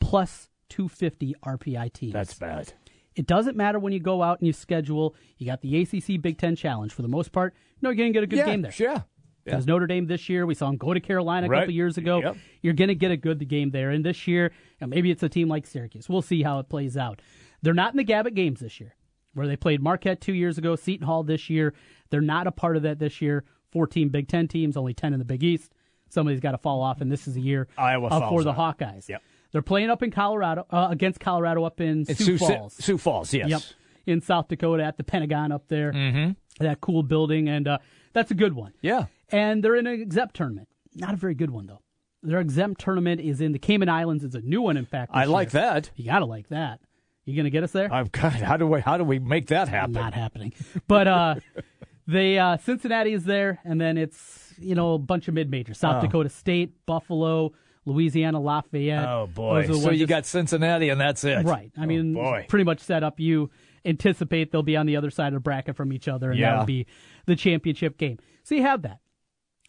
plus 0.00 0.48
250 0.68 1.34
RPI 1.44 1.92
teams. 1.92 2.12
That's 2.12 2.34
bad. 2.34 2.72
It 3.16 3.26
doesn't 3.26 3.56
matter 3.56 3.78
when 3.78 3.92
you 3.92 4.00
go 4.00 4.22
out 4.22 4.38
and 4.38 4.46
you 4.46 4.52
schedule. 4.52 5.14
You 5.38 5.46
got 5.46 5.62
the 5.62 5.80
ACC 5.80 6.20
Big 6.20 6.38
Ten 6.38 6.54
Challenge. 6.54 6.92
For 6.92 7.02
the 7.02 7.08
most 7.08 7.32
part, 7.32 7.54
you 7.54 7.78
know 7.82 7.90
you're 7.90 7.96
going 7.96 8.12
to 8.12 8.14
get 8.14 8.22
a 8.22 8.26
good 8.26 8.38
yeah, 8.38 8.46
game 8.46 8.62
there. 8.62 8.72
Sure. 8.72 9.04
Because 9.46 9.66
Notre 9.66 9.86
Dame 9.86 10.06
this 10.06 10.28
year, 10.28 10.44
we 10.46 10.54
saw 10.54 10.66
them 10.66 10.76
go 10.76 10.92
to 10.92 11.00
Carolina 11.00 11.46
a 11.46 11.50
Right. 11.50 11.60
couple 11.60 11.74
years 11.74 11.96
ago. 11.98 12.20
Yep. 12.20 12.36
You're 12.62 12.74
going 12.74 12.88
to 12.88 12.94
get 12.94 13.10
a 13.10 13.16
good 13.16 13.46
game 13.48 13.70
there. 13.70 13.90
And 13.90 14.04
this 14.04 14.26
year, 14.26 14.52
and 14.80 14.90
maybe 14.90 15.10
it's 15.10 15.22
a 15.22 15.28
team 15.28 15.48
like 15.48 15.66
Syracuse. 15.66 16.08
We'll 16.08 16.22
see 16.22 16.42
how 16.42 16.58
it 16.58 16.68
plays 16.68 16.96
out. 16.96 17.22
They're 17.62 17.74
not 17.74 17.92
in 17.92 17.96
the 17.96 18.04
Gavitt 18.04 18.34
games 18.34 18.60
this 18.60 18.78
year, 18.80 18.94
where 19.34 19.46
they 19.46 19.56
played 19.56 19.80
Marquette 19.82 20.20
two 20.20 20.34
years 20.34 20.58
ago, 20.58 20.76
Seton 20.76 21.06
Hall 21.06 21.22
this 21.22 21.48
year. 21.48 21.74
They're 22.10 22.20
not 22.20 22.46
a 22.46 22.52
part 22.52 22.76
of 22.76 22.82
that 22.82 22.98
this 22.98 23.22
year. 23.22 23.44
14 23.72 24.08
Big 24.10 24.28
Ten 24.28 24.48
teams, 24.48 24.76
only 24.76 24.94
10 24.94 25.12
in 25.12 25.18
the 25.18 25.24
Big 25.24 25.42
East. 25.42 25.72
Somebody's 26.08 26.40
got 26.40 26.52
to 26.52 26.58
fall 26.58 26.82
off, 26.82 27.00
and 27.00 27.10
this 27.10 27.26
is 27.26 27.36
a 27.36 27.40
year 27.40 27.66
Iowa 27.76 28.08
uh, 28.08 28.28
for 28.28 28.42
the 28.44 28.50
off. 28.52 28.78
Hawkeyes. 28.78 29.08
Yep. 29.08 29.22
They're 29.52 29.62
playing 29.62 29.90
up 29.90 30.02
in 30.02 30.10
Colorado 30.10 30.66
uh, 30.70 30.88
against 30.90 31.18
Colorado 31.20 31.64
up 31.64 31.80
in 31.80 32.04
Sioux 32.04 32.14
Sioux, 32.14 32.38
Falls. 32.38 32.74
Sioux 32.74 32.98
Falls, 32.98 33.32
yes. 33.34 33.48
Yep. 33.48 33.62
In 34.06 34.20
South 34.20 34.48
Dakota 34.48 34.84
at 34.84 34.96
the 34.96 35.04
Pentagon 35.04 35.50
up 35.50 35.66
there. 35.68 35.92
Mm-hmm. 35.92 36.32
That 36.64 36.80
cool 36.80 37.02
building. 37.02 37.48
And 37.48 37.66
uh, 37.66 37.78
that's 38.12 38.30
a 38.30 38.34
good 38.34 38.52
one. 38.54 38.72
Yeah. 38.80 39.06
And 39.30 39.62
they're 39.62 39.76
in 39.76 39.86
an 39.86 40.00
exempt 40.00 40.36
tournament. 40.36 40.68
Not 40.94 41.14
a 41.14 41.16
very 41.16 41.34
good 41.34 41.50
one, 41.50 41.66
though. 41.66 41.82
Their 42.22 42.40
exempt 42.40 42.80
tournament 42.80 43.20
is 43.20 43.40
in 43.40 43.52
the 43.52 43.58
Cayman 43.58 43.88
Islands. 43.88 44.24
It's 44.24 44.34
a 44.34 44.40
new 44.40 44.62
one, 44.62 44.76
in 44.76 44.86
fact. 44.86 45.10
I 45.14 45.24
like 45.26 45.52
year. 45.52 45.62
that. 45.62 45.90
You 45.96 46.06
got 46.06 46.20
to 46.20 46.24
like 46.24 46.48
that. 46.48 46.80
You 47.24 47.34
going 47.34 47.44
to 47.44 47.50
get 47.50 47.62
us 47.64 47.72
there? 47.72 47.92
I've 47.92 48.10
got, 48.12 48.32
how 48.34 48.56
do 48.56 48.66
we 48.66 48.80
how 48.80 48.96
do 48.98 49.04
we 49.04 49.18
make 49.18 49.48
that 49.48 49.68
happen? 49.68 49.92
Not 49.92 50.14
happening. 50.14 50.52
But 50.88 51.06
uh, 51.08 51.34
they 52.06 52.38
uh, 52.38 52.56
Cincinnati 52.58 53.12
is 53.12 53.24
there, 53.24 53.58
and 53.64 53.80
then 53.80 53.98
it's 53.98 54.54
you 54.58 54.74
know 54.74 54.94
a 54.94 54.98
bunch 54.98 55.26
of 55.28 55.34
mid 55.34 55.50
majors: 55.50 55.78
South 55.78 55.96
Oh. 56.02 56.06
Dakota 56.06 56.28
State, 56.28 56.86
Buffalo, 56.86 57.52
Louisiana, 57.84 58.40
Lafayette. 58.40 59.06
Oh 59.08 59.28
boy! 59.32 59.62
Those 59.66 59.70
are 59.70 59.72
the 59.74 59.80
So 59.80 59.90
you 59.90 60.06
that- 60.06 60.08
got 60.08 60.26
Cincinnati, 60.26 60.88
and 60.88 61.00
that's 61.00 61.24
it. 61.24 61.44
Right. 61.44 61.70
I 61.76 61.82
Oh, 61.82 61.86
mean, 61.86 62.14
boy. 62.14 62.46
pretty 62.48 62.64
much 62.64 62.78
set 62.80 63.02
up. 63.02 63.18
You 63.20 63.50
anticipate 63.84 64.50
they'll 64.52 64.62
be 64.62 64.76
on 64.76 64.86
the 64.86 64.96
other 64.96 65.10
side 65.10 65.28
of 65.28 65.34
the 65.34 65.40
bracket 65.40 65.76
from 65.76 65.92
each 65.92 66.08
other, 66.08 66.30
and 66.30 66.38
Yeah. 66.38 66.50
that'll 66.50 66.64
be 66.66 66.86
the 67.26 67.36
championship 67.36 67.98
game. 67.98 68.18
So 68.44 68.54
you 68.54 68.62
have 68.62 68.82
that. 68.82 68.98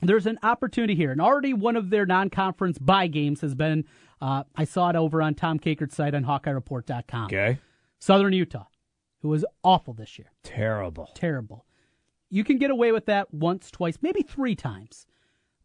There's 0.02 0.26
an 0.28 0.38
opportunity 0.44 0.94
here, 0.96 1.12
and 1.12 1.20
already 1.20 1.54
one 1.54 1.76
of 1.76 1.90
their 1.90 2.06
non-conference 2.06 2.78
buy 2.78 3.08
games 3.08 3.42
has 3.42 3.56
been. 3.56 3.86
Uh, 4.22 4.44
I 4.56 4.64
saw 4.64 4.90
it 4.90 4.96
over 4.96 5.22
on 5.22 5.34
Tom 5.36 5.60
Kakert's 5.60 5.96
site 5.96 6.14
on 6.16 6.24
HawkeyeReport.com. 6.26 7.26
Okay. 7.26 7.60
Southern 8.00 8.34
Utah, 8.34 8.66
who 9.22 9.30
was 9.30 9.46
awful 9.64 9.94
this 9.94 10.18
year, 10.20 10.28
Terrible. 10.44 11.10
terrible. 11.16 11.66
You 12.30 12.44
can 12.44 12.58
get 12.58 12.70
away 12.72 12.92
with 12.92 13.06
that 13.08 13.34
once, 13.34 13.72
twice, 13.72 13.98
maybe 14.02 14.22
three 14.22 14.56
times. 14.56 15.08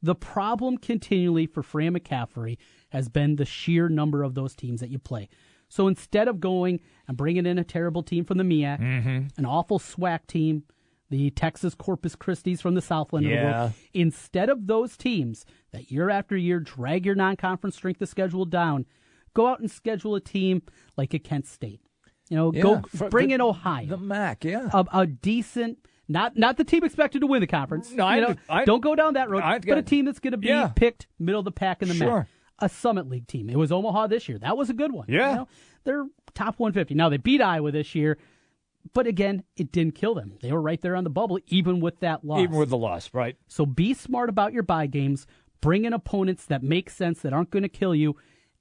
The 0.03 0.15
problem 0.15 0.79
continually 0.79 1.47
for 1.47 1.63
Fran 1.63 1.95
McCaffery 1.95 2.57
has 2.91 3.09
been 3.09 3.37
the 3.37 3.45
sheer 3.45 3.89
number 3.89 4.23
of 4.23 4.35
those 4.35 4.55
teams 4.55 4.81
that 4.81 4.91
you 4.91 4.99
play. 4.99 5.29
So 5.69 5.89
instead 5.89 6.29
of 6.29 6.41
going 6.41 6.81
and 7.09 7.17
bringing 7.17 7.47
in 7.47 7.59
a 7.59 7.65
terrible 7.65 8.03
team 8.03 8.25
from 8.25 8.39
the 8.39 8.45
MEAC, 8.45 8.81
Mm-hmm. 8.81 9.19
an 9.39 9.47
awful 9.47 9.79
SWAC 9.79 10.27
team, 10.27 10.65
the 11.13 11.31
Texas 11.31 11.75
Corpus 11.75 12.17
Christi's 12.17 12.61
from 12.63 12.75
the 12.75 12.81
Southland 12.83 13.27
of 13.27 13.31
the 13.31 13.37
Yeah. 13.37 13.61
world, 13.61 13.73
instead 13.93 14.49
of 14.49 14.67
those 14.67 14.97
teams 14.97 15.45
that 15.73 15.91
year 15.93 16.09
after 16.11 16.37
year 16.37 16.59
drag 16.59 17.05
your 17.07 17.15
non-conference 17.15 17.77
strength 17.77 18.01
of 18.01 18.09
schedule 18.09 18.47
down, 18.47 18.87
go 19.35 19.47
out 19.47 19.61
and 19.61 19.71
schedule 19.71 20.15
a 20.15 20.21
team 20.21 20.63
like 20.97 21.13
a 21.15 21.19
Kent 21.19 21.47
State. 21.47 21.81
You 22.31 22.37
know, 22.39 22.53
Yeah, 22.53 22.63
go 22.63 22.81
for 22.89 23.09
bring 23.11 23.29
the- 23.29 23.35
in 23.35 23.41
Ohio, 23.43 23.87
The 23.87 23.99
MAC, 23.99 24.45
yeah. 24.45 24.71
a, 24.73 24.85
a 24.93 25.07
decent, 25.07 25.87
not 26.09 26.37
not 26.37 26.57
the 26.57 26.65
team 26.65 26.83
expected 26.83 27.21
to 27.21 27.27
win 27.27 27.41
the 27.43 27.47
conference. 27.47 27.93
No, 27.93 28.07
I 28.07 28.21
know, 28.21 28.35
I- 28.49 28.65
don't 28.65 28.81
go 28.81 28.95
down 28.95 29.15
that 29.15 29.29
road. 29.29 29.43
I 29.43 29.59
but 29.59 29.77
a 29.79 29.83
team 29.83 30.07
that's 30.07 30.19
going 30.19 30.33
to 30.33 30.39
be 30.39 30.49
Yeah. 30.49 30.69
picked 30.75 31.07
middle 31.19 31.41
of 31.41 31.45
the 31.45 31.53
pack 31.53 31.83
in 31.83 31.89
the 31.89 31.95
Sure. 31.95 32.19
MAC. 32.21 32.27
A 32.61 32.69
Summit 32.69 33.09
League 33.09 33.27
team. 33.27 33.51
It 33.51 33.57
was 33.59 33.71
Omaha 33.73 34.07
this 34.07 34.29
year. 34.29 34.39
That 34.39 34.57
was 34.57 34.71
a 34.71 34.75
good 34.75 34.93
one. 34.93 35.07
Yeah. 35.09 35.31
You 35.31 35.37
know, 35.37 35.49
they're 35.85 36.07
top 36.33 36.59
150. 36.59 36.95
Now 36.95 37.09
they 37.09 37.17
beat 37.17 37.41
Iowa 37.43 37.71
this 37.73 37.95
year, 37.95 38.19
but 38.95 39.07
again, 39.07 39.45
it 39.57 39.73
didn't 39.73 39.95
kill 39.95 40.15
them. 40.15 40.35
They 40.43 40.53
were 40.53 40.61
right 40.63 40.81
there 40.81 40.97
on 40.97 41.05
the 41.05 41.11
bubble, 41.11 41.39
even 41.49 41.81
with 41.81 42.01
that 42.01 42.25
loss. 42.25 42.41
Even 42.41 42.57
with 42.57 42.71
the 42.71 42.77
loss, 42.77 43.11
right? 43.13 43.37
So 43.49 43.65
be 43.67 43.95
smart 43.95 44.29
about 44.29 44.53
your 44.53 44.63
buy 44.63 44.87
games. 44.87 45.27
Bring 45.61 45.85
in 45.85 45.93
opponents 45.93 46.47
that 46.47 46.63
make 46.63 46.91
sense 46.91 47.21
that 47.23 47.33
aren't 47.33 47.51
going 47.51 47.63
to 47.63 47.69
kill 47.69 47.95
you. 47.95 48.17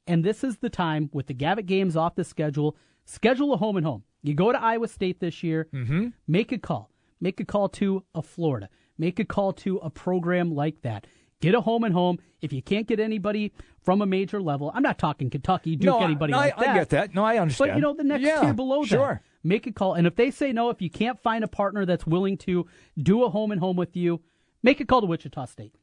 And 0.08 0.24
this 0.24 0.44
is 0.44 0.58
the 0.58 0.70
time 0.70 1.10
with 1.14 1.28
the 1.28 1.34
Gavitt 1.34 1.66
games 1.66 1.96
off 1.96 2.16
the 2.16 2.24
schedule. 2.24 2.76
Schedule 3.06 3.54
a 3.54 3.58
home 3.58 3.78
and 3.78 3.86
home. 3.86 4.04
You 4.24 4.34
go 4.36 4.52
to 4.52 4.62
Iowa 4.62 4.88
State 4.88 5.20
this 5.20 5.42
year. 5.44 5.68
Mm-hmm. 5.74 6.08
Make 6.28 6.52
a 6.52 6.58
call. 6.60 6.92
Make 7.20 7.40
a 7.40 7.46
call 7.46 7.70
to 7.70 8.04
a 8.16 8.22
Florida. 8.22 8.70
make 8.98 9.20
a 9.20 9.26
call 9.26 9.52
to 9.54 9.78
a 9.78 9.90
program 9.90 10.54
like 10.54 10.82
that. 10.84 11.08
Get 11.40 11.56
a 11.56 11.62
home 11.62 11.84
and 11.84 11.94
home. 11.94 12.20
If 12.42 12.54
you 12.54 12.62
can't 12.62 12.86
get 12.88 13.00
anybody 13.00 13.52
from 13.82 14.02
a 14.04 14.06
major 14.06 14.40
level, 14.40 14.72
I'm 14.76 14.84
not 14.84 15.00
talking 15.00 15.32
Kentucky, 15.32 15.76
Duke, 15.76 15.86
No, 15.88 16.00
I- 16.00 16.04
anybody 16.04 16.32
no, 16.34 16.38
like 16.38 16.58
I- 16.60 16.72
I 16.72 16.78
get 16.78 16.90
that. 16.90 17.16
No, 17.16 17.24
I 17.24 17.40
understand. 17.40 17.72
But 17.72 17.76
you 17.78 17.82
know, 17.82 17.94
the 17.96 18.04
next 18.04 18.24
Yeah, 18.24 18.42
tier 18.42 18.54
below 18.54 18.84
sure. 18.84 19.24
that, 19.24 19.24
make 19.44 19.68
a 19.68 19.72
call. 19.72 19.94
And 19.94 20.08
if 20.08 20.16
they 20.16 20.32
say 20.32 20.52
no, 20.52 20.70
if 20.70 20.82
you 20.82 20.90
can't 20.90 21.20
find 21.20 21.44
a 21.44 21.48
partner 21.48 21.86
that's 21.86 22.06
willing 22.06 22.38
to 22.40 22.68
do 22.98 23.24
a 23.24 23.30
home 23.30 23.52
and 23.52 23.60
home 23.60 23.76
with 23.76 23.96
you, 23.96 24.22
make 24.64 24.80
a 24.80 24.86
call 24.86 25.02
to 25.02 25.08
Wichita 25.08 25.46
State. 25.46 25.76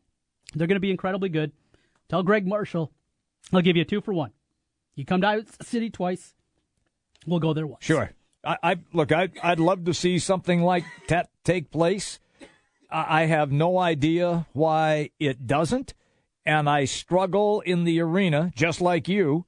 They're 0.55 0.67
going 0.67 0.77
to 0.77 0.81
be 0.81 0.91
incredibly 0.91 1.29
good. 1.29 1.53
Tell 2.09 2.23
Gregg 2.23 2.47
Marshall, 2.47 2.93
I'll 3.53 3.61
give 3.61 3.77
you 3.77 3.83
a 3.83 3.87
two 3.87 4.01
for 4.01 4.15
one. 4.15 4.33
You 4.95 5.05
come 5.05 5.21
to 5.21 5.29
Iowa 5.29 5.45
City 5.63 5.91
twice, 5.91 6.35
we'll 7.27 7.41
go 7.41 7.53
there 7.53 7.67
once. 7.67 7.85
Sure. 7.85 8.11
I, 8.45 8.57
I 8.63 8.77
look. 8.93 9.13
I, 9.13 9.29
I'd 9.43 9.61
love 9.61 9.85
to 9.85 9.95
see 9.95 10.19
something 10.19 10.63
like 10.63 10.85
that 11.09 11.29
take 11.45 11.71
place. 11.71 12.19
I, 12.91 13.23
I 13.23 13.27
have 13.27 13.53
no 13.53 13.79
idea 13.79 14.47
why 14.53 15.11
it 15.19 15.47
doesn't, 15.47 15.95
and 16.47 16.69
I 16.69 16.85
struggle 16.85 17.61
in 17.61 17.85
the 17.85 18.01
arena 18.01 18.53
just 18.55 18.81
like 18.81 19.09
you 19.09 19.45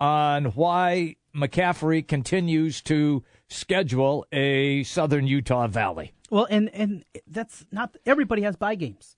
on 0.00 0.46
why 0.46 1.16
McCaffery 1.34 2.06
continues 2.06 2.82
to 2.82 3.24
schedule 3.52 4.26
a 4.32 4.82
Southern 4.84 5.26
Utah 5.26 5.66
Valley. 5.66 6.12
Well, 6.30 6.46
and 6.50 6.70
and 6.74 7.04
that's 7.26 7.66
not 7.70 7.96
everybody 8.06 8.42
has 8.42 8.56
buy 8.56 8.74
games. 8.74 9.16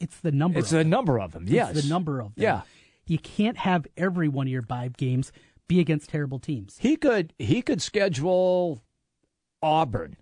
It's 0.00 0.18
the 0.20 0.32
number. 0.32 0.58
It's 0.58 0.72
of 0.72 0.80
a 0.80 0.84
number 0.84 1.20
of 1.20 1.32
them. 1.32 1.46
It's 1.48 1.82
the 1.82 1.88
number 1.88 2.20
of 2.20 2.34
them. 2.34 2.42
Yeah. 2.42 2.62
You 3.06 3.18
can't 3.18 3.58
have 3.58 3.86
every 3.96 4.28
one 4.28 4.46
of 4.46 4.52
your 4.52 4.62
buy 4.62 4.88
games 4.96 5.30
be 5.68 5.80
against 5.80 6.10
terrible 6.10 6.38
teams. 6.38 6.78
He 6.78 6.96
could 6.96 7.34
he 7.38 7.62
could 7.62 7.82
schedule 7.82 8.82
Auburn. 9.62 10.16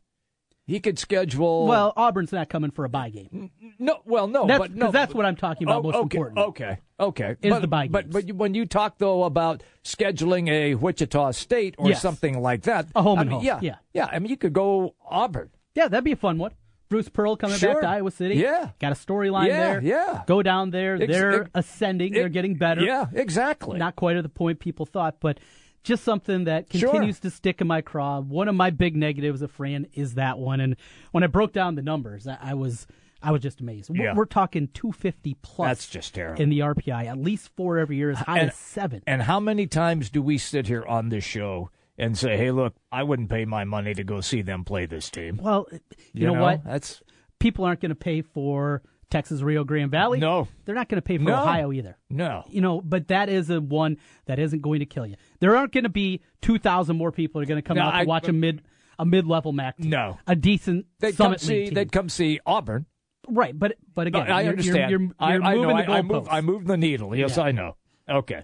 He 0.72 0.80
could 0.80 0.98
schedule 0.98 1.66
Well, 1.66 1.92
Auburn's 1.96 2.32
not 2.32 2.48
coming 2.48 2.70
for 2.70 2.86
a 2.86 2.88
bye 2.88 3.10
game. 3.10 3.50
No, 3.78 3.98
well, 4.06 4.26
no, 4.26 4.46
that's, 4.46 4.58
but 4.58 4.74
no, 4.74 4.90
that's 4.90 5.12
what 5.12 5.26
I'm 5.26 5.36
talking 5.36 5.66
about. 5.66 5.80
Oh, 5.80 5.82
most 5.82 5.94
okay, 5.96 6.02
important. 6.16 6.38
Okay, 6.38 6.78
okay. 6.98 7.36
Is 7.42 7.50
but, 7.50 7.60
the 7.60 7.68
buy 7.68 7.88
But 7.88 8.10
but 8.10 8.32
when 8.32 8.54
you 8.54 8.64
talk 8.64 8.96
though 8.96 9.24
about 9.24 9.62
scheduling 9.84 10.48
a 10.48 10.74
Wichita 10.74 11.32
State 11.32 11.74
or 11.76 11.90
Yes. 11.90 12.00
something 12.00 12.40
like 12.40 12.62
that, 12.62 12.86
A 12.94 13.02
home 13.02 13.18
I 13.18 13.22
and 13.22 13.30
mean, 13.30 13.38
home, 13.40 13.44
Yeah, 13.46 13.58
yeah. 13.60 13.76
yeah. 13.92 14.08
I 14.10 14.18
mean, 14.18 14.30
you 14.30 14.36
could 14.38 14.54
go 14.54 14.94
Auburn. 15.08 15.50
Yeah, 15.74 15.88
that'd 15.88 16.04
be 16.04 16.12
a 16.12 16.16
fun 16.16 16.38
one. 16.38 16.52
Bruce 16.88 17.08
Pearl 17.08 17.36
coming 17.36 17.56
Sure. 17.56 17.72
back 17.74 17.82
to 17.82 17.88
Iowa 17.88 18.10
City. 18.10 18.36
Yeah. 18.36 18.70
got 18.78 18.92
a 18.92 18.94
storyline 18.94 19.48
Yeah, 19.48 19.72
there. 19.72 19.82
yeah. 19.82 20.22
go 20.26 20.42
down 20.42 20.70
there. 20.70 20.94
Ex- 20.96 21.06
They're 21.12 21.42
ex- 21.42 21.50
ascending. 21.54 22.12
They're 22.12 22.28
getting 22.28 22.54
better. 22.56 22.82
Yeah, 22.82 23.06
exactly. 23.12 23.78
Not 23.78 23.96
quite 23.96 24.16
at 24.16 24.22
the 24.22 24.28
point 24.28 24.58
people 24.58 24.86
thought, 24.86 25.16
but 25.20 25.38
just 25.82 26.04
something 26.04 26.44
that 26.44 26.66
Sure. 26.72 26.90
continues 26.90 27.20
to 27.20 27.30
stick 27.30 27.60
in 27.60 27.66
my 27.66 27.80
craw. 27.80 28.20
One 28.20 28.48
of 28.48 28.54
my 28.54 28.70
big 28.70 28.96
negatives 28.96 29.42
of 29.42 29.50
Fran 29.50 29.86
is 29.94 30.14
that 30.14 30.38
one. 30.38 30.60
And 30.60 30.76
when 31.10 31.24
I 31.24 31.26
broke 31.26 31.52
down 31.52 31.74
the 31.74 31.82
numbers, 31.82 32.26
I, 32.26 32.38
I 32.40 32.54
was 32.54 32.86
I 33.24 33.30
was 33.30 33.40
just 33.40 33.60
amazed. 33.60 33.88
We're, 33.88 34.02
Yeah. 34.04 34.14
we're 34.16 34.24
talking 34.24 34.66
250 34.74 35.34
plus. 35.42 35.68
That's 35.68 35.88
just 35.88 36.14
terrible. 36.14 36.42
in 36.42 36.48
the 36.50 36.58
RPI. 36.60 37.06
At 37.06 37.18
least 37.18 37.50
four 37.56 37.78
every 37.78 37.96
year, 37.96 38.10
as 38.10 38.18
high 38.18 38.40
And- 38.40 38.50
as 38.50 38.56
seven. 38.56 39.02
And 39.06 39.22
how 39.22 39.38
many 39.38 39.68
times 39.68 40.10
do 40.10 40.20
we 40.20 40.38
sit 40.38 40.66
here 40.66 40.84
on 40.86 41.08
this 41.08 41.22
show 41.22 41.70
and 41.96 42.18
say, 42.18 42.36
"Hey, 42.36 42.50
look, 42.50 42.74
I 42.90 43.04
wouldn't 43.04 43.30
pay 43.30 43.44
my 43.44 43.62
money 43.64 43.94
to 43.94 44.02
go 44.02 44.20
see 44.20 44.42
them 44.42 44.64
play 44.64 44.86
this 44.86 45.08
team." 45.08 45.38
Well, 45.40 45.66
you, 45.70 45.78
You 46.14 46.26
know, 46.28 46.34
know, 46.34 46.42
what? 46.42 46.64
that's- 46.64 47.00
people 47.38 47.64
aren't 47.64 47.80
going 47.80 47.90
to 47.90 47.94
pay 47.96 48.22
for 48.22 48.82
Texas 49.12 49.42
Rio 49.42 49.62
Grande 49.62 49.90
Valley. 49.90 50.18
No. 50.18 50.48
they're 50.64 50.74
not 50.74 50.88
going 50.88 50.96
to 51.00 51.02
pay 51.06 51.18
for 51.18 51.22
No. 51.24 51.34
Ohio 51.42 51.70
either. 51.72 51.96
No. 52.10 52.42
You 52.48 52.60
know, 52.62 52.80
but 52.80 53.08
that 53.08 53.28
is 53.28 53.48
a 53.50 53.60
one 53.60 53.98
that 54.26 54.38
isn't 54.40 54.60
going 54.62 54.80
to 54.80 54.86
kill 54.86 55.06
you. 55.06 55.14
There 55.38 55.54
aren't 55.56 55.70
going 55.72 55.84
to 55.84 55.90
be 55.90 56.22
two 56.40 56.58
thousand 56.58 56.96
more 56.96 57.12
people 57.12 57.40
that 57.40 57.44
are 57.44 57.48
going 57.48 57.62
to 57.62 57.66
come 57.68 57.76
No, 57.76 57.82
out 57.84 58.00
to 58.00 58.06
watch 58.06 58.26
a 58.26 58.32
mid 58.32 58.62
a 58.98 59.04
mid 59.06 59.26
level 59.26 59.52
MAC. 59.52 59.76
Team. 59.76 59.90
No. 59.90 60.18
a 60.26 60.34
decent 60.34 60.86
They'd 60.98 61.16
come 61.16 61.26
Summit 61.26 61.40
see. 61.40 61.64
Team. 61.66 61.74
They'd 61.74 61.92
come 61.92 62.08
see 62.08 62.40
Auburn. 62.46 62.86
right, 63.28 63.56
but 63.58 63.76
but 63.94 64.06
again, 64.08 64.30
I 64.32 64.40
you're- 64.40 64.50
understand. 64.50 64.90
You're, 64.90 65.00
you're, 65.00 65.10
I, 65.20 65.32
you're 65.34 65.42
I 65.44 65.54
moving 65.54 65.68
know. 65.76 65.82
the 65.84 65.90
I, 65.92 65.98
I 65.98 66.02
move. 66.02 66.28
I 66.30 66.40
move 66.40 66.66
the 66.66 66.76
needle. 66.76 67.14
Yes, 67.14 67.36
Yeah. 67.36 67.44
I 67.44 67.52
know. 67.52 67.76
Okay. 68.08 68.42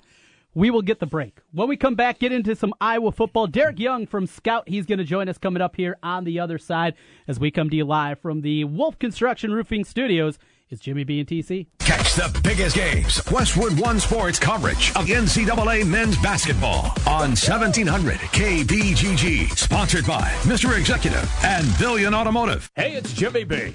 We 0.54 0.70
will 0.70 0.82
get 0.82 0.98
the 0.98 1.06
break. 1.06 1.38
When 1.52 1.68
we 1.68 1.76
come 1.76 1.94
back, 1.94 2.18
get 2.18 2.32
into 2.32 2.56
some 2.56 2.72
Iowa 2.80 3.12
football. 3.12 3.46
Derek 3.46 3.78
Young 3.78 4.06
from 4.06 4.26
Scout, 4.26 4.68
he's 4.68 4.86
going 4.86 4.98
to 4.98 5.04
join 5.04 5.28
us 5.28 5.38
coming 5.38 5.62
up 5.62 5.76
here 5.76 5.98
on 6.02 6.24
the 6.24 6.40
other 6.40 6.58
side 6.58 6.94
as 7.28 7.38
we 7.38 7.50
come 7.52 7.70
to 7.70 7.76
you 7.76 7.84
live 7.84 8.18
from 8.18 8.40
the 8.40 8.64
Wolf 8.64 8.98
Construction 8.98 9.52
Roofing 9.52 9.84
Studios. 9.84 10.38
It's 10.70 10.82
Jimmy 10.82 11.04
B 11.04 11.18
and 11.18 11.26
TC. 11.26 11.66
Catch 11.80 12.14
the 12.14 12.40
biggest 12.44 12.76
games. 12.76 13.22
Westwood 13.30 13.78
One 13.80 13.98
Sports 13.98 14.38
coverage 14.38 14.90
of 14.90 15.06
NCAA 15.06 15.86
men's 15.86 16.18
basketball 16.18 16.92
on 17.06 17.30
1700 17.30 18.16
KBGG. 18.18 19.56
Sponsored 19.56 20.06
by 20.06 20.28
Mr. 20.42 20.78
Executive 20.78 21.30
and 21.42 21.66
Billion 21.78 22.12
Automotive. 22.12 22.70
Hey, 22.76 22.92
it's 22.92 23.14
Jimmy 23.14 23.44
B. 23.44 23.74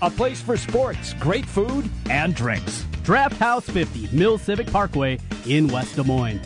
a 0.01 0.09
place 0.09 0.41
for 0.41 0.57
sports, 0.57 1.13
great 1.13 1.45
food, 1.45 1.89
and 2.09 2.35
drinks. 2.35 2.85
Draft 3.03 3.37
House 3.37 3.69
50, 3.69 4.15
Mill 4.15 4.37
Civic 4.37 4.67
Parkway 4.67 5.19
in 5.45 5.67
West 5.67 5.95
Des 5.95 6.03
Moines. 6.03 6.41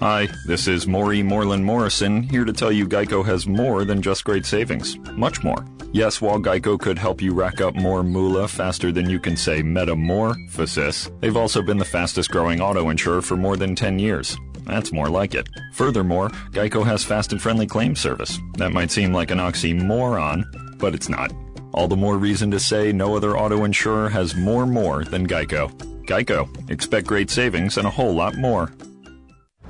Hi, 0.00 0.28
this 0.46 0.66
is 0.66 0.88
Maury 0.88 1.22
Moreland 1.22 1.64
Morrison, 1.64 2.24
here 2.24 2.44
to 2.44 2.52
tell 2.52 2.72
you 2.72 2.88
Geico 2.88 3.24
has 3.24 3.46
more 3.46 3.84
than 3.84 4.02
just 4.02 4.24
great 4.24 4.44
savings. 4.44 4.98
Much 5.12 5.44
more. 5.44 5.64
Yes, 5.92 6.20
while 6.20 6.40
Geico 6.40 6.80
could 6.80 6.98
help 6.98 7.20
you 7.20 7.34
rack 7.34 7.60
up 7.60 7.76
more 7.76 8.02
moolah 8.02 8.48
faster 8.48 8.90
than 8.90 9.08
you 9.08 9.20
can 9.20 9.36
say 9.36 9.62
metamorphosis, 9.62 11.10
they've 11.20 11.36
also 11.36 11.62
been 11.62 11.78
the 11.78 11.84
fastest 11.84 12.30
growing 12.30 12.60
auto 12.60 12.88
insurer 12.88 13.22
for 13.22 13.36
more 13.36 13.56
than 13.56 13.76
10 13.76 13.98
years. 13.98 14.36
That's 14.64 14.92
more 14.92 15.08
like 15.08 15.34
it. 15.34 15.48
Furthermore, 15.74 16.30
Geico 16.50 16.84
has 16.84 17.04
fast 17.04 17.32
and 17.32 17.40
friendly 17.40 17.66
claim 17.66 17.94
service. 17.94 18.38
That 18.54 18.72
might 18.72 18.90
seem 18.90 19.12
like 19.12 19.30
an 19.30 19.38
oxymoron, 19.38 20.78
but 20.78 20.94
it's 20.94 21.08
not. 21.08 21.32
All 21.74 21.88
the 21.88 21.96
more 21.96 22.18
reason 22.18 22.50
to 22.50 22.60
say 22.60 22.92
no 22.92 23.16
other 23.16 23.36
auto 23.36 23.64
insurer 23.64 24.10
has 24.10 24.34
more 24.34 24.66
more 24.66 25.04
than 25.04 25.26
Geico. 25.26 25.70
Geico. 26.04 26.70
Expect 26.70 27.06
great 27.06 27.30
savings 27.30 27.78
and 27.78 27.86
a 27.86 27.90
whole 27.90 28.14
lot 28.14 28.36
more. 28.36 28.70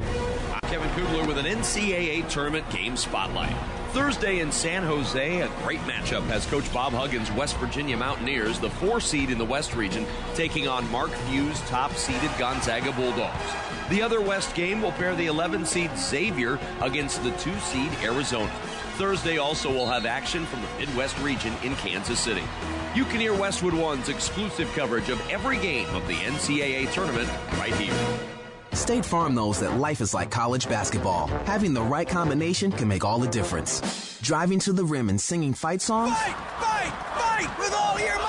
I'm 0.01 0.61
Kevin 0.63 0.91
Kugler 0.91 1.27
with 1.27 1.39
an 1.39 1.47
NCAA 1.47 2.29
tournament 2.29 2.69
game 2.71 2.97
spotlight. 2.97 3.55
Thursday 3.91 4.41
in 4.41 4.51
San 4.51 4.83
Jose, 4.83 5.41
a 5.43 5.49
great 5.63 5.81
matchup 5.81 6.29
as 6.31 6.47
Coach 6.47 6.73
Bob 6.73 6.93
Huggins' 6.93 7.31
West 7.33 7.57
Virginia 7.59 7.97
Mountaineers, 7.97 8.59
the 8.59 8.71
four 8.71 9.01
seed 9.01 9.31
in 9.31 9.39
the 9.39 9.45
West 9.45 9.77
region, 9.77 10.07
taking 10.35 10.67
on 10.67 10.91
Mark 10.91 11.11
Few's 11.11 11.61
top 11.63 11.93
seeded 11.93 12.31
Gonzaga 12.39 12.91
Bulldogs. 12.93 13.53
The 13.93 14.01
other 14.01 14.23
West 14.23 14.55
game 14.55 14.81
will 14.81 14.93
pair 14.93 15.15
the 15.15 15.27
11 15.27 15.67
seed 15.67 15.91
Xavier 15.99 16.59
against 16.81 17.23
the 17.23 17.31
two 17.33 17.55
seed 17.59 17.93
Arizona. 18.03 18.51
Thursday 18.97 19.37
also 19.37 19.71
will 19.71 19.85
have 19.85 20.07
action 20.07 20.47
from 20.47 20.63
the 20.63 20.69
Midwest 20.79 21.19
region 21.19 21.53
in 21.63 21.75
Kansas 21.77 22.19
City. 22.19 22.41
You 22.95 23.05
can 23.05 23.21
hear 23.21 23.35
Westwood 23.35 23.75
One's 23.75 24.09
exclusive 24.09 24.73
coverage 24.73 25.11
of 25.11 25.21
every 25.29 25.59
game 25.59 25.95
of 25.95 26.09
the 26.09 26.15
NCAA 26.15 26.91
tournament 26.91 27.29
right 27.59 27.75
here. 27.75 27.95
State 28.73 29.05
Farm 29.05 29.35
knows 29.35 29.61
that 29.61 29.77
life 29.77 30.01
is 30.01 30.15
like 30.15 30.31
college 30.31 30.71
basketball. 30.71 31.27
Having 31.45 31.75
the 31.75 31.83
right 31.83 32.09
combination 32.09 32.73
can 32.73 32.89
make 32.89 33.05
all 33.05 33.19
the 33.19 33.29
difference. 33.29 34.19
Driving 34.23 34.59
to 34.61 34.73
the 34.73 34.87
rim 34.87 35.11
and 35.11 35.21
singing 35.21 35.53
fight 35.53 35.83
songs? 35.83 36.13
Fight! 36.13 36.35
Fight! 36.63 36.93
Fight! 37.45 37.59
With 37.59 37.75
all 37.75 38.01
your 38.01 38.09
might! 38.09 38.17
Fight! 38.17 38.22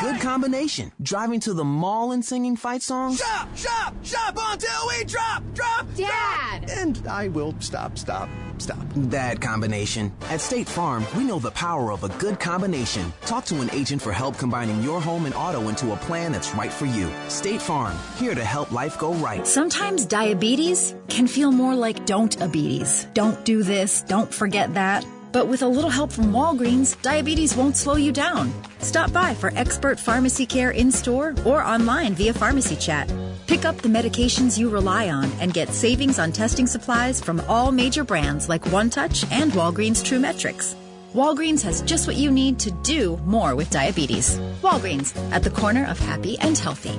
Good 0.00 0.20
combination. 0.20 0.92
Driving 1.00 1.40
to 1.40 1.54
the 1.54 1.64
mall 1.64 2.12
and 2.12 2.24
singing 2.24 2.56
fight 2.56 2.82
songs? 2.82 3.18
Shop! 3.18 3.48
Shop! 3.56 3.94
Shop 4.02 4.36
until 4.38 4.88
we 4.88 5.04
drop! 5.04 5.42
Drop! 5.54 5.86
Dad! 5.94 6.68
And 6.70 7.06
I 7.08 7.28
will 7.28 7.54
stop, 7.60 7.96
stop, 7.96 8.28
stop. 8.58 8.84
That 8.96 9.40
combination. 9.40 10.12
At 10.28 10.40
State 10.40 10.68
Farm, 10.68 11.06
we 11.16 11.24
know 11.24 11.38
the 11.38 11.50
power 11.52 11.92
of 11.92 12.04
a 12.04 12.10
good 12.18 12.38
combination. 12.38 13.12
Talk 13.22 13.46
to 13.46 13.60
an 13.60 13.70
agent 13.72 14.02
for 14.02 14.12
help 14.12 14.36
combining 14.36 14.82
your 14.82 15.00
home 15.00 15.24
and 15.24 15.34
auto 15.34 15.68
into 15.68 15.92
a 15.92 15.96
plan 15.96 16.32
that's 16.32 16.54
right 16.54 16.72
for 16.72 16.86
you. 16.86 17.10
State 17.28 17.62
Farm, 17.62 17.96
here 18.16 18.34
to 18.34 18.44
help 18.44 18.72
life 18.72 18.98
go 18.98 19.14
right. 19.14 19.46
Sometimes 19.46 20.04
diabetes 20.04 20.94
can 21.08 21.26
feel 21.26 21.52
more 21.52 21.74
like 21.74 22.04
don't 22.04 22.38
diabetes. 22.38 23.06
Don't 23.14 23.42
do 23.44 23.62
this, 23.62 24.02
don't 24.02 24.32
forget 24.32 24.74
that. 24.74 25.06
But 25.36 25.48
with 25.48 25.60
a 25.60 25.68
little 25.68 25.90
help 25.90 26.10
from 26.12 26.32
Walgreens, 26.32 26.96
diabetes 27.02 27.54
won't 27.54 27.76
slow 27.76 27.96
you 27.96 28.10
down. 28.10 28.50
Stop 28.78 29.12
by 29.12 29.34
for 29.34 29.52
expert 29.54 30.00
pharmacy 30.00 30.46
care 30.46 30.70
in 30.70 30.90
store 30.90 31.34
or 31.44 31.62
online 31.62 32.14
via 32.14 32.32
pharmacy 32.32 32.74
chat. 32.74 33.12
Pick 33.46 33.66
up 33.66 33.76
the 33.76 33.90
medications 33.90 34.56
you 34.56 34.70
rely 34.70 35.10
on 35.10 35.30
and 35.38 35.52
get 35.52 35.68
savings 35.68 36.18
on 36.18 36.32
testing 36.32 36.66
supplies 36.66 37.20
from 37.20 37.42
all 37.48 37.70
major 37.70 38.02
brands 38.02 38.48
like 38.48 38.62
OneTouch 38.62 39.30
and 39.30 39.52
Walgreens 39.52 40.02
True 40.02 40.18
Metrix. 40.18 40.74
Walgreens 41.12 41.60
has 41.64 41.82
just 41.82 42.06
what 42.06 42.16
you 42.16 42.30
need 42.30 42.58
to 42.60 42.70
do 42.82 43.18
more 43.26 43.54
with 43.54 43.68
diabetes. 43.68 44.38
Walgreens, 44.62 45.14
at 45.32 45.42
the 45.42 45.50
corner 45.50 45.84
of 45.84 45.98
happy 45.98 46.38
and 46.38 46.56
healthy. 46.56 46.98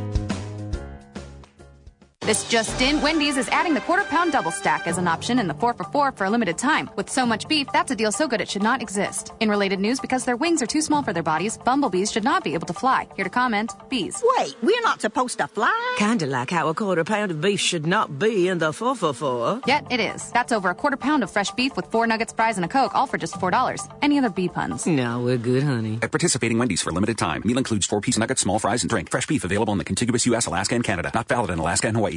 This 2.28 2.44
just 2.50 2.82
in, 2.82 3.02
Wendy's 3.02 3.38
is 3.38 3.48
adding 3.48 3.74
the 3.74 3.80
quarter 3.80 4.04
pound 4.04 4.34
double 4.34 4.52
stack 4.52 4.86
as 4.86 4.98
an 4.98 5.08
option 5.08 5.40
in 5.40 5.48
the 5.48 5.54
4 5.54 5.74
for 5.76 5.86
4 5.86 6.12
for 6.12 6.26
a 6.26 6.30
limited 6.30 6.58
time. 6.58 6.90
With 6.98 7.10
so 7.10 7.26
much 7.26 7.48
beef, 7.48 7.68
that's 7.72 7.90
a 7.90 7.96
deal 7.96 8.12
so 8.12 8.28
good 8.28 8.42
it 8.42 8.50
should 8.50 8.64
not 8.64 8.82
exist. 8.82 9.32
In 9.40 9.50
related 9.50 9.80
news, 9.80 10.02
because 10.02 10.26
their 10.26 10.36
wings 10.36 10.62
are 10.62 10.66
too 10.66 10.82
small 10.82 11.02
for 11.04 11.14
their 11.14 11.24
bodies, 11.24 11.58
bumblebees 11.58 12.12
should 12.12 12.26
not 12.26 12.44
be 12.44 12.54
able 12.54 12.68
to 12.68 12.74
fly. 12.74 13.08
Here 13.16 13.24
to 13.24 13.30
comment, 13.30 13.72
bees. 13.88 14.22
Wait, 14.38 14.58
we're 14.62 14.82
not 14.82 15.00
supposed 15.00 15.38
to 15.38 15.48
fly? 15.48 15.96
Kinda 15.98 16.26
like 16.26 16.52
how 16.52 16.68
a 16.68 16.74
quarter 16.74 17.06
pound 17.06 17.32
of 17.32 17.40
beef 17.40 17.62
should 17.62 17.88
not 17.88 18.20
be 18.20 18.50
in 18.50 18.58
the 18.58 18.74
4 18.74 18.94
for 18.94 19.14
4. 19.14 19.62
Yet 19.66 19.88
it 19.90 20.02
is. 20.02 20.30
That's 20.32 20.52
over 20.52 20.70
a 20.70 20.76
quarter 20.76 20.98
pound 20.98 21.24
of 21.24 21.32
fresh 21.32 21.52
beef 21.52 21.78
with 21.78 21.86
four 21.86 22.08
nuggets, 22.08 22.34
fries, 22.34 22.58
and 22.58 22.66
a 22.66 22.68
Coke, 22.68 22.94
all 22.94 23.08
for 23.08 23.18
just 23.18 23.36
$4. 23.36 23.88
Any 24.02 24.18
other 24.18 24.30
bee 24.30 24.50
puns? 24.50 24.86
No, 24.86 25.22
we're 25.22 25.38
good, 25.38 25.64
honey. 25.64 26.00
At 26.02 26.12
participating 26.12 26.58
Wendy's 26.58 26.82
for 26.82 26.90
a 26.90 26.94
limited 26.94 27.18
time. 27.18 27.42
Meal 27.46 27.58
includes 27.58 27.86
four 27.86 28.02
piece 28.02 28.18
nuggets, 28.18 28.42
small 28.42 28.60
fries, 28.60 28.84
and 28.84 28.90
drink. 28.90 29.12
Fresh 29.12 29.28
beef 29.28 29.46
available 29.46 29.72
in 29.72 29.78
the 29.78 29.86
contiguous 29.86 30.26
U.S., 30.26 30.46
Alaska, 30.46 30.76
and 30.76 30.84
Canada. 30.84 31.10
Not 31.14 31.30
valid 31.30 31.52
in 31.52 31.60
Alaska 31.60 31.88
and 31.88 31.96
Hawaii. 31.96 32.17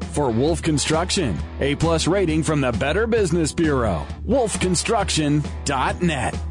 for 0.11 0.29
Wolf 0.29 0.61
Construction. 0.61 1.35
A 1.59 1.73
plus 1.75 2.07
rating 2.07 2.43
from 2.43 2.61
the 2.61 2.71
Better 2.73 3.07
Business 3.07 3.51
Bureau. 3.51 4.05
wolfconstruction.net. 4.27 6.50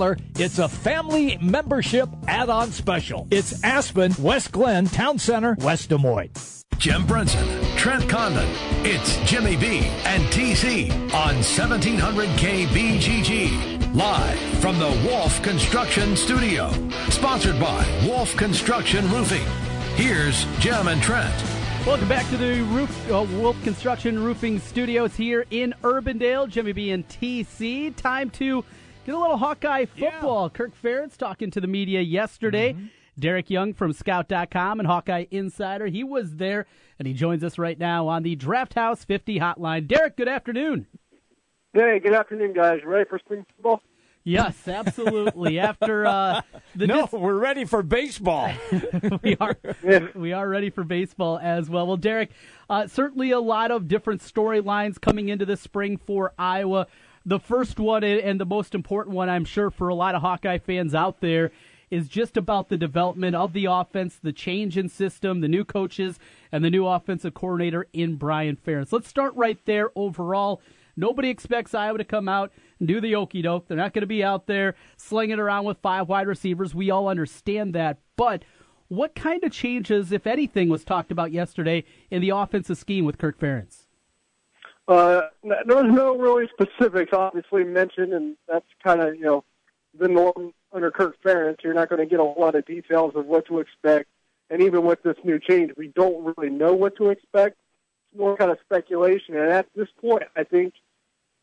it's 0.00 0.58
a 0.58 0.68
family 0.68 1.36
membership 1.42 2.08
add-on 2.26 2.70
special. 2.70 3.28
It's 3.30 3.62
Aspen, 3.62 4.14
West 4.18 4.50
Glen, 4.50 4.86
Town 4.86 5.18
Center, 5.18 5.56
West 5.60 5.90
Des 5.90 5.98
Moines. 5.98 6.64
Jim 6.78 7.06
Brunson, 7.06 7.46
Trent 7.76 8.08
Condon. 8.08 8.48
It's 8.82 9.18
Jimmy 9.30 9.56
B 9.56 9.80
and 10.06 10.22
TC 10.32 10.90
on 11.12 11.34
1700 11.36 12.28
KBGG. 12.30 13.94
Live 13.94 14.38
from 14.60 14.78
the 14.78 14.88
Wolf 15.06 15.42
Construction 15.42 16.16
Studio. 16.16 16.70
Sponsored 17.10 17.60
by 17.60 17.84
Wolf 18.06 18.34
Construction 18.36 19.06
Roofing. 19.10 19.46
Here's 19.96 20.46
Jim 20.60 20.88
and 20.88 21.02
Trent. 21.02 21.34
Welcome 21.86 22.08
back 22.08 22.26
to 22.30 22.38
the 22.38 22.62
Roof 22.62 23.10
uh, 23.10 23.26
Wolf 23.34 23.62
Construction 23.62 24.22
Roofing 24.22 24.60
Studios 24.60 25.14
here 25.14 25.44
in 25.50 25.74
Urbandale. 25.82 26.48
Jimmy 26.48 26.72
B 26.72 26.90
and 26.90 27.06
TC. 27.08 27.94
Time 27.96 28.30
to 28.30 28.64
Get 29.06 29.14
a 29.14 29.18
little 29.18 29.38
Hawkeye 29.38 29.86
football. 29.86 30.44
Yeah. 30.44 30.56
Kirk 30.56 30.72
Ferentz 30.82 31.16
talking 31.16 31.50
to 31.52 31.60
the 31.60 31.66
media 31.66 32.00
yesterday. 32.00 32.74
Mm-hmm. 32.74 32.86
Derek 33.18 33.50
Young 33.50 33.74
from 33.74 33.92
Scout.com 33.92 34.78
and 34.78 34.86
Hawkeye 34.86 35.26
Insider. 35.30 35.86
He 35.86 36.04
was 36.04 36.36
there, 36.36 36.66
and 36.98 37.08
he 37.08 37.14
joins 37.14 37.42
us 37.42 37.58
right 37.58 37.78
now 37.78 38.08
on 38.08 38.22
the 38.22 38.34
Draft 38.36 38.74
House 38.74 39.04
50 39.04 39.38
hotline. 39.38 39.86
Derek, 39.86 40.16
good 40.16 40.28
afternoon. 40.28 40.86
Hey, 41.72 41.98
good 41.98 42.14
afternoon, 42.14 42.52
guys. 42.52 42.80
Ready 42.84 43.08
for 43.08 43.18
spring 43.18 43.44
football? 43.56 43.82
Yes, 44.22 44.68
absolutely. 44.68 45.58
After 45.60 46.04
uh, 46.04 46.42
the 46.74 46.86
no, 46.86 47.02
dis- 47.02 47.12
we're 47.12 47.38
ready 47.38 47.64
for 47.64 47.82
baseball. 47.82 48.52
we 49.22 49.36
are 49.36 49.56
we 50.14 50.32
are 50.32 50.48
ready 50.48 50.68
for 50.68 50.84
baseball 50.84 51.38
as 51.42 51.70
well. 51.70 51.86
Well, 51.86 51.96
Derek, 51.96 52.30
uh, 52.68 52.86
certainly 52.86 53.30
a 53.30 53.40
lot 53.40 53.70
of 53.70 53.88
different 53.88 54.20
storylines 54.20 55.00
coming 55.00 55.30
into 55.30 55.46
the 55.46 55.56
spring 55.56 55.96
for 55.96 56.34
Iowa 56.38 56.86
the 57.24 57.38
first 57.38 57.78
one 57.78 58.02
and 58.04 58.40
the 58.40 58.46
most 58.46 58.74
important 58.74 59.14
one, 59.14 59.28
I'm 59.28 59.44
sure, 59.44 59.70
for 59.70 59.88
a 59.88 59.94
lot 59.94 60.14
of 60.14 60.22
Hawkeye 60.22 60.58
fans 60.58 60.94
out 60.94 61.20
there 61.20 61.52
is 61.90 62.08
just 62.08 62.36
about 62.36 62.68
the 62.68 62.76
development 62.76 63.34
of 63.34 63.52
the 63.52 63.66
offense, 63.66 64.16
the 64.22 64.32
change 64.32 64.78
in 64.78 64.88
system, 64.88 65.40
the 65.40 65.48
new 65.48 65.64
coaches, 65.64 66.18
and 66.52 66.64
the 66.64 66.70
new 66.70 66.86
offensive 66.86 67.34
coordinator 67.34 67.86
in 67.92 68.16
Brian 68.16 68.56
Ferentz. 68.56 68.92
Let's 68.92 69.08
start 69.08 69.34
right 69.34 69.58
there 69.64 69.90
overall. 69.96 70.62
Nobody 70.96 71.28
expects 71.28 71.74
Iowa 71.74 71.98
to 71.98 72.04
come 72.04 72.28
out 72.28 72.52
and 72.78 72.86
do 72.86 73.00
the 73.00 73.16
okey 73.16 73.42
doke. 73.42 73.66
They're 73.66 73.76
not 73.76 73.92
going 73.92 74.02
to 74.02 74.06
be 74.06 74.22
out 74.22 74.46
there 74.46 74.74
slinging 74.96 75.38
around 75.38 75.64
with 75.64 75.78
five 75.78 76.08
wide 76.08 76.26
receivers. 76.26 76.74
We 76.74 76.90
all 76.90 77.08
understand 77.08 77.74
that. 77.74 77.98
But 78.16 78.44
what 78.88 79.14
kind 79.14 79.42
of 79.44 79.52
changes, 79.52 80.12
if 80.12 80.26
anything, 80.26 80.68
was 80.68 80.84
talked 80.84 81.10
about 81.10 81.32
yesterday 81.32 81.84
in 82.10 82.20
the 82.22 82.30
offensive 82.30 82.78
scheme 82.78 83.04
with 83.04 83.18
Kirk 83.18 83.38
Ferentz? 83.38 83.86
Uh, 84.90 85.28
there's 85.44 85.92
no 85.92 86.16
really 86.16 86.48
specifics 86.48 87.12
obviously 87.12 87.62
mentioned, 87.62 88.12
and 88.12 88.36
that's 88.48 88.66
kind 88.82 89.00
of 89.00 89.14
you 89.14 89.22
know 89.22 89.44
the 89.96 90.08
norm 90.08 90.52
under 90.72 90.90
Kirk 90.90 91.16
Ferentz. 91.24 91.62
You're 91.62 91.74
not 91.74 91.88
going 91.88 92.00
to 92.00 92.06
get 92.06 92.18
a 92.18 92.24
lot 92.24 92.56
of 92.56 92.66
details 92.66 93.12
of 93.14 93.26
what 93.26 93.46
to 93.46 93.60
expect, 93.60 94.08
and 94.50 94.60
even 94.60 94.84
with 94.84 95.00
this 95.04 95.14
new 95.22 95.38
change, 95.38 95.70
we 95.76 95.88
don't 95.88 96.34
really 96.36 96.50
know 96.50 96.74
what 96.74 96.96
to 96.96 97.10
expect. 97.10 97.56
It's 98.10 98.18
more 98.18 98.36
kind 98.36 98.50
of 98.50 98.58
speculation, 98.64 99.36
and 99.36 99.52
at 99.52 99.66
this 99.76 99.86
point, 100.00 100.24
I 100.36 100.42
think, 100.42 100.74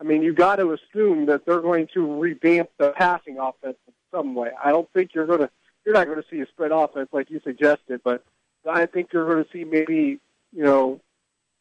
I 0.01 0.03
mean, 0.03 0.23
you 0.23 0.33
got 0.33 0.57
to 0.57 0.73
assume 0.73 1.27
that 1.27 1.45
they're 1.45 1.61
going 1.61 1.87
to 1.93 2.19
revamp 2.19 2.69
the 2.77 2.91
passing 2.91 3.39
offense 3.39 3.77
in 3.87 3.93
some 4.11 4.35
way. 4.35 4.49
I 4.61 4.71
don't 4.71 4.91
think 4.91 5.11
you're 5.13 5.25
going 5.25 5.39
to 5.39 5.49
you're 5.85 5.93
not 5.93 6.07
going 6.07 6.21
to 6.21 6.27
see 6.29 6.41
a 6.41 6.47
spread 6.47 6.73
offense 6.73 7.07
like 7.13 7.29
you 7.29 7.39
suggested, 7.45 8.01
but 8.03 8.25
I 8.69 8.87
think 8.87 9.13
you're 9.13 9.25
going 9.25 9.45
to 9.45 9.49
see 9.53 9.63
maybe 9.63 10.19
you 10.51 10.63
know 10.65 10.99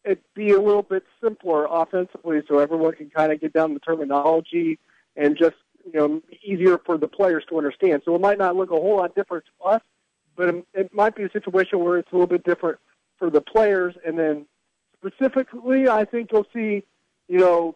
it 0.06 0.22
be 0.34 0.52
a 0.52 0.60
little 0.60 0.82
bit 0.82 1.04
simpler 1.22 1.66
offensively 1.68 2.40
so 2.48 2.58
everyone 2.58 2.94
can 2.94 3.10
kind 3.10 3.32
of 3.32 3.40
get 3.40 3.52
down 3.52 3.74
the 3.74 3.80
terminology 3.80 4.78
and 5.16 5.36
just, 5.36 5.56
you 5.84 5.98
know, 5.98 6.22
easier 6.44 6.78
for 6.78 6.96
the 6.96 7.08
players 7.08 7.44
to 7.48 7.58
understand. 7.58 8.02
So 8.04 8.14
it 8.14 8.20
might 8.20 8.38
not 8.38 8.56
look 8.56 8.70
a 8.70 8.74
whole 8.74 8.98
lot 8.98 9.14
different 9.16 9.44
to 9.46 9.66
us, 9.66 9.82
but 10.36 10.54
it, 10.74 10.94
might 10.94 11.16
be 11.16 11.24
a 11.24 11.30
situation 11.30 11.80
where 11.80 11.98
it's 11.98 12.10
a 12.12 12.14
little 12.14 12.28
bit 12.28 12.44
different 12.44 12.78
for 13.18 13.30
the 13.30 13.40
players. 13.40 13.94
And 14.06 14.16
then 14.18 14.46
specifically, 14.98 15.88
I 15.88 16.04
think 16.04 16.30
you'll 16.32 16.46
see, 16.54 16.84
you 17.28 17.38
know, 17.38 17.74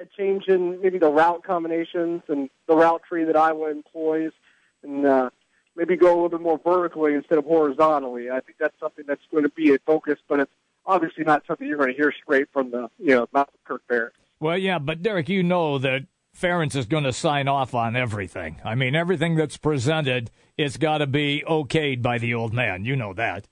a 0.00 0.06
change 0.16 0.48
in 0.48 0.80
maybe 0.80 0.98
the 0.98 1.10
route 1.10 1.44
combinations 1.44 2.22
and 2.28 2.48
the 2.66 2.74
route 2.74 3.02
tree 3.06 3.24
that 3.24 3.36
Iowa 3.36 3.70
employs 3.70 4.32
and, 4.82 5.06
uh, 5.06 5.30
maybe 5.76 5.96
go 5.96 6.06
a 6.06 6.14
little 6.14 6.28
bit 6.28 6.40
more 6.40 6.60
vertically 6.64 7.14
instead 7.14 7.36
of 7.36 7.44
horizontally. 7.44 8.30
I 8.30 8.40
think 8.40 8.58
that's 8.58 8.78
something 8.78 9.04
that's 9.06 9.20
going 9.30 9.42
to 9.42 9.50
be 9.50 9.74
a 9.74 9.78
focus, 9.80 10.18
but 10.28 10.40
it's 10.40 10.52
obviously 10.86 11.24
not 11.24 11.44
something 11.46 11.66
you're 11.66 11.78
going 11.78 11.90
to 11.90 11.96
hear 11.96 12.12
straight 12.22 12.48
from 12.52 12.70
the 12.70 12.88
you 12.98 13.14
know 13.14 13.28
mouth 13.32 13.48
of 13.48 13.64
Kirk 13.64 13.82
Ferentz. 13.90 14.10
Well, 14.40 14.58
yeah, 14.58 14.78
but 14.78 15.02
Derek, 15.02 15.28
you 15.28 15.42
know 15.42 15.78
that 15.78 16.06
Ferentz 16.38 16.74
is 16.74 16.86
going 16.86 17.04
to 17.04 17.12
sign 17.12 17.48
off 17.48 17.74
on 17.74 17.96
everything. 17.96 18.60
I 18.64 18.74
mean, 18.74 18.94
everything 18.94 19.36
that's 19.36 19.56
presented, 19.56 20.30
it's 20.56 20.76
got 20.76 20.98
to 20.98 21.06
be 21.06 21.44
okayed 21.48 22.02
by 22.02 22.18
the 22.18 22.34
old 22.34 22.52
man. 22.52 22.84
You 22.84 22.96
know 22.96 23.12
that. 23.14 23.48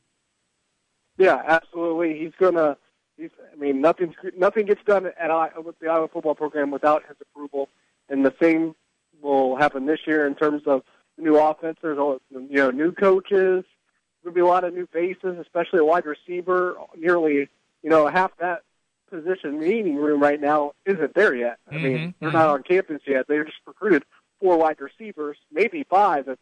Yeah, 1.16 1.43
absolutely. 1.47 2.18
He's 2.18 2.33
going 2.39 2.55
to. 2.55 2.76
He's, 3.16 3.30
I 3.53 3.57
mean, 3.57 3.80
nothing 3.80 4.14
nothing 4.37 4.66
gets 4.66 4.83
done 4.85 5.07
at 5.07 5.64
with 5.64 5.78
the 5.78 5.89
Iowa 5.89 6.09
football 6.09 6.35
program 6.35 6.70
without 6.70 7.05
his 7.07 7.16
approval, 7.20 7.68
and 8.09 8.24
the 8.24 8.35
same 8.41 8.74
will 9.20 9.55
happen 9.57 9.87
this 9.87 10.01
year 10.07 10.26
in 10.26 10.35
terms 10.35 10.62
of 10.66 10.83
new 11.18 11.37
offense. 11.37 11.78
There's 11.83 11.99
you 12.30 12.49
know 12.57 12.70
new 12.70 12.91
coaches, 12.91 13.64
There'll 14.22 14.34
be 14.34 14.40
a 14.40 14.46
lot 14.46 14.64
of 14.64 14.74
new 14.74 14.86
faces, 14.86 15.38
especially 15.40 15.80
a 15.80 15.84
wide 15.84 16.06
receiver. 16.06 16.76
Nearly, 16.96 17.48
you 17.82 17.90
know, 17.90 18.06
half 18.08 18.36
that 18.38 18.62
position 19.10 19.58
meeting 19.58 19.96
room 19.96 20.22
right 20.22 20.40
now 20.40 20.72
isn't 20.86 21.14
there 21.14 21.34
yet. 21.34 21.58
I 21.70 21.74
mean, 21.76 21.98
Mhm, 21.98 22.14
they're 22.20 22.32
not 22.32 22.48
on 22.48 22.62
campus 22.62 23.02
yet. 23.06 23.26
They 23.28 23.38
just 23.38 23.58
recruited 23.66 24.04
four 24.40 24.56
wide 24.56 24.80
receivers, 24.80 25.36
maybe 25.50 25.84
five 25.84 26.28
if, 26.28 26.38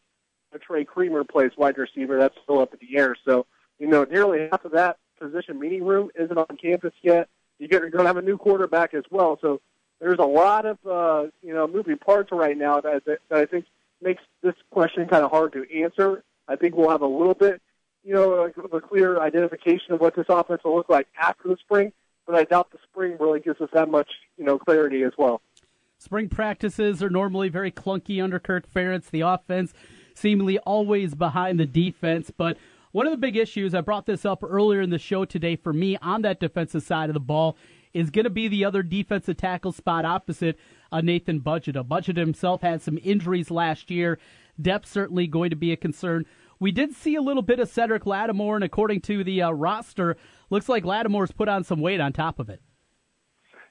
Trey 0.62 0.84
Creamer 0.84 1.22
plays 1.24 1.52
wide 1.56 1.78
receiver. 1.78 2.18
That's 2.18 2.36
still 2.42 2.58
up 2.58 2.74
in 2.74 2.80
the 2.80 2.98
air. 2.98 3.16
So, 3.24 3.46
you 3.78 3.86
know, 3.86 4.02
nearly 4.04 4.48
half 4.50 4.64
of 4.64 4.72
that 4.72 4.98
position 5.18 5.60
meeting 5.60 5.84
room 5.84 6.10
isn't 6.16 6.36
on 6.36 6.56
campus 6.60 6.92
yet. 7.02 7.28
You're 7.60 7.68
going 7.68 7.92
to 7.92 8.06
have 8.06 8.16
a 8.16 8.22
new 8.22 8.36
quarterback 8.36 8.92
as 8.94 9.04
well. 9.10 9.38
So 9.40 9.60
there's 10.00 10.18
a 10.18 10.24
lot 10.24 10.66
of, 10.66 10.78
uh, 10.84 11.30
you 11.42 11.54
know, 11.54 11.68
moving 11.68 11.98
parts 11.98 12.32
right 12.32 12.56
now 12.56 12.80
that, 12.80 13.04
that, 13.04 13.18
that 13.28 13.38
I 13.38 13.46
think 13.46 13.66
makes 14.02 14.22
this 14.42 14.54
question 14.70 15.06
kind 15.06 15.24
of 15.24 15.30
hard 15.30 15.52
to 15.52 15.64
answer. 15.82 16.24
I 16.48 16.56
think 16.56 16.74
we'll 16.74 16.90
have 16.90 17.02
a 17.02 17.06
little 17.06 17.34
bit, 17.34 17.62
you 18.02 18.14
know, 18.14 18.50
a 18.72 18.80
clear 18.80 19.20
identification 19.20 19.92
of 19.92 20.00
what 20.00 20.16
this 20.16 20.26
offense 20.28 20.62
will 20.64 20.76
look 20.76 20.88
like 20.88 21.08
after 21.20 21.48
the 21.48 21.56
spring, 21.60 21.92
but 22.26 22.34
I 22.34 22.44
doubt 22.44 22.70
the 22.70 22.78
spring 22.90 23.16
really 23.20 23.40
gives 23.40 23.60
us 23.60 23.68
that 23.72 23.90
much, 23.90 24.08
you 24.36 24.44
know, 24.44 24.58
clarity 24.58 25.02
as 25.02 25.12
well. 25.18 25.42
Spring 25.98 26.28
practices 26.28 27.02
are 27.02 27.10
normally 27.10 27.50
very 27.50 27.70
clunky 27.70 28.22
under 28.22 28.38
Kirk 28.38 28.70
Ferentz. 28.72 29.10
The 29.10 29.20
offense 29.20 29.74
seemingly 30.14 30.58
always 30.60 31.14
behind 31.14 31.60
the 31.60 31.66
defense. 31.66 32.30
But 32.34 32.56
one 32.92 33.06
of 33.06 33.12
the 33.12 33.18
big 33.18 33.36
issues, 33.36 33.74
I 33.74 33.82
brought 33.82 34.06
this 34.06 34.24
up 34.24 34.42
earlier 34.42 34.80
in 34.80 34.90
the 34.90 34.98
show 34.98 35.24
today 35.24 35.56
for 35.56 35.72
me 35.72 35.96
on 35.98 36.22
that 36.22 36.40
defensive 36.40 36.82
side 36.82 37.10
of 37.10 37.14
the 37.14 37.20
ball, 37.20 37.56
is 37.92 38.10
going 38.10 38.24
to 38.24 38.30
be 38.30 38.48
the 38.48 38.64
other 38.64 38.82
defensive 38.82 39.36
tackle 39.36 39.72
spot 39.72 40.04
opposite 40.04 40.58
uh, 40.92 41.00
Nathan 41.00 41.40
Bazata. 41.40 41.86
Bazata 41.86 42.18
himself 42.18 42.62
had 42.62 42.80
some 42.80 42.98
injuries 43.02 43.50
last 43.50 43.90
year. 43.90 44.18
Depth 44.60 44.86
certainly 44.86 45.26
going 45.26 45.50
to 45.50 45.56
be 45.56 45.72
a 45.72 45.76
concern. 45.76 46.24
We 46.60 46.72
did 46.72 46.94
see 46.94 47.14
a 47.14 47.22
little 47.22 47.42
bit 47.42 47.58
of 47.58 47.70
Cedric 47.70 48.04
Lattimore, 48.04 48.54
and 48.54 48.62
according 48.62 49.00
to 49.02 49.24
the 49.24 49.42
uh, 49.42 49.50
roster, 49.50 50.18
looks 50.50 50.68
like 50.68 50.84
Lattimore's 50.84 51.32
put 51.32 51.48
on 51.48 51.64
some 51.64 51.80
weight 51.80 52.00
on 52.00 52.12
top 52.12 52.38
of 52.38 52.50
it. 52.50 52.60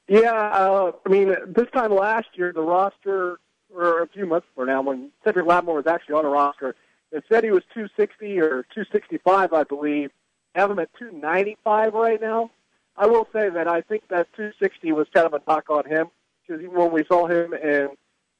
Yeah, 0.07 0.33
uh, 0.33 0.91
I 1.05 1.09
mean, 1.09 1.35
this 1.47 1.67
time 1.71 1.93
last 1.93 2.29
year, 2.33 2.51
the 2.51 2.61
roster, 2.61 3.39
or 3.73 4.01
a 4.01 4.07
few 4.07 4.25
months 4.25 4.47
before 4.47 4.65
now, 4.65 4.81
when 4.81 5.11
Cedric 5.23 5.45
Lattimore 5.45 5.75
was 5.75 5.85
actually 5.87 6.15
on 6.15 6.23
the 6.23 6.29
roster, 6.29 6.75
it 7.11 7.23
said 7.29 7.43
he 7.43 7.51
was 7.51 7.63
260 7.75 8.39
or 8.39 8.63
265, 8.73 9.53
I 9.53 9.63
believe. 9.63 10.09
Have 10.55 10.71
him 10.71 10.79
at 10.79 10.89
295 10.97 11.93
right 11.93 12.19
now. 12.19 12.49
I 12.97 13.05
will 13.05 13.27
say 13.31 13.49
that 13.49 13.67
I 13.67 13.81
think 13.81 14.07
that 14.09 14.27
260 14.35 14.91
was 14.93 15.07
kind 15.13 15.27
of 15.27 15.33
a 15.33 15.41
knock 15.47 15.69
on 15.69 15.85
him 15.85 16.07
because 16.41 16.65
when 16.67 16.91
we 16.91 17.05
saw 17.05 17.27
him 17.27 17.53
in 17.53 17.89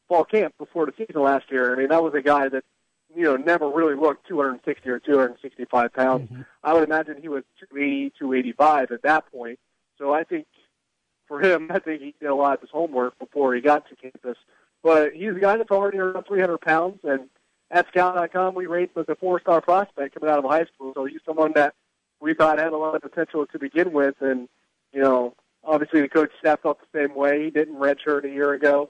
fall 0.08 0.26
camp 0.26 0.56
before 0.58 0.88
the 0.88 0.94
season 0.98 1.22
last 1.22 1.52
year, 1.52 1.72
I 1.72 1.78
mean, 1.78 1.90
that 1.90 2.04
was 2.04 2.16
a 2.16 2.22
guy 2.22 2.50
that 2.50 2.64
you 3.16 3.24
know 3.24 3.36
never 3.36 3.70
really 3.70 3.96
looked 3.96 4.28
260 4.28 4.90
or 4.90 5.00
265 5.00 5.94
pounds. 5.94 6.30
Mm-hmm. 6.30 6.42
I 6.64 6.74
would 6.74 6.84
imagine 6.84 7.22
he 7.22 7.30
was 7.30 7.44
280, 7.60 8.14
285 8.20 8.92
at 8.92 9.02
that 9.04 9.32
point. 9.32 9.60
So 9.98 10.14
I 10.14 10.24
think 10.24 10.48
for 11.28 11.42
him, 11.42 11.70
I 11.74 11.80
think 11.80 12.02
he 12.02 12.16
did 12.20 12.28
a 12.28 12.36
lot 12.36 12.56
of 12.56 12.62
his 12.62 12.70
homework 12.70 13.18
before 13.20 13.56
he 13.56 13.62
got 13.62 13.88
to 13.90 13.96
campus. 13.96 14.38
But 14.82 15.14
he's 15.14 15.36
a 15.36 15.40
guy 15.40 15.58
that's 15.58 15.72
already 15.72 15.98
around 15.98 16.26
300 16.26 16.58
pounds, 16.60 17.00
and 17.04 17.30
at 17.72 17.88
Scout.com, 17.90 18.56
we 18.56 18.66
rate 18.66 18.92
him 18.96 19.02
as 19.02 19.10
a 19.10 19.16
four-star 19.16 19.62
prospect 19.62 20.16
coming 20.16 20.34
out 20.34 20.44
of 20.44 20.50
high 20.50 20.66
school. 20.66 20.94
So 20.96 21.06
he's 21.06 21.20
someone 21.26 21.52
that 21.56 21.76
we 22.22 22.34
thought 22.34 22.60
had 22.60 22.74
a 22.74 22.78
lot 22.78 22.96
of 22.96 23.02
potential 23.02 23.46
to 23.46 23.60
begin 23.60 23.92
with, 23.92 24.16
and 24.22 24.48
you 24.94 25.02
know, 25.02 25.36
obviously 25.64 26.02
the 26.02 26.10
coach 26.10 26.32
staff 26.40 26.62
felt 26.62 26.80
the 26.80 27.00
same 27.00 27.16
way. 27.16 27.44
He 27.44 27.52
didn't 27.52 27.76
redshirt 27.76 28.24
a 28.24 28.30
year 28.30 28.54
ago, 28.54 28.90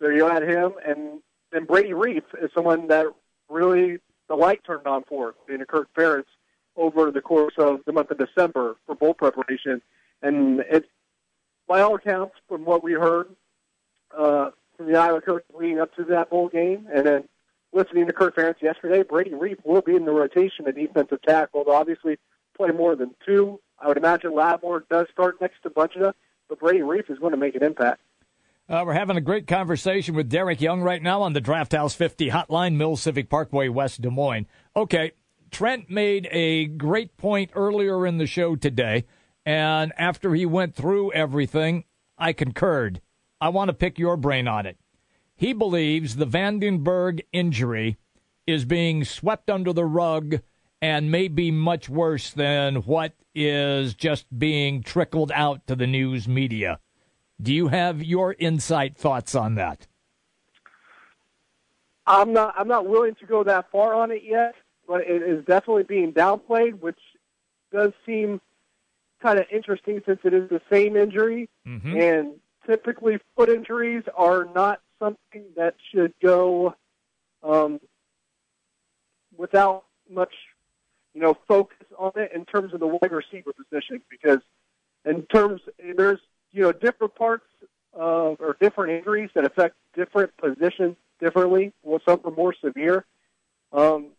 so 0.00 0.08
you 0.08 0.28
add 0.28 0.42
him, 0.42 0.72
and 0.86 1.20
then 1.52 1.64
Brady 1.64 1.90
Reiff 1.90 2.24
is 2.40 2.50
someone 2.54 2.88
that 2.88 3.06
really 3.48 3.98
the 4.28 4.34
light 4.34 4.62
turned 4.64 4.86
on 4.86 5.04
for 5.04 5.34
a 5.48 5.66
Kirk 5.66 5.88
Ferentz 5.96 6.24
over 6.76 7.10
the 7.10 7.20
course 7.20 7.54
of 7.58 7.80
the 7.86 7.92
month 7.92 8.10
of 8.10 8.18
December 8.18 8.76
for 8.86 8.94
bowl 8.94 9.14
preparation, 9.14 9.80
and 10.22 10.64
it's 10.68 10.88
by 11.66 11.80
all 11.80 11.94
accounts, 11.94 12.34
from 12.48 12.64
what 12.64 12.82
we 12.82 12.92
heard 12.92 13.28
uh, 14.16 14.50
from 14.76 14.90
the 14.90 14.98
Iowa 14.98 15.20
coach 15.20 15.44
leading 15.54 15.80
up 15.80 15.94
to 15.96 16.04
that 16.04 16.30
bowl 16.30 16.48
game, 16.48 16.86
and 16.92 17.06
then 17.06 17.28
listening 17.72 18.06
to 18.06 18.12
Kirk 18.12 18.36
Ferentz 18.36 18.60
yesterday, 18.60 19.02
Brady 19.02 19.30
Reiff 19.30 19.64
will 19.64 19.82
be 19.82 19.96
in 19.96 20.04
the 20.04 20.12
rotation 20.12 20.66
at 20.66 20.74
defensive 20.74 21.22
tackle. 21.22 21.64
They'll 21.64 21.74
obviously 21.74 22.18
play 22.56 22.70
more 22.70 22.96
than 22.96 23.14
two. 23.24 23.60
I 23.78 23.88
would 23.88 23.96
imagine 23.96 24.34
Lattimore 24.34 24.84
does 24.90 25.06
start 25.12 25.40
next 25.40 25.62
to 25.62 25.70
Bazata, 25.70 26.14
but 26.48 26.60
Brady 26.60 26.80
Reiff 26.80 27.10
is 27.10 27.18
going 27.18 27.32
to 27.32 27.36
make 27.36 27.54
an 27.54 27.62
impact. 27.62 28.00
Uh, 28.66 28.82
we're 28.86 28.94
having 28.94 29.18
a 29.18 29.20
great 29.20 29.46
conversation 29.46 30.14
with 30.14 30.30
Derek 30.30 30.58
Young 30.58 30.80
right 30.80 31.02
now 31.02 31.20
on 31.20 31.34
the 31.34 31.40
Draft 31.40 31.72
House 31.72 31.94
50 31.94 32.30
hotline, 32.30 32.76
Mill 32.76 32.96
Civic 32.96 33.28
Parkway, 33.28 33.68
West 33.68 34.00
Des 34.00 34.08
Moines. 34.08 34.46
Okay, 34.74 35.12
Trent 35.50 35.90
made 35.90 36.26
a 36.30 36.64
great 36.64 37.18
point 37.18 37.50
earlier 37.54 38.06
in 38.06 38.16
the 38.16 38.26
show 38.26 38.56
today, 38.56 39.04
and 39.44 39.92
after 39.98 40.32
he 40.32 40.46
went 40.46 40.74
through 40.74 41.12
everything, 41.12 41.84
I 42.16 42.32
concurred. 42.32 43.02
I 43.38 43.50
want 43.50 43.68
to 43.68 43.74
pick 43.74 43.98
your 43.98 44.16
brain 44.16 44.48
on 44.48 44.64
it. 44.64 44.78
He 45.36 45.52
believes 45.52 46.16
the 46.16 46.26
VandeBerg 46.26 47.20
injury 47.32 47.98
is 48.46 48.64
being 48.64 49.04
swept 49.04 49.50
under 49.50 49.74
the 49.74 49.84
rug 49.84 50.40
and 50.80 51.10
may 51.10 51.28
be 51.28 51.50
much 51.50 51.90
worse 51.90 52.30
than 52.30 52.76
what 52.76 53.12
is 53.34 53.92
just 53.92 54.26
being 54.38 54.82
trickled 54.82 55.32
out 55.32 55.66
to 55.66 55.76
the 55.76 55.86
news 55.86 56.26
media. 56.26 56.80
Do 57.40 57.52
you 57.52 57.68
have 57.68 58.02
your 58.02 58.34
insight 58.38 58.96
thoughts 58.96 59.34
on 59.34 59.56
that? 59.56 59.86
I'm 62.06 62.32
not. 62.32 62.54
I'm 62.56 62.68
not 62.68 62.86
willing 62.86 63.14
to 63.16 63.26
go 63.26 63.44
that 63.44 63.70
far 63.70 63.94
on 63.94 64.10
it 64.10 64.22
yet, 64.24 64.54
but 64.86 65.02
it 65.02 65.22
is 65.22 65.44
definitely 65.46 65.84
being 65.84 66.12
downplayed, 66.12 66.80
which 66.80 66.98
does 67.72 67.92
seem 68.04 68.40
kind 69.22 69.38
of 69.38 69.46
interesting 69.50 70.02
since 70.04 70.20
it 70.24 70.34
is 70.34 70.48
the 70.50 70.60
same 70.70 70.96
injury, 70.96 71.48
Mm-hmm. 71.66 71.96
and 71.96 72.34
typically 72.66 73.18
foot 73.34 73.48
injuries 73.48 74.02
are 74.14 74.46
not 74.54 74.80
something 74.98 75.44
that 75.56 75.74
should 75.92 76.12
go 76.22 76.74
um, 77.42 77.80
without 79.36 79.84
much, 80.10 80.32
you 81.14 81.22
know, 81.22 81.36
focus 81.48 81.86
on 81.98 82.12
it 82.16 82.32
in 82.34 82.44
terms 82.44 82.74
of 82.74 82.80
the 82.80 82.86
wide 82.86 83.10
receiver 83.10 83.52
position 83.52 84.02
because 84.10 84.40
in 85.06 85.22
terms 85.26 85.62
there's 85.96 86.20
you 86.54 86.62
know 86.62 86.72
different 86.72 87.14
parts 87.14 87.44
of 87.92 88.40
or 88.40 88.56
different 88.60 88.92
injuries 88.92 89.30
that 89.34 89.44
affect 89.44 89.74
different 89.94 90.34
positions 90.38 90.96
differently. 91.20 91.72
Well, 91.82 92.00
some 92.06 92.20
are 92.24 92.30
more 92.30 92.54
severe. 92.64 93.04
Um, 93.72 94.12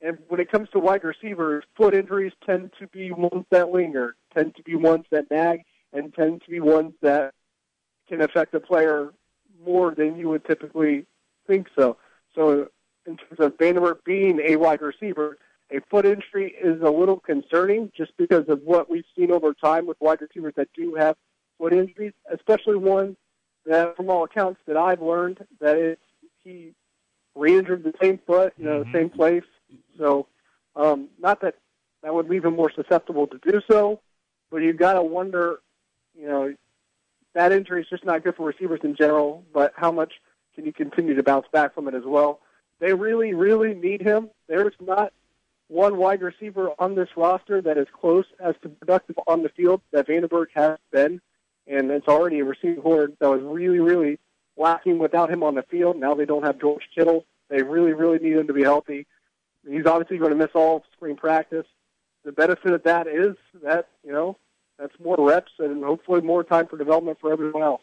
and 0.00 0.18
when 0.28 0.40
it 0.40 0.50
comes 0.50 0.68
to 0.70 0.80
wide 0.80 1.04
receivers, 1.04 1.64
foot 1.76 1.94
injuries 1.94 2.32
tend 2.44 2.72
to 2.80 2.88
be 2.88 3.12
ones 3.12 3.44
that 3.50 3.70
linger, 3.70 4.16
tend 4.34 4.56
to 4.56 4.62
be 4.62 4.74
ones 4.74 5.04
that 5.12 5.30
nag, 5.30 5.62
and 5.92 6.12
tend 6.14 6.42
to 6.42 6.50
be 6.50 6.58
ones 6.58 6.94
that 7.02 7.34
can 8.08 8.20
affect 8.20 8.54
a 8.54 8.60
player 8.60 9.12
more 9.64 9.94
than 9.94 10.16
you 10.16 10.28
would 10.28 10.44
typically 10.44 11.06
think 11.46 11.68
so. 11.78 11.96
So, 12.34 12.68
in 13.06 13.16
terms 13.16 13.38
of 13.38 13.58
Vanderbilt 13.58 14.04
being 14.04 14.40
a 14.40 14.56
wide 14.56 14.80
receiver, 14.80 15.38
a 15.70 15.80
foot 15.90 16.04
injury 16.04 16.54
is 16.60 16.80
a 16.82 16.90
little 16.90 17.18
concerning 17.20 17.92
just 17.96 18.12
because 18.16 18.48
of 18.48 18.60
what 18.62 18.90
we've 18.90 19.04
seen 19.16 19.30
over 19.30 19.54
time 19.54 19.86
with 19.86 20.00
wide 20.00 20.20
receivers 20.20 20.54
that 20.56 20.68
do 20.74 20.94
have 20.94 21.16
foot 21.58 21.72
injuries, 21.72 22.12
especially 22.32 22.76
one 22.76 23.16
that, 23.66 23.96
from 23.96 24.10
all 24.10 24.24
accounts 24.24 24.60
that 24.66 24.76
I've 24.76 25.00
learned, 25.00 25.44
that 25.60 25.76
it, 25.76 25.98
he 26.42 26.72
re-injured 27.34 27.84
the 27.84 27.94
same 28.02 28.18
foot, 28.26 28.52
you 28.58 28.64
know, 28.64 28.84
the 28.84 28.92
same 28.92 29.10
place. 29.10 29.44
So, 29.98 30.26
um, 30.76 31.08
not 31.18 31.40
that 31.42 31.54
that 32.02 32.12
would 32.12 32.28
leave 32.28 32.44
him 32.44 32.56
more 32.56 32.70
susceptible 32.70 33.26
to 33.28 33.38
do 33.38 33.60
so, 33.70 34.00
but 34.50 34.58
you've 34.58 34.76
got 34.76 34.94
to 34.94 35.02
wonder, 35.02 35.60
you 36.18 36.26
know, 36.26 36.54
that 37.34 37.52
injury 37.52 37.82
is 37.82 37.88
just 37.88 38.04
not 38.04 38.24
good 38.24 38.36
for 38.36 38.46
receivers 38.46 38.80
in 38.82 38.94
general, 38.94 39.44
but 39.54 39.72
how 39.76 39.90
much 39.90 40.14
can 40.54 40.66
you 40.66 40.72
continue 40.72 41.14
to 41.14 41.22
bounce 41.22 41.46
back 41.52 41.74
from 41.74 41.88
it 41.88 41.94
as 41.94 42.02
well? 42.04 42.40
They 42.80 42.92
really, 42.92 43.32
really 43.32 43.74
need 43.74 44.02
him. 44.02 44.28
There's 44.48 44.74
not 44.80 45.12
one 45.68 45.96
wide 45.96 46.20
receiver 46.20 46.72
on 46.78 46.94
this 46.94 47.08
roster 47.16 47.62
that 47.62 47.78
is 47.78 47.86
close 47.98 48.26
as 48.38 48.54
to 48.62 48.68
productive 48.68 49.18
on 49.26 49.42
the 49.42 49.48
field 49.48 49.80
that 49.92 50.06
VandeBerg 50.06 50.46
has 50.54 50.78
been, 50.90 51.20
and 51.66 51.90
it's 51.90 52.08
already 52.08 52.40
a 52.40 52.44
receiving 52.44 52.82
horde 52.82 53.16
that 53.20 53.28
was 53.28 53.40
really, 53.42 53.78
really 53.78 54.18
lacking 54.56 54.98
without 54.98 55.30
him 55.30 55.42
on 55.42 55.54
the 55.54 55.62
field. 55.62 55.96
Now 55.96 56.14
they 56.14 56.24
don't 56.24 56.44
have 56.44 56.60
George 56.60 56.82
Kittle. 56.94 57.24
They 57.48 57.62
really, 57.62 57.92
really 57.92 58.18
need 58.18 58.36
him 58.36 58.46
to 58.46 58.52
be 58.52 58.62
healthy. 58.62 59.06
He's 59.68 59.86
obviously 59.86 60.18
going 60.18 60.30
to 60.30 60.36
miss 60.36 60.50
all 60.54 60.84
spring 60.94 61.16
practice. 61.16 61.66
The 62.24 62.32
benefit 62.32 62.72
of 62.72 62.82
that 62.84 63.06
is 63.06 63.36
that, 63.62 63.88
you 64.04 64.12
know, 64.12 64.36
that's 64.78 64.94
more 65.02 65.16
reps 65.18 65.52
and 65.58 65.84
hopefully 65.84 66.20
more 66.20 66.42
time 66.42 66.66
for 66.66 66.76
development 66.76 67.18
for 67.20 67.32
everyone 67.32 67.62
else. 67.62 67.82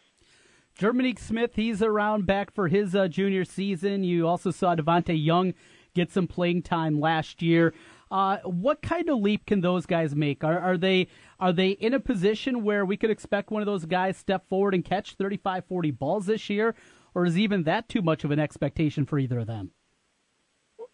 Jerminic 0.78 1.18
Smith, 1.18 1.56
he's 1.56 1.82
around 1.82 2.26
back 2.26 2.52
for 2.52 2.68
his 2.68 2.94
uh, 2.94 3.08
junior 3.08 3.44
season. 3.44 4.02
You 4.04 4.26
also 4.26 4.50
saw 4.50 4.74
Devonte 4.74 5.14
Young 5.22 5.54
get 5.94 6.12
some 6.12 6.26
playing 6.26 6.62
time 6.62 7.00
last 7.00 7.42
year. 7.42 7.74
Uh, 8.10 8.38
what 8.38 8.82
kind 8.82 9.08
of 9.08 9.20
leap 9.20 9.46
can 9.46 9.60
those 9.60 9.86
guys 9.86 10.16
make? 10.16 10.42
Are, 10.42 10.58
are 10.58 10.76
they 10.76 11.06
are 11.38 11.52
they 11.52 11.70
in 11.70 11.94
a 11.94 12.00
position 12.00 12.64
where 12.64 12.84
we 12.84 12.96
could 12.96 13.10
expect 13.10 13.50
one 13.50 13.62
of 13.62 13.66
those 13.66 13.84
guys 13.84 14.16
step 14.16 14.48
forward 14.48 14.74
and 14.74 14.84
catch 14.84 15.14
35, 15.14 15.64
40 15.66 15.90
balls 15.92 16.26
this 16.26 16.50
year, 16.50 16.74
or 17.14 17.24
is 17.24 17.38
even 17.38 17.62
that 17.64 17.88
too 17.88 18.02
much 18.02 18.24
of 18.24 18.32
an 18.32 18.40
expectation 18.40 19.06
for 19.06 19.18
either 19.18 19.38
of 19.38 19.46
them? 19.46 19.70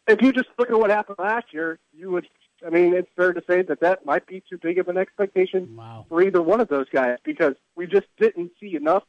If 0.07 0.21
you 0.21 0.33
just 0.33 0.49
look 0.59 0.71
at 0.71 0.79
what 0.79 0.91
happened 0.91 1.17
last 1.19 1.53
year, 1.53 1.79
you 1.93 2.11
would 2.11 2.29
I 2.65 2.71
mean, 2.71 2.95
it's 2.95 3.09
fair 3.17 3.33
to 3.33 3.43
say 3.49 3.63
that 3.63 3.81
that 3.81 4.07
might 4.07 4.27
be 4.27 4.43
too 4.49 4.59
big 4.59 4.79
of 4.79 4.89
an 4.89 4.97
expectation 4.97 5.77
wow. 5.77 6.07
for 6.09 6.23
either 6.23 6.41
one 6.41 6.61
of 6.61 6.69
those 6.69 6.89
guys 6.91 7.19
because 7.25 7.55
we 7.75 7.87
just 7.87 8.07
didn't 8.19 8.53
see 8.59 8.77
enough, 8.77 9.03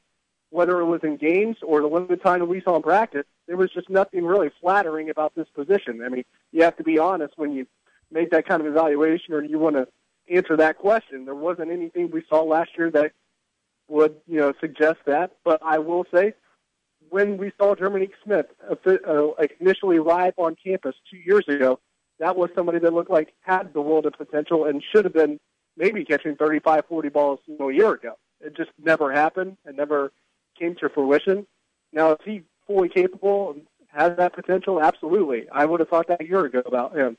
whether 0.49 0.79
it 0.79 0.85
was 0.85 1.01
in 1.03 1.17
games 1.17 1.55
or 1.65 1.81
the 1.81 1.87
limited 1.87 2.21
time 2.21 2.39
that 2.39 2.45
we 2.45 2.61
saw 2.61 2.75
in 2.75 2.81
practice. 2.81 3.25
There 3.47 3.55
was 3.57 3.71
just 3.71 3.89
nothing 3.89 4.25
really 4.25 4.51
flattering 4.59 5.09
about 5.09 5.33
this 5.35 5.47
position. 5.55 6.01
I 6.05 6.09
mean, 6.09 6.25
you 6.51 6.63
have 6.63 6.75
to 6.77 6.83
be 6.83 6.99
honest 6.99 7.33
when 7.37 7.53
you 7.53 7.67
make 8.11 8.31
that 8.31 8.47
kind 8.47 8.61
of 8.61 8.67
evaluation 8.67 9.33
or 9.33 9.41
do 9.41 9.49
you 9.49 9.59
want 9.59 9.75
to 9.75 9.87
answer 10.29 10.57
that 10.57 10.77
question. 10.77 11.25
There 11.25 11.35
wasn't 11.35 11.71
anything 11.71 12.11
we 12.11 12.23
saw 12.29 12.41
last 12.41 12.71
year 12.77 12.91
that 12.91 13.13
would, 13.87 14.15
you 14.27 14.39
know, 14.39 14.53
suggest 14.59 14.99
that. 15.05 15.31
But 15.43 15.61
I 15.63 15.79
will 15.79 16.05
say, 16.13 16.33
when 17.09 17.37
we 17.37 17.51
saw 17.57 17.75
Jeremy 17.75 18.09
Smith 18.23 18.47
uh, 18.69 19.31
initially 19.59 19.97
arrive 19.97 20.33
on 20.37 20.55
campus 20.61 20.95
two 21.09 21.17
years 21.17 21.45
ago, 21.47 21.79
that 22.19 22.35
was 22.35 22.49
somebody 22.55 22.79
that 22.79 22.93
looked 22.93 23.11
like 23.11 23.33
had 23.41 23.73
the 23.73 23.81
world 23.81 24.05
of 24.05 24.13
potential 24.13 24.65
and 24.65 24.83
should 24.91 25.05
have 25.05 25.13
been 25.13 25.39
maybe 25.77 26.03
catching 26.03 26.35
35, 26.35 26.85
40 26.89 27.09
balls 27.09 27.39
you 27.45 27.57
know, 27.57 27.69
a 27.69 27.73
year 27.73 27.93
ago. 27.93 28.13
It 28.41 28.57
just 28.57 28.71
never 28.83 29.11
happened 29.11 29.57
and 29.65 29.77
never 29.77 30.11
came 30.59 30.75
to 30.75 30.89
fruition. 30.89 31.45
Now, 31.93 32.13
is 32.13 32.17
he 32.25 32.41
fully 32.65 32.89
capable 32.89 33.51
and 33.51 33.61
has 33.87 34.17
that 34.17 34.33
potential? 34.33 34.81
Absolutely. 34.81 35.47
I 35.51 35.65
would 35.65 35.79
have 35.79 35.89
thought 35.89 36.07
that 36.07 36.21
a 36.21 36.25
year 36.25 36.45
ago 36.45 36.61
about 36.65 36.95
him. 36.95 37.17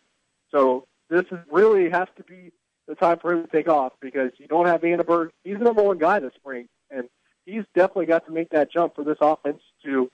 So 0.51 0.87
this 1.11 1.25
is 1.31 1.39
really 1.51 1.91
has 1.91 2.09
to 2.17 2.25
be 2.25 2.53
the 2.87 2.95
time 2.95 3.19
for 3.19 3.33
him 3.33 3.45
to 3.45 3.49
take 3.49 3.69
off 3.69 3.93
because 4.01 4.31
you 4.39 4.47
don't 4.47 4.67
have 4.67 4.81
VandeBerg. 4.81 5.31
He's 5.45 5.59
the 5.59 5.65
number 5.65 5.83
one 5.83 5.99
guy 5.99 6.19
this 6.21 6.33
spring, 6.35 6.69
and 6.91 7.09
he's 7.45 7.65
definitely 7.75 8.07
got 8.07 8.27
to 8.27 8.33
make 8.33 8.51
that 8.51 8.73
jump 8.73 8.95
for 8.95 9.05
this 9.05 9.19
offense 9.21 9.61
to 9.85 10.11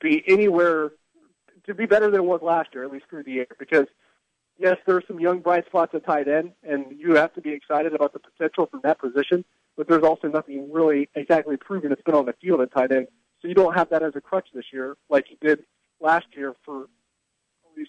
be 0.00 0.22
anywhere 0.26 0.92
to 1.66 1.74
be 1.74 1.86
better 1.86 2.10
than 2.10 2.20
it 2.20 2.24
was 2.24 2.40
last 2.42 2.70
year, 2.72 2.84
at 2.84 2.90
least 2.90 3.04
through 3.10 3.24
the 3.24 3.32
year. 3.32 3.46
Because 3.58 3.86
yes, 4.58 4.76
there 4.86 4.96
are 4.96 5.02
some 5.06 5.20
young 5.20 5.40
bright 5.40 5.66
spots 5.66 5.94
at 5.94 6.06
tight 6.06 6.26
end, 6.26 6.52
and 6.62 6.86
you 6.98 7.14
have 7.16 7.34
to 7.34 7.40
be 7.40 7.50
excited 7.52 7.94
about 7.94 8.12
the 8.12 8.18
potential 8.18 8.66
from 8.66 8.80
that 8.82 8.98
position. 8.98 9.44
But 9.76 9.88
there's 9.88 10.02
also 10.02 10.28
nothing 10.28 10.70
really 10.72 11.08
exactly 11.14 11.56
proven 11.56 11.90
that's 11.90 12.02
been 12.02 12.14
on 12.14 12.26
the 12.26 12.34
field 12.40 12.60
at 12.60 12.72
tight 12.72 12.92
end, 12.92 13.08
so 13.40 13.48
you 13.48 13.54
don't 13.54 13.74
have 13.74 13.88
that 13.90 14.02
as 14.02 14.14
a 14.16 14.20
crutch 14.20 14.48
this 14.54 14.66
year 14.72 14.96
like 15.08 15.26
you 15.30 15.36
did 15.40 15.64
last 16.00 16.26
year 16.36 16.54
for 16.64 16.86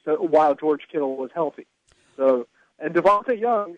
while 0.06 0.56
George 0.56 0.82
Kittle 0.92 1.16
was 1.18 1.32
healthy. 1.34 1.68
So, 2.18 2.48
and 2.80 2.94
Devonte 2.94 3.39
Young 3.39 3.76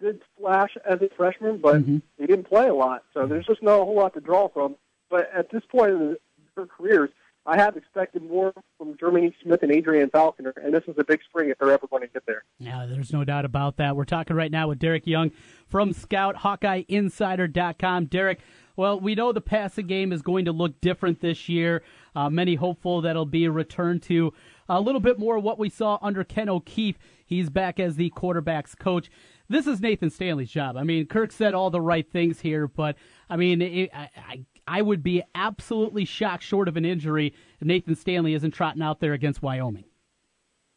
did 0.00 0.22
flash 0.38 0.76
as 0.88 1.00
a 1.02 1.08
freshman, 1.16 1.58
but 1.58 1.76
mm-hmm. 1.76 1.98
he 2.18 2.26
didn't 2.26 2.48
play 2.48 2.68
a 2.68 2.74
lot. 2.74 3.02
So 3.14 3.26
there's 3.26 3.46
just 3.46 3.62
not 3.62 3.80
a 3.80 3.84
whole 3.84 3.96
lot 3.96 4.14
to 4.14 4.20
draw 4.20 4.48
from. 4.48 4.76
But 5.10 5.30
at 5.34 5.50
this 5.50 5.62
point 5.70 5.90
in 5.92 6.16
their 6.54 6.66
careers, 6.66 7.10
I 7.46 7.56
have 7.56 7.76
expected 7.78 8.22
more 8.22 8.52
from 8.76 8.96
Jeremy 8.98 9.34
Smith 9.42 9.62
and 9.62 9.72
Adrian 9.72 10.10
Falconer, 10.10 10.52
and 10.62 10.74
this 10.74 10.84
is 10.86 10.96
a 10.98 11.04
big 11.04 11.20
spring 11.22 11.48
if 11.48 11.56
they're 11.58 11.70
ever 11.70 11.86
going 11.86 12.02
to 12.02 12.08
get 12.08 12.26
there. 12.26 12.44
Yeah, 12.58 12.84
there's 12.86 13.10
no 13.10 13.24
doubt 13.24 13.46
about 13.46 13.78
that. 13.78 13.96
We're 13.96 14.04
talking 14.04 14.36
right 14.36 14.50
now 14.50 14.68
with 14.68 14.78
Derek 14.78 15.06
Young 15.06 15.30
from 15.66 15.94
Scout 15.94 16.36
HawkeyeInsider.com. 16.36 18.04
Derek, 18.06 18.40
well, 18.76 19.00
we 19.00 19.14
know 19.14 19.32
the 19.32 19.40
passing 19.40 19.86
game 19.86 20.12
is 20.12 20.20
going 20.20 20.44
to 20.44 20.52
look 20.52 20.78
different 20.82 21.22
this 21.22 21.48
year. 21.48 21.82
Uh, 22.14 22.28
many 22.28 22.54
hopeful 22.54 23.00
that 23.00 23.10
it'll 23.10 23.24
be 23.24 23.46
a 23.46 23.50
return 23.50 23.98
to 24.00 24.34
a 24.68 24.80
little 24.80 25.00
bit 25.00 25.18
more 25.18 25.36
of 25.36 25.44
what 25.44 25.58
we 25.58 25.68
saw 25.68 25.98
under 26.02 26.24
Ken 26.24 26.48
O'Keefe. 26.48 26.98
He's 27.24 27.50
back 27.50 27.80
as 27.80 27.96
the 27.96 28.10
quarterback's 28.10 28.74
coach. 28.74 29.10
This 29.48 29.66
is 29.66 29.80
Nathan 29.80 30.10
Stanley's 30.10 30.50
job. 30.50 30.76
I 30.76 30.82
mean, 30.82 31.06
Kirk 31.06 31.32
said 31.32 31.54
all 31.54 31.70
the 31.70 31.80
right 31.80 32.10
things 32.10 32.40
here, 32.40 32.68
but 32.68 32.96
I 33.30 33.36
mean, 33.36 33.62
it, 33.62 33.90
I, 33.94 34.10
I, 34.16 34.44
I 34.66 34.82
would 34.82 35.02
be 35.02 35.22
absolutely 35.34 36.04
shocked, 36.04 36.42
short 36.42 36.68
of 36.68 36.76
an 36.76 36.84
injury, 36.84 37.32
if 37.60 37.66
Nathan 37.66 37.96
Stanley 37.96 38.34
isn't 38.34 38.50
trotting 38.50 38.82
out 38.82 39.00
there 39.00 39.14
against 39.14 39.42
Wyoming. 39.42 39.84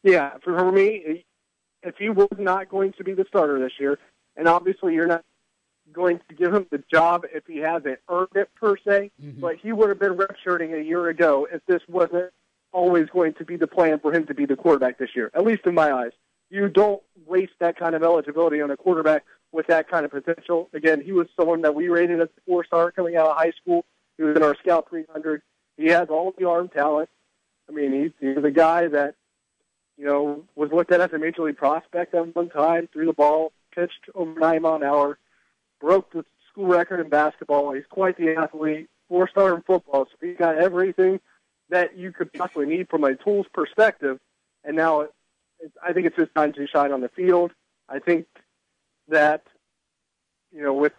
Yeah, 0.03 0.31
for 0.43 0.71
me, 0.71 1.25
if 1.83 1.95
he 1.97 2.09
was 2.09 2.29
not 2.37 2.69
going 2.69 2.93
to 2.93 3.03
be 3.03 3.13
the 3.13 3.25
starter 3.27 3.59
this 3.59 3.73
year, 3.79 3.99
and 4.37 4.47
obviously 4.47 4.93
you're 4.93 5.07
not 5.07 5.23
going 5.91 6.19
to 6.29 6.35
give 6.35 6.53
him 6.53 6.65
the 6.71 6.81
job 6.91 7.25
if 7.33 7.45
he 7.45 7.57
hasn't 7.57 7.99
earned 8.09 8.29
it 8.35 8.49
per 8.55 8.77
se, 8.77 9.11
mm-hmm. 9.21 9.41
but 9.41 9.57
he 9.57 9.73
would 9.73 9.89
have 9.89 9.99
been 9.99 10.15
redshirting 10.15 10.79
a 10.79 10.83
year 10.83 11.09
ago 11.09 11.47
if 11.51 11.61
this 11.65 11.81
wasn't 11.89 12.31
always 12.71 13.07
going 13.09 13.33
to 13.35 13.45
be 13.45 13.55
the 13.55 13.67
plan 13.67 13.99
for 13.99 14.13
him 14.13 14.25
to 14.27 14.33
be 14.33 14.45
the 14.45 14.55
quarterback 14.55 14.97
this 14.97 15.09
year, 15.15 15.31
at 15.33 15.43
least 15.43 15.65
in 15.65 15.73
my 15.73 15.91
eyes. 15.91 16.11
You 16.49 16.67
don't 16.69 17.01
waste 17.25 17.53
that 17.59 17.77
kind 17.77 17.95
of 17.95 18.03
eligibility 18.03 18.61
on 18.61 18.71
a 18.71 18.77
quarterback 18.77 19.23
with 19.51 19.67
that 19.67 19.89
kind 19.89 20.05
of 20.05 20.11
potential. 20.11 20.69
Again, 20.73 21.01
he 21.01 21.11
was 21.11 21.27
someone 21.35 21.61
that 21.61 21.75
we 21.75 21.89
rated 21.89 22.21
as 22.21 22.27
a 22.27 22.41
four 22.45 22.65
star 22.65 22.91
coming 22.91 23.15
out 23.15 23.27
of 23.27 23.37
high 23.37 23.51
school. 23.51 23.85
He 24.17 24.23
was 24.23 24.35
in 24.35 24.43
our 24.43 24.55
Scout 24.55 24.89
300. 24.89 25.41
He 25.77 25.87
has 25.87 26.09
all 26.09 26.33
the 26.37 26.47
arm 26.47 26.69
talent. 26.69 27.09
I 27.69 27.73
mean, 27.73 27.93
he's, 27.93 28.11
he's 28.19 28.43
a 28.43 28.51
guy 28.51 28.87
that, 28.87 29.15
you 29.97 30.05
know, 30.05 30.43
was 30.55 30.71
looked 30.71 30.91
at 30.91 31.01
as 31.01 31.13
a 31.13 31.17
major 31.17 31.43
league 31.43 31.57
prospect 31.57 32.13
at 32.13 32.35
one 32.35 32.49
time, 32.49 32.89
threw 32.91 33.05
the 33.05 33.13
ball, 33.13 33.53
pitched 33.73 34.09
over 34.13 34.37
nine 34.39 34.61
mile 34.61 34.75
an 34.75 34.83
hour, 34.83 35.17
broke 35.79 36.11
the 36.11 36.25
school 36.51 36.67
record 36.67 36.99
in 36.99 37.09
basketball. 37.09 37.71
He's 37.73 37.85
quite 37.89 38.17
the 38.17 38.35
athlete, 38.35 38.89
four 39.07 39.29
star 39.29 39.55
in 39.55 39.61
football. 39.61 40.05
So 40.05 40.27
he's 40.27 40.37
got 40.37 40.57
everything 40.57 41.19
that 41.71 41.97
you 41.97 42.11
could 42.11 42.31
possibly 42.31 42.67
need 42.67 42.89
from 42.89 43.03
a 43.03 43.15
tools 43.15 43.47
perspective. 43.53 44.19
And 44.63 44.75
now 44.75 45.01
it, 45.01 45.13
it, 45.59 45.71
I 45.83 45.93
think 45.93 46.05
it's 46.05 46.15
his 46.15 46.29
time 46.35 46.53
to 46.53 46.67
shine 46.67 46.91
on 46.91 47.01
the 47.01 47.09
field. 47.09 47.51
I 47.89 47.99
think 47.99 48.27
that, 49.07 49.43
you 50.53 50.61
know, 50.61 50.73
with 50.73 50.93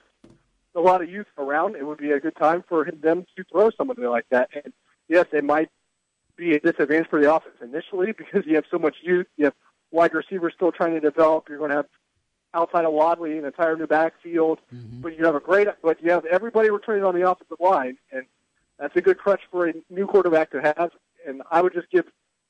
a 0.74 0.80
lot 0.80 1.02
of 1.02 1.08
youth 1.08 1.26
around, 1.38 1.76
it 1.76 1.86
would 1.86 1.98
be 1.98 2.10
a 2.10 2.20
good 2.20 2.36
time 2.36 2.64
for 2.68 2.90
them 2.90 3.26
to 3.36 3.44
throw 3.44 3.70
somebody 3.70 4.06
like 4.06 4.26
that. 4.30 4.50
And 4.52 4.72
yes, 5.08 5.26
it 5.32 5.44
might 5.44 5.68
be 6.36 6.54
a 6.54 6.60
disadvantage 6.60 7.08
for 7.08 7.20
the 7.20 7.32
offense 7.32 7.56
initially 7.62 8.12
because 8.12 8.44
you 8.46 8.56
have 8.56 8.64
so 8.70 8.78
much 8.78 8.96
youth. 9.02 9.26
You 9.36 9.46
have 9.46 9.54
wide 9.90 10.14
receivers 10.14 10.54
still 10.56 10.72
trying 10.72 10.94
to 10.94 11.00
develop. 11.00 11.48
You're 11.48 11.58
going 11.58 11.70
to 11.70 11.76
have 11.76 11.86
outside 12.54 12.84
of 12.84 12.92
Wadley 12.92 13.38
an 13.38 13.44
entire 13.44 13.76
new 13.76 13.86
backfield, 13.86 14.58
mm-hmm. 14.74 15.00
but 15.02 15.16
you 15.18 15.24
have 15.24 15.34
a 15.34 15.40
great, 15.40 15.68
but 15.82 16.02
you 16.02 16.10
have 16.10 16.24
everybody 16.26 16.70
returning 16.70 17.04
on 17.04 17.14
the 17.14 17.30
offensive 17.30 17.60
line, 17.60 17.96
and 18.10 18.24
that's 18.82 18.96
a 18.96 19.00
good 19.00 19.16
crutch 19.16 19.42
for 19.50 19.68
a 19.68 19.74
new 19.90 20.06
quarterback 20.06 20.50
to 20.50 20.60
have. 20.60 20.90
And 21.26 21.40
I 21.50 21.62
would 21.62 21.72
just 21.72 21.88
give 21.90 22.04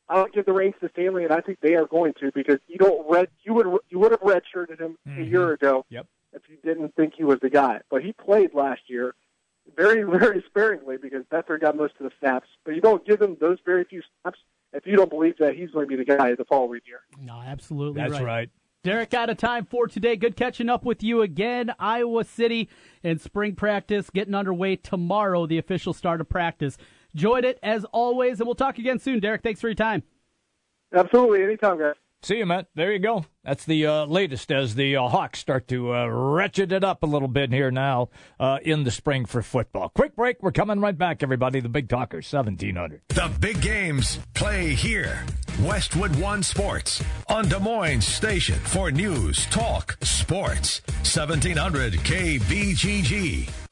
I 0.08 0.20
would 0.22 0.32
give 0.32 0.46
the 0.46 0.52
reins 0.52 0.74
to 0.80 0.88
Stanley, 0.88 1.24
and 1.24 1.32
I 1.32 1.40
think 1.40 1.60
they 1.60 1.74
are 1.74 1.86
going 1.86 2.14
to 2.20 2.32
because 2.32 2.58
you 2.66 2.78
don't 2.78 3.08
red 3.08 3.28
you 3.44 3.52
would 3.52 3.66
you 3.90 3.98
would 3.98 4.12
have 4.12 4.20
redshirted 4.20 4.80
him 4.80 4.96
mm-hmm. 5.06 5.20
a 5.20 5.24
year 5.24 5.52
ago 5.52 5.84
yep. 5.90 6.06
if 6.32 6.42
you 6.48 6.56
didn't 6.64 6.94
think 6.96 7.14
he 7.14 7.24
was 7.24 7.38
the 7.40 7.50
guy. 7.50 7.80
But 7.90 8.02
he 8.02 8.12
played 8.12 8.54
last 8.54 8.80
year 8.86 9.14
very 9.76 10.02
very 10.18 10.42
sparingly 10.48 10.96
because 10.96 11.24
Beathard 11.30 11.60
got 11.60 11.76
most 11.76 11.94
of 12.00 12.04
the 12.04 12.12
snaps. 12.18 12.48
But 12.64 12.74
you 12.74 12.80
don't 12.80 13.06
give 13.06 13.20
him 13.20 13.36
those 13.38 13.58
very 13.66 13.84
few 13.84 14.02
snaps 14.22 14.38
if 14.72 14.86
you 14.86 14.96
don't 14.96 15.10
believe 15.10 15.36
that 15.36 15.54
he's 15.54 15.70
going 15.70 15.84
to 15.86 15.96
be 15.96 16.02
the 16.02 16.16
guy 16.16 16.34
the 16.34 16.46
following 16.46 16.80
year. 16.86 17.00
No, 17.20 17.42
absolutely, 17.44 18.00
that's 18.00 18.14
right. 18.14 18.24
right. 18.24 18.50
Derek, 18.84 19.14
out 19.14 19.30
of 19.30 19.36
time 19.36 19.64
for 19.64 19.86
today. 19.86 20.16
Good 20.16 20.36
catching 20.36 20.68
up 20.68 20.84
with 20.84 21.04
you 21.04 21.22
again. 21.22 21.72
Iowa 21.78 22.24
City 22.24 22.68
and 23.04 23.20
spring 23.20 23.54
practice 23.54 24.10
getting 24.10 24.34
underway 24.34 24.74
tomorrow, 24.74 25.46
the 25.46 25.58
official 25.58 25.92
start 25.92 26.20
of 26.20 26.28
practice. 26.28 26.76
Enjoyed 27.14 27.44
it 27.44 27.60
as 27.62 27.84
always, 27.92 28.40
and 28.40 28.46
we'll 28.48 28.56
talk 28.56 28.78
again 28.78 28.98
soon. 28.98 29.20
Derek, 29.20 29.42
thanks 29.42 29.60
for 29.60 29.68
your 29.68 29.76
time. 29.76 30.02
Absolutely. 30.92 31.44
Anytime, 31.44 31.78
guys. 31.78 31.94
See 32.24 32.38
you, 32.38 32.46
Matt. 32.46 32.68
There 32.76 32.92
you 32.92 33.00
go. 33.00 33.26
That's 33.42 33.64
the 33.64 33.84
uh, 33.84 34.04
latest 34.04 34.52
as 34.52 34.76
the 34.76 34.96
uh, 34.96 35.08
Hawks 35.08 35.40
start 35.40 35.66
to 35.68 35.92
uh, 35.92 36.06
wretched 36.06 36.70
it 36.70 36.84
up 36.84 37.02
a 37.02 37.06
little 37.06 37.26
bit 37.26 37.52
here 37.52 37.72
now 37.72 38.10
uh, 38.38 38.58
in 38.62 38.84
the 38.84 38.92
spring 38.92 39.24
for 39.24 39.42
football. 39.42 39.88
Quick 39.88 40.14
break. 40.14 40.40
We're 40.40 40.52
coming 40.52 40.78
right 40.78 40.96
back, 40.96 41.24
everybody. 41.24 41.58
The 41.58 41.68
Big 41.68 41.88
Talker, 41.88 42.18
1700. 42.18 43.00
The 43.08 43.28
big 43.40 43.60
games 43.60 44.20
play 44.34 44.72
here. 44.74 45.24
Westwood 45.62 46.14
One 46.20 46.44
Sports 46.44 47.02
on 47.28 47.48
Des 47.48 47.58
Moines 47.58 48.06
Station 48.06 48.58
for 48.60 48.92
news, 48.92 49.44
talk, 49.46 49.98
sports. 50.02 50.80
1700 51.02 51.94
KBGG. 51.94 53.71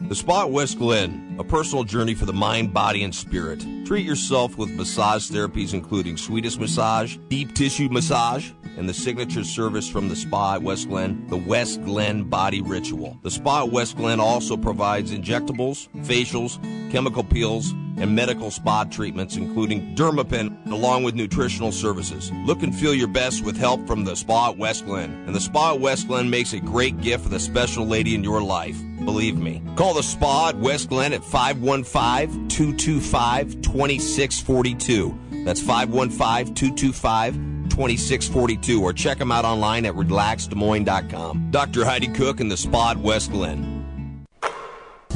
The 0.00 0.14
Spa 0.14 0.44
West 0.44 0.78
Glen, 0.78 1.36
a 1.38 1.44
personal 1.44 1.84
journey 1.84 2.14
for 2.14 2.26
the 2.26 2.32
mind, 2.32 2.74
body, 2.74 3.04
and 3.04 3.14
spirit. 3.14 3.64
Treat 3.86 4.04
yourself 4.04 4.58
with 4.58 4.70
massage 4.70 5.30
therapies 5.30 5.72
including 5.72 6.16
Swedish 6.16 6.58
massage, 6.58 7.16
deep 7.28 7.54
tissue 7.54 7.88
massage, 7.88 8.50
and 8.76 8.88
the 8.88 8.92
signature 8.92 9.44
service 9.44 9.88
from 9.88 10.08
the 10.08 10.16
Spa 10.16 10.56
at 10.56 10.62
West 10.62 10.88
Glen, 10.88 11.26
the 11.28 11.36
West 11.36 11.82
Glen 11.84 12.24
Body 12.24 12.60
Ritual. 12.60 13.18
The 13.22 13.30
Spa 13.30 13.62
at 13.62 13.70
West 13.70 13.96
Glen 13.96 14.20
also 14.20 14.56
provides 14.56 15.12
injectables, 15.12 15.88
facials, 16.04 16.60
chemical 16.90 17.24
peels, 17.24 17.72
and 17.96 18.14
medical 18.14 18.50
spa 18.50 18.84
treatments, 18.84 19.36
including 19.36 19.94
Dermapen, 19.94 20.70
along 20.70 21.04
with 21.04 21.14
nutritional 21.14 21.72
services. 21.72 22.32
Look 22.44 22.62
and 22.62 22.74
feel 22.74 22.94
your 22.94 23.08
best 23.08 23.44
with 23.44 23.56
help 23.56 23.86
from 23.86 24.04
the 24.04 24.16
Spa 24.16 24.50
at 24.50 24.58
West 24.58 24.84
Glen. 24.84 25.12
And 25.26 25.34
the 25.34 25.40
Spa 25.40 25.74
at 25.74 25.80
West 25.80 26.08
Glen 26.08 26.28
makes 26.28 26.52
a 26.52 26.60
great 26.60 27.00
gift 27.00 27.24
for 27.24 27.28
the 27.28 27.40
special 27.40 27.86
lady 27.86 28.14
in 28.14 28.24
your 28.24 28.42
life. 28.42 28.76
Believe 29.04 29.36
me. 29.36 29.62
Call 29.76 29.83
the 29.92 30.02
Spa 30.02 30.48
at 30.50 30.56
West 30.56 30.88
Glen 30.88 31.12
at 31.12 31.24
515 31.24 32.48
225 32.48 33.60
2642. 33.60 35.18
That's 35.44 35.60
515 35.60 36.54
225 36.54 37.34
2642 37.68 38.82
or 38.82 38.92
check 38.92 39.18
them 39.18 39.32
out 39.32 39.44
online 39.44 39.84
at 39.84 39.94
relaxdesmoines.com. 39.94 41.50
Dr. 41.50 41.84
Heidi 41.84 42.08
Cook 42.08 42.40
and 42.40 42.50
the 42.50 42.56
Spa 42.56 42.92
at 42.92 42.98
West 42.98 43.32
Glen. 43.32 43.74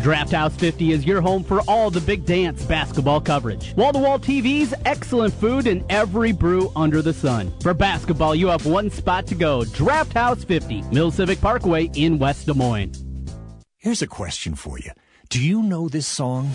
Draft 0.00 0.30
House 0.30 0.54
50 0.54 0.92
is 0.92 1.04
your 1.04 1.20
home 1.20 1.42
for 1.42 1.60
all 1.66 1.90
the 1.90 2.00
big 2.00 2.24
dance 2.24 2.62
basketball 2.64 3.20
coverage. 3.20 3.74
Wall 3.74 3.92
to 3.92 3.98
wall 3.98 4.18
TVs, 4.18 4.72
excellent 4.84 5.34
food, 5.34 5.66
and 5.66 5.84
every 5.90 6.30
brew 6.30 6.70
under 6.76 7.02
the 7.02 7.12
sun. 7.12 7.52
For 7.60 7.74
basketball, 7.74 8.34
you 8.34 8.46
have 8.46 8.64
one 8.64 8.90
spot 8.90 9.26
to 9.26 9.34
go 9.34 9.64
Draft 9.64 10.12
House 10.12 10.44
50, 10.44 10.82
Mill 10.92 11.10
Civic 11.10 11.40
Parkway 11.40 11.90
in 11.94 12.18
West 12.18 12.46
Des 12.46 12.54
Moines. 12.54 13.07
Here's 13.80 14.02
a 14.02 14.08
question 14.08 14.56
for 14.56 14.80
you 14.80 14.90
Do 15.28 15.40
you 15.40 15.62
know 15.62 15.88
this 15.88 16.06
song? 16.06 16.50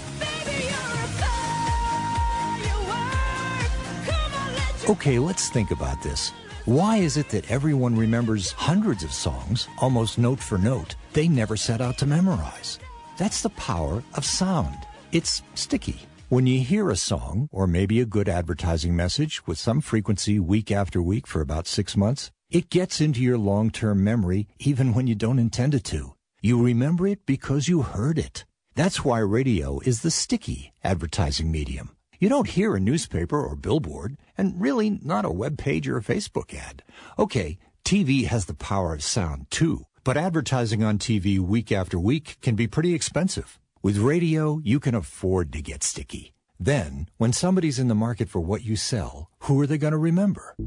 Okay, 4.90 5.18
let's 5.20 5.50
think 5.50 5.72
about 5.72 6.04
this. 6.04 6.32
Why 6.66 6.98
is 6.98 7.16
it 7.16 7.30
that 7.30 7.50
everyone 7.50 7.96
remembers 7.96 8.52
hundreds 8.52 9.06
of 9.06 9.14
songs, 9.14 9.70
almost 9.80 10.18
note 10.18 10.40
for 10.40 10.58
note, 10.58 10.96
they 11.14 11.30
never 11.30 11.56
set 11.56 11.80
out 11.80 11.98
to 12.00 12.06
memorize? 12.06 12.78
That's 13.18 13.42
the 13.42 13.52
power 13.52 14.04
of 14.16 14.26
sound. 14.26 14.76
It's 15.14 15.44
sticky. 15.56 16.02
When 16.28 16.46
you 16.46 16.60
hear 16.60 16.90
a 16.90 16.98
song, 16.98 17.48
or 17.54 17.68
maybe 17.68 18.02
a 18.02 18.06
good 18.06 18.28
advertising 18.28 18.98
message 18.98 19.48
with 19.48 19.58
some 19.58 19.80
frequency 19.80 20.40
week 20.40 20.74
after 20.74 21.02
week 21.02 21.26
for 21.26 21.40
about 21.40 21.68
six 21.68 21.96
months, 21.96 22.32
it 22.52 22.70
gets 22.70 23.00
into 23.00 23.22
your 23.22 23.38
long 23.38 23.70
term 23.70 24.04
memory 24.04 24.48
even 24.60 24.94
when 24.94 25.08
you 25.08 25.16
don't 25.16 25.40
intend 25.40 25.74
it 25.74 25.86
to. 25.86 26.13
You 26.46 26.62
remember 26.62 27.08
it 27.08 27.26
because 27.26 27.70
you 27.70 27.84
heard 27.84 28.18
it. 28.18 28.44
That's 28.76 29.06
why 29.06 29.20
radio 29.20 29.80
is 29.80 30.02
the 30.02 30.12
sticky 30.12 30.74
advertising 30.84 31.50
medium. 31.50 31.96
You 32.20 32.28
don't 32.28 32.50
hear 32.50 32.76
a 32.76 32.82
newspaper 32.82 33.42
or 33.42 33.56
billboard, 33.56 34.18
and 34.38 34.60
really 34.60 34.90
not 34.90 35.24
a 35.24 35.32
web 35.32 35.58
page 35.58 35.88
or 35.88 35.96
a 35.96 36.04
Facebook 36.04 36.54
ad. 36.54 36.84
Okay, 37.18 37.60
TV 37.86 38.26
has 38.26 38.44
the 38.44 38.54
power 38.54 38.94
of 38.94 39.04
sound 39.04 39.50
too, 39.52 39.86
but 40.04 40.18
advertising 40.18 40.84
on 40.84 40.98
TV 40.98 41.40
week 41.40 41.72
after 41.72 41.98
week 41.98 42.36
can 42.42 42.56
be 42.56 42.68
pretty 42.68 42.94
expensive. 42.94 43.58
With 43.82 44.00
radio, 44.00 44.60
you 44.66 44.82
can 44.82 44.96
afford 44.96 45.54
to 45.54 45.62
get 45.62 45.82
sticky. 45.82 46.34
Then, 46.60 47.08
when 47.16 47.32
somebody's 47.32 47.80
in 47.80 47.88
the 47.88 47.96
market 47.96 48.28
for 48.28 48.42
what 48.42 48.66
you 48.66 48.76
sell, 48.76 49.30
who 49.44 49.58
are 49.62 49.66
they 49.66 49.78
going 49.78 49.94
to 49.94 49.98
remember? 49.98 50.58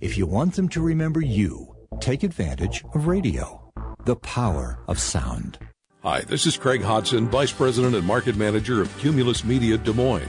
If 0.00 0.18
you 0.18 0.26
want 0.26 0.54
them 0.54 0.68
to 0.70 0.82
remember 0.82 1.20
you, 1.20 1.76
take 2.00 2.24
advantage 2.24 2.84
of 2.92 3.06
radio. 3.06 3.61
The 4.04 4.16
power 4.16 4.80
of 4.88 4.98
sound. 4.98 5.58
Hi, 6.02 6.22
this 6.22 6.44
is 6.44 6.56
Craig 6.56 6.82
Hodson, 6.82 7.28
Vice 7.28 7.52
President 7.52 7.94
and 7.94 8.04
Market 8.04 8.34
Manager 8.34 8.82
of 8.82 8.98
Cumulus 8.98 9.44
Media 9.44 9.78
Des 9.78 9.92
Moines. 9.92 10.28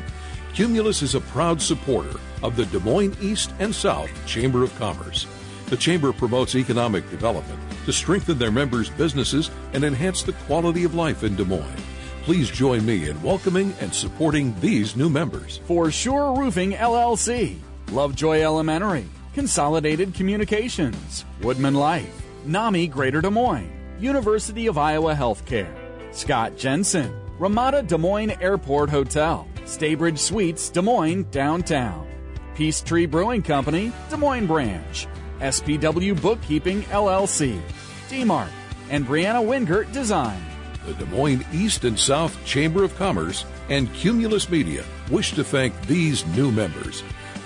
Cumulus 0.53 1.01
is 1.01 1.15
a 1.15 1.21
proud 1.21 1.59
supporter 1.59 2.19
of 2.43 2.55
the 2.55 2.67
Des 2.67 2.81
Moines 2.81 3.17
East 3.19 3.51
and 3.57 3.73
South 3.73 4.11
Chamber 4.27 4.61
of 4.61 4.77
Commerce. 4.77 5.25
The 5.69 5.77
Chamber 5.77 6.13
promotes 6.13 6.53
economic 6.53 7.09
development 7.09 7.59
to 7.85 7.91
strengthen 7.91 8.37
their 8.37 8.51
members' 8.51 8.91
businesses 8.91 9.49
and 9.73 9.83
enhance 9.83 10.21
the 10.21 10.33
quality 10.45 10.83
of 10.83 10.93
life 10.93 11.23
in 11.23 11.35
Des 11.35 11.43
Moines. 11.43 11.83
Please 12.25 12.51
join 12.51 12.85
me 12.85 13.09
in 13.09 13.19
welcoming 13.23 13.73
and 13.81 13.91
supporting 13.91 14.53
these 14.59 14.95
new 14.95 15.09
members. 15.09 15.61
For 15.65 15.89
Sure 15.89 16.39
Roofing 16.39 16.73
LLC, 16.73 17.57
Lovejoy 17.91 18.41
Elementary, 18.41 19.05
Consolidated 19.33 20.13
Communications, 20.13 21.25
Woodman 21.41 21.73
Life, 21.73 22.22
NAMI 22.45 22.87
Greater 22.87 23.21
Des 23.21 23.29
Moines, 23.29 23.71
University 23.99 24.67
of 24.67 24.77
Iowa 24.77 25.15
Healthcare, 25.15 25.73
Scott 26.11 26.57
Jensen, 26.57 27.15
Ramada 27.39 27.81
Des 27.81 27.97
Moines 27.97 28.31
Airport 28.41 28.89
Hotel, 28.89 29.47
Staybridge 29.65 30.17
Suites, 30.17 30.69
Des 30.69 30.81
Moines, 30.81 31.23
downtown. 31.31 32.05
Peachtree 32.53 33.05
Brewing 33.05 33.41
Company, 33.41 33.93
Des 34.09 34.17
Moines 34.17 34.45
Branch. 34.45 35.07
SPW 35.39 36.21
Bookkeeping, 36.21 36.81
LLC. 36.83 37.61
DMARC. 38.09 38.49
And 38.89 39.07
Brianna 39.07 39.43
Wingert 39.43 39.91
Design. 39.93 40.43
The 40.85 40.93
Des 40.95 41.05
Moines 41.05 41.45
East 41.53 41.85
and 41.85 41.97
South 41.97 42.37
Chamber 42.45 42.83
of 42.83 42.95
Commerce 42.97 43.45
and 43.69 43.91
Cumulus 43.93 44.49
Media 44.49 44.83
wish 45.09 45.31
to 45.31 45.45
thank 45.45 45.73
these 45.87 46.25
new 46.27 46.51
members. 46.51 47.03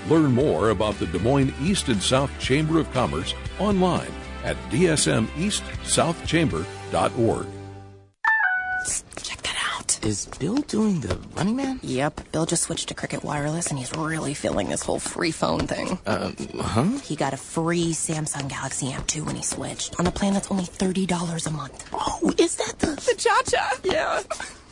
Learn 0.09 0.31
more 0.33 0.71
about 0.71 0.97
the 0.97 1.05
Des 1.05 1.19
Moines 1.19 1.53
East 1.61 1.87
and 1.87 2.01
South 2.01 2.31
Chamber 2.39 2.79
of 2.79 2.91
Commerce 2.91 3.35
online 3.59 4.11
at 4.43 4.55
dsmeastsouthchamber.org. 4.69 7.47
Check 9.21 9.41
that 9.41 9.57
out. 9.73 9.99
Is 10.05 10.25
Bill 10.39 10.55
doing 10.57 11.01
the 11.01 11.17
running 11.35 11.55
man? 11.57 11.79
Yep. 11.83 12.31
Bill 12.31 12.45
just 12.45 12.63
switched 12.63 12.87
to 12.89 12.93
Cricket 12.93 13.23
Wireless 13.23 13.69
and 13.69 13.77
he's 13.79 13.91
really 13.97 14.33
feeling 14.33 14.69
this 14.69 14.83
whole 14.83 14.99
free 14.99 15.31
phone 15.31 15.67
thing. 15.67 15.97
Uh, 16.05 16.31
huh? 16.61 16.83
He 17.03 17.15
got 17.15 17.33
a 17.33 17.37
free 17.37 17.91
Samsung 17.91 18.47
Galaxy 18.47 18.91
M2 18.91 19.25
when 19.25 19.35
he 19.35 19.43
switched 19.43 19.99
on 19.99 20.07
a 20.07 20.11
plan 20.11 20.33
that's 20.33 20.51
only 20.51 20.65
$30 20.65 21.47
a 21.47 21.51
month. 21.51 21.89
Oh, 21.93 22.33
is 22.37 22.55
that 22.57 22.79
the, 22.79 22.87
the 22.87 23.15
cha 23.17 23.41
cha? 23.49 23.73
Yeah. 23.83 24.21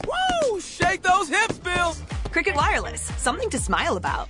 Woo! 0.08 0.60
Shake 0.62 1.02
those 1.02 1.28
hips, 1.30 1.58
Bill! 1.60 1.96
Cricket 2.32 2.56
Wireless. 2.56 3.02
Something 3.18 3.50
to 3.50 3.58
smile 3.58 3.98
about. 3.98 4.30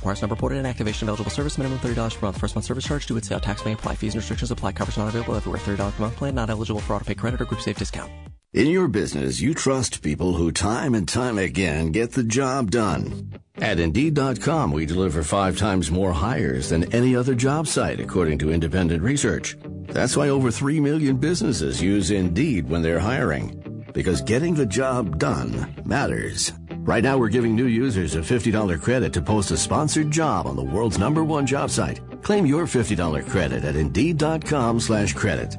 Requires 0.00 0.22
number 0.22 0.34
ported 0.34 0.56
and 0.56 0.66
activation 0.66 1.04
of 1.04 1.10
eligible 1.10 1.30
service. 1.30 1.58
Minimum 1.58 1.78
$30 1.80 2.16
per 2.16 2.26
month. 2.26 2.38
First 2.38 2.54
month 2.56 2.64
service 2.64 2.86
charge 2.86 3.04
due 3.04 3.12
with 3.12 3.26
sale 3.26 3.38
tax 3.38 3.66
may 3.66 3.72
apply. 3.72 3.96
Fees 3.96 4.14
and 4.14 4.20
restrictions 4.22 4.50
apply. 4.50 4.72
Coverage 4.72 4.96
not 4.96 5.08
available 5.08 5.36
everywhere. 5.36 5.60
$30 5.60 5.92
per 5.92 6.02
month 6.02 6.16
plan. 6.16 6.34
Not 6.34 6.48
eligible 6.48 6.80
for 6.80 6.94
auto 6.94 7.04
pay 7.04 7.14
credit 7.14 7.38
or 7.38 7.44
group 7.44 7.60
safe 7.60 7.76
discount. 7.76 8.10
In 8.54 8.68
your 8.68 8.88
business, 8.88 9.42
you 9.42 9.52
trust 9.52 10.00
people 10.02 10.32
who 10.32 10.52
time 10.52 10.94
and 10.94 11.06
time 11.06 11.36
again 11.36 11.92
get 11.92 12.12
the 12.12 12.22
job 12.22 12.70
done. 12.70 13.30
At 13.56 13.78
Indeed.com, 13.78 14.72
we 14.72 14.86
deliver 14.86 15.22
five 15.22 15.58
times 15.58 15.90
more 15.90 16.12
hires 16.12 16.70
than 16.70 16.90
any 16.94 17.14
other 17.14 17.34
job 17.34 17.66
site, 17.66 18.00
according 18.00 18.38
to 18.38 18.50
independent 18.50 19.02
research. 19.02 19.54
That's 19.88 20.16
why 20.16 20.30
over 20.30 20.50
3 20.50 20.80
million 20.80 21.18
businesses 21.18 21.82
use 21.82 22.10
Indeed 22.10 22.70
when 22.70 22.80
they're 22.80 22.98
hiring. 22.98 23.84
Because 23.92 24.22
getting 24.22 24.54
the 24.54 24.66
job 24.66 25.18
done 25.18 25.74
matters. 25.84 26.54
Right 26.82 27.04
now, 27.04 27.18
we're 27.18 27.28
giving 27.28 27.54
new 27.54 27.66
users 27.66 28.14
a 28.14 28.20
$50 28.20 28.80
credit 28.80 29.12
to 29.12 29.22
post 29.22 29.50
a 29.50 29.56
sponsored 29.56 30.10
job 30.10 30.46
on 30.46 30.56
the 30.56 30.62
world's 30.62 30.98
number 30.98 31.24
one 31.24 31.46
job 31.46 31.70
site. 31.70 32.00
Claim 32.22 32.46
your 32.46 32.66
$50 32.66 33.28
credit 33.28 33.64
at 33.64 33.76
Indeed.com 33.76 34.80
slash 34.80 35.12
credit. 35.12 35.56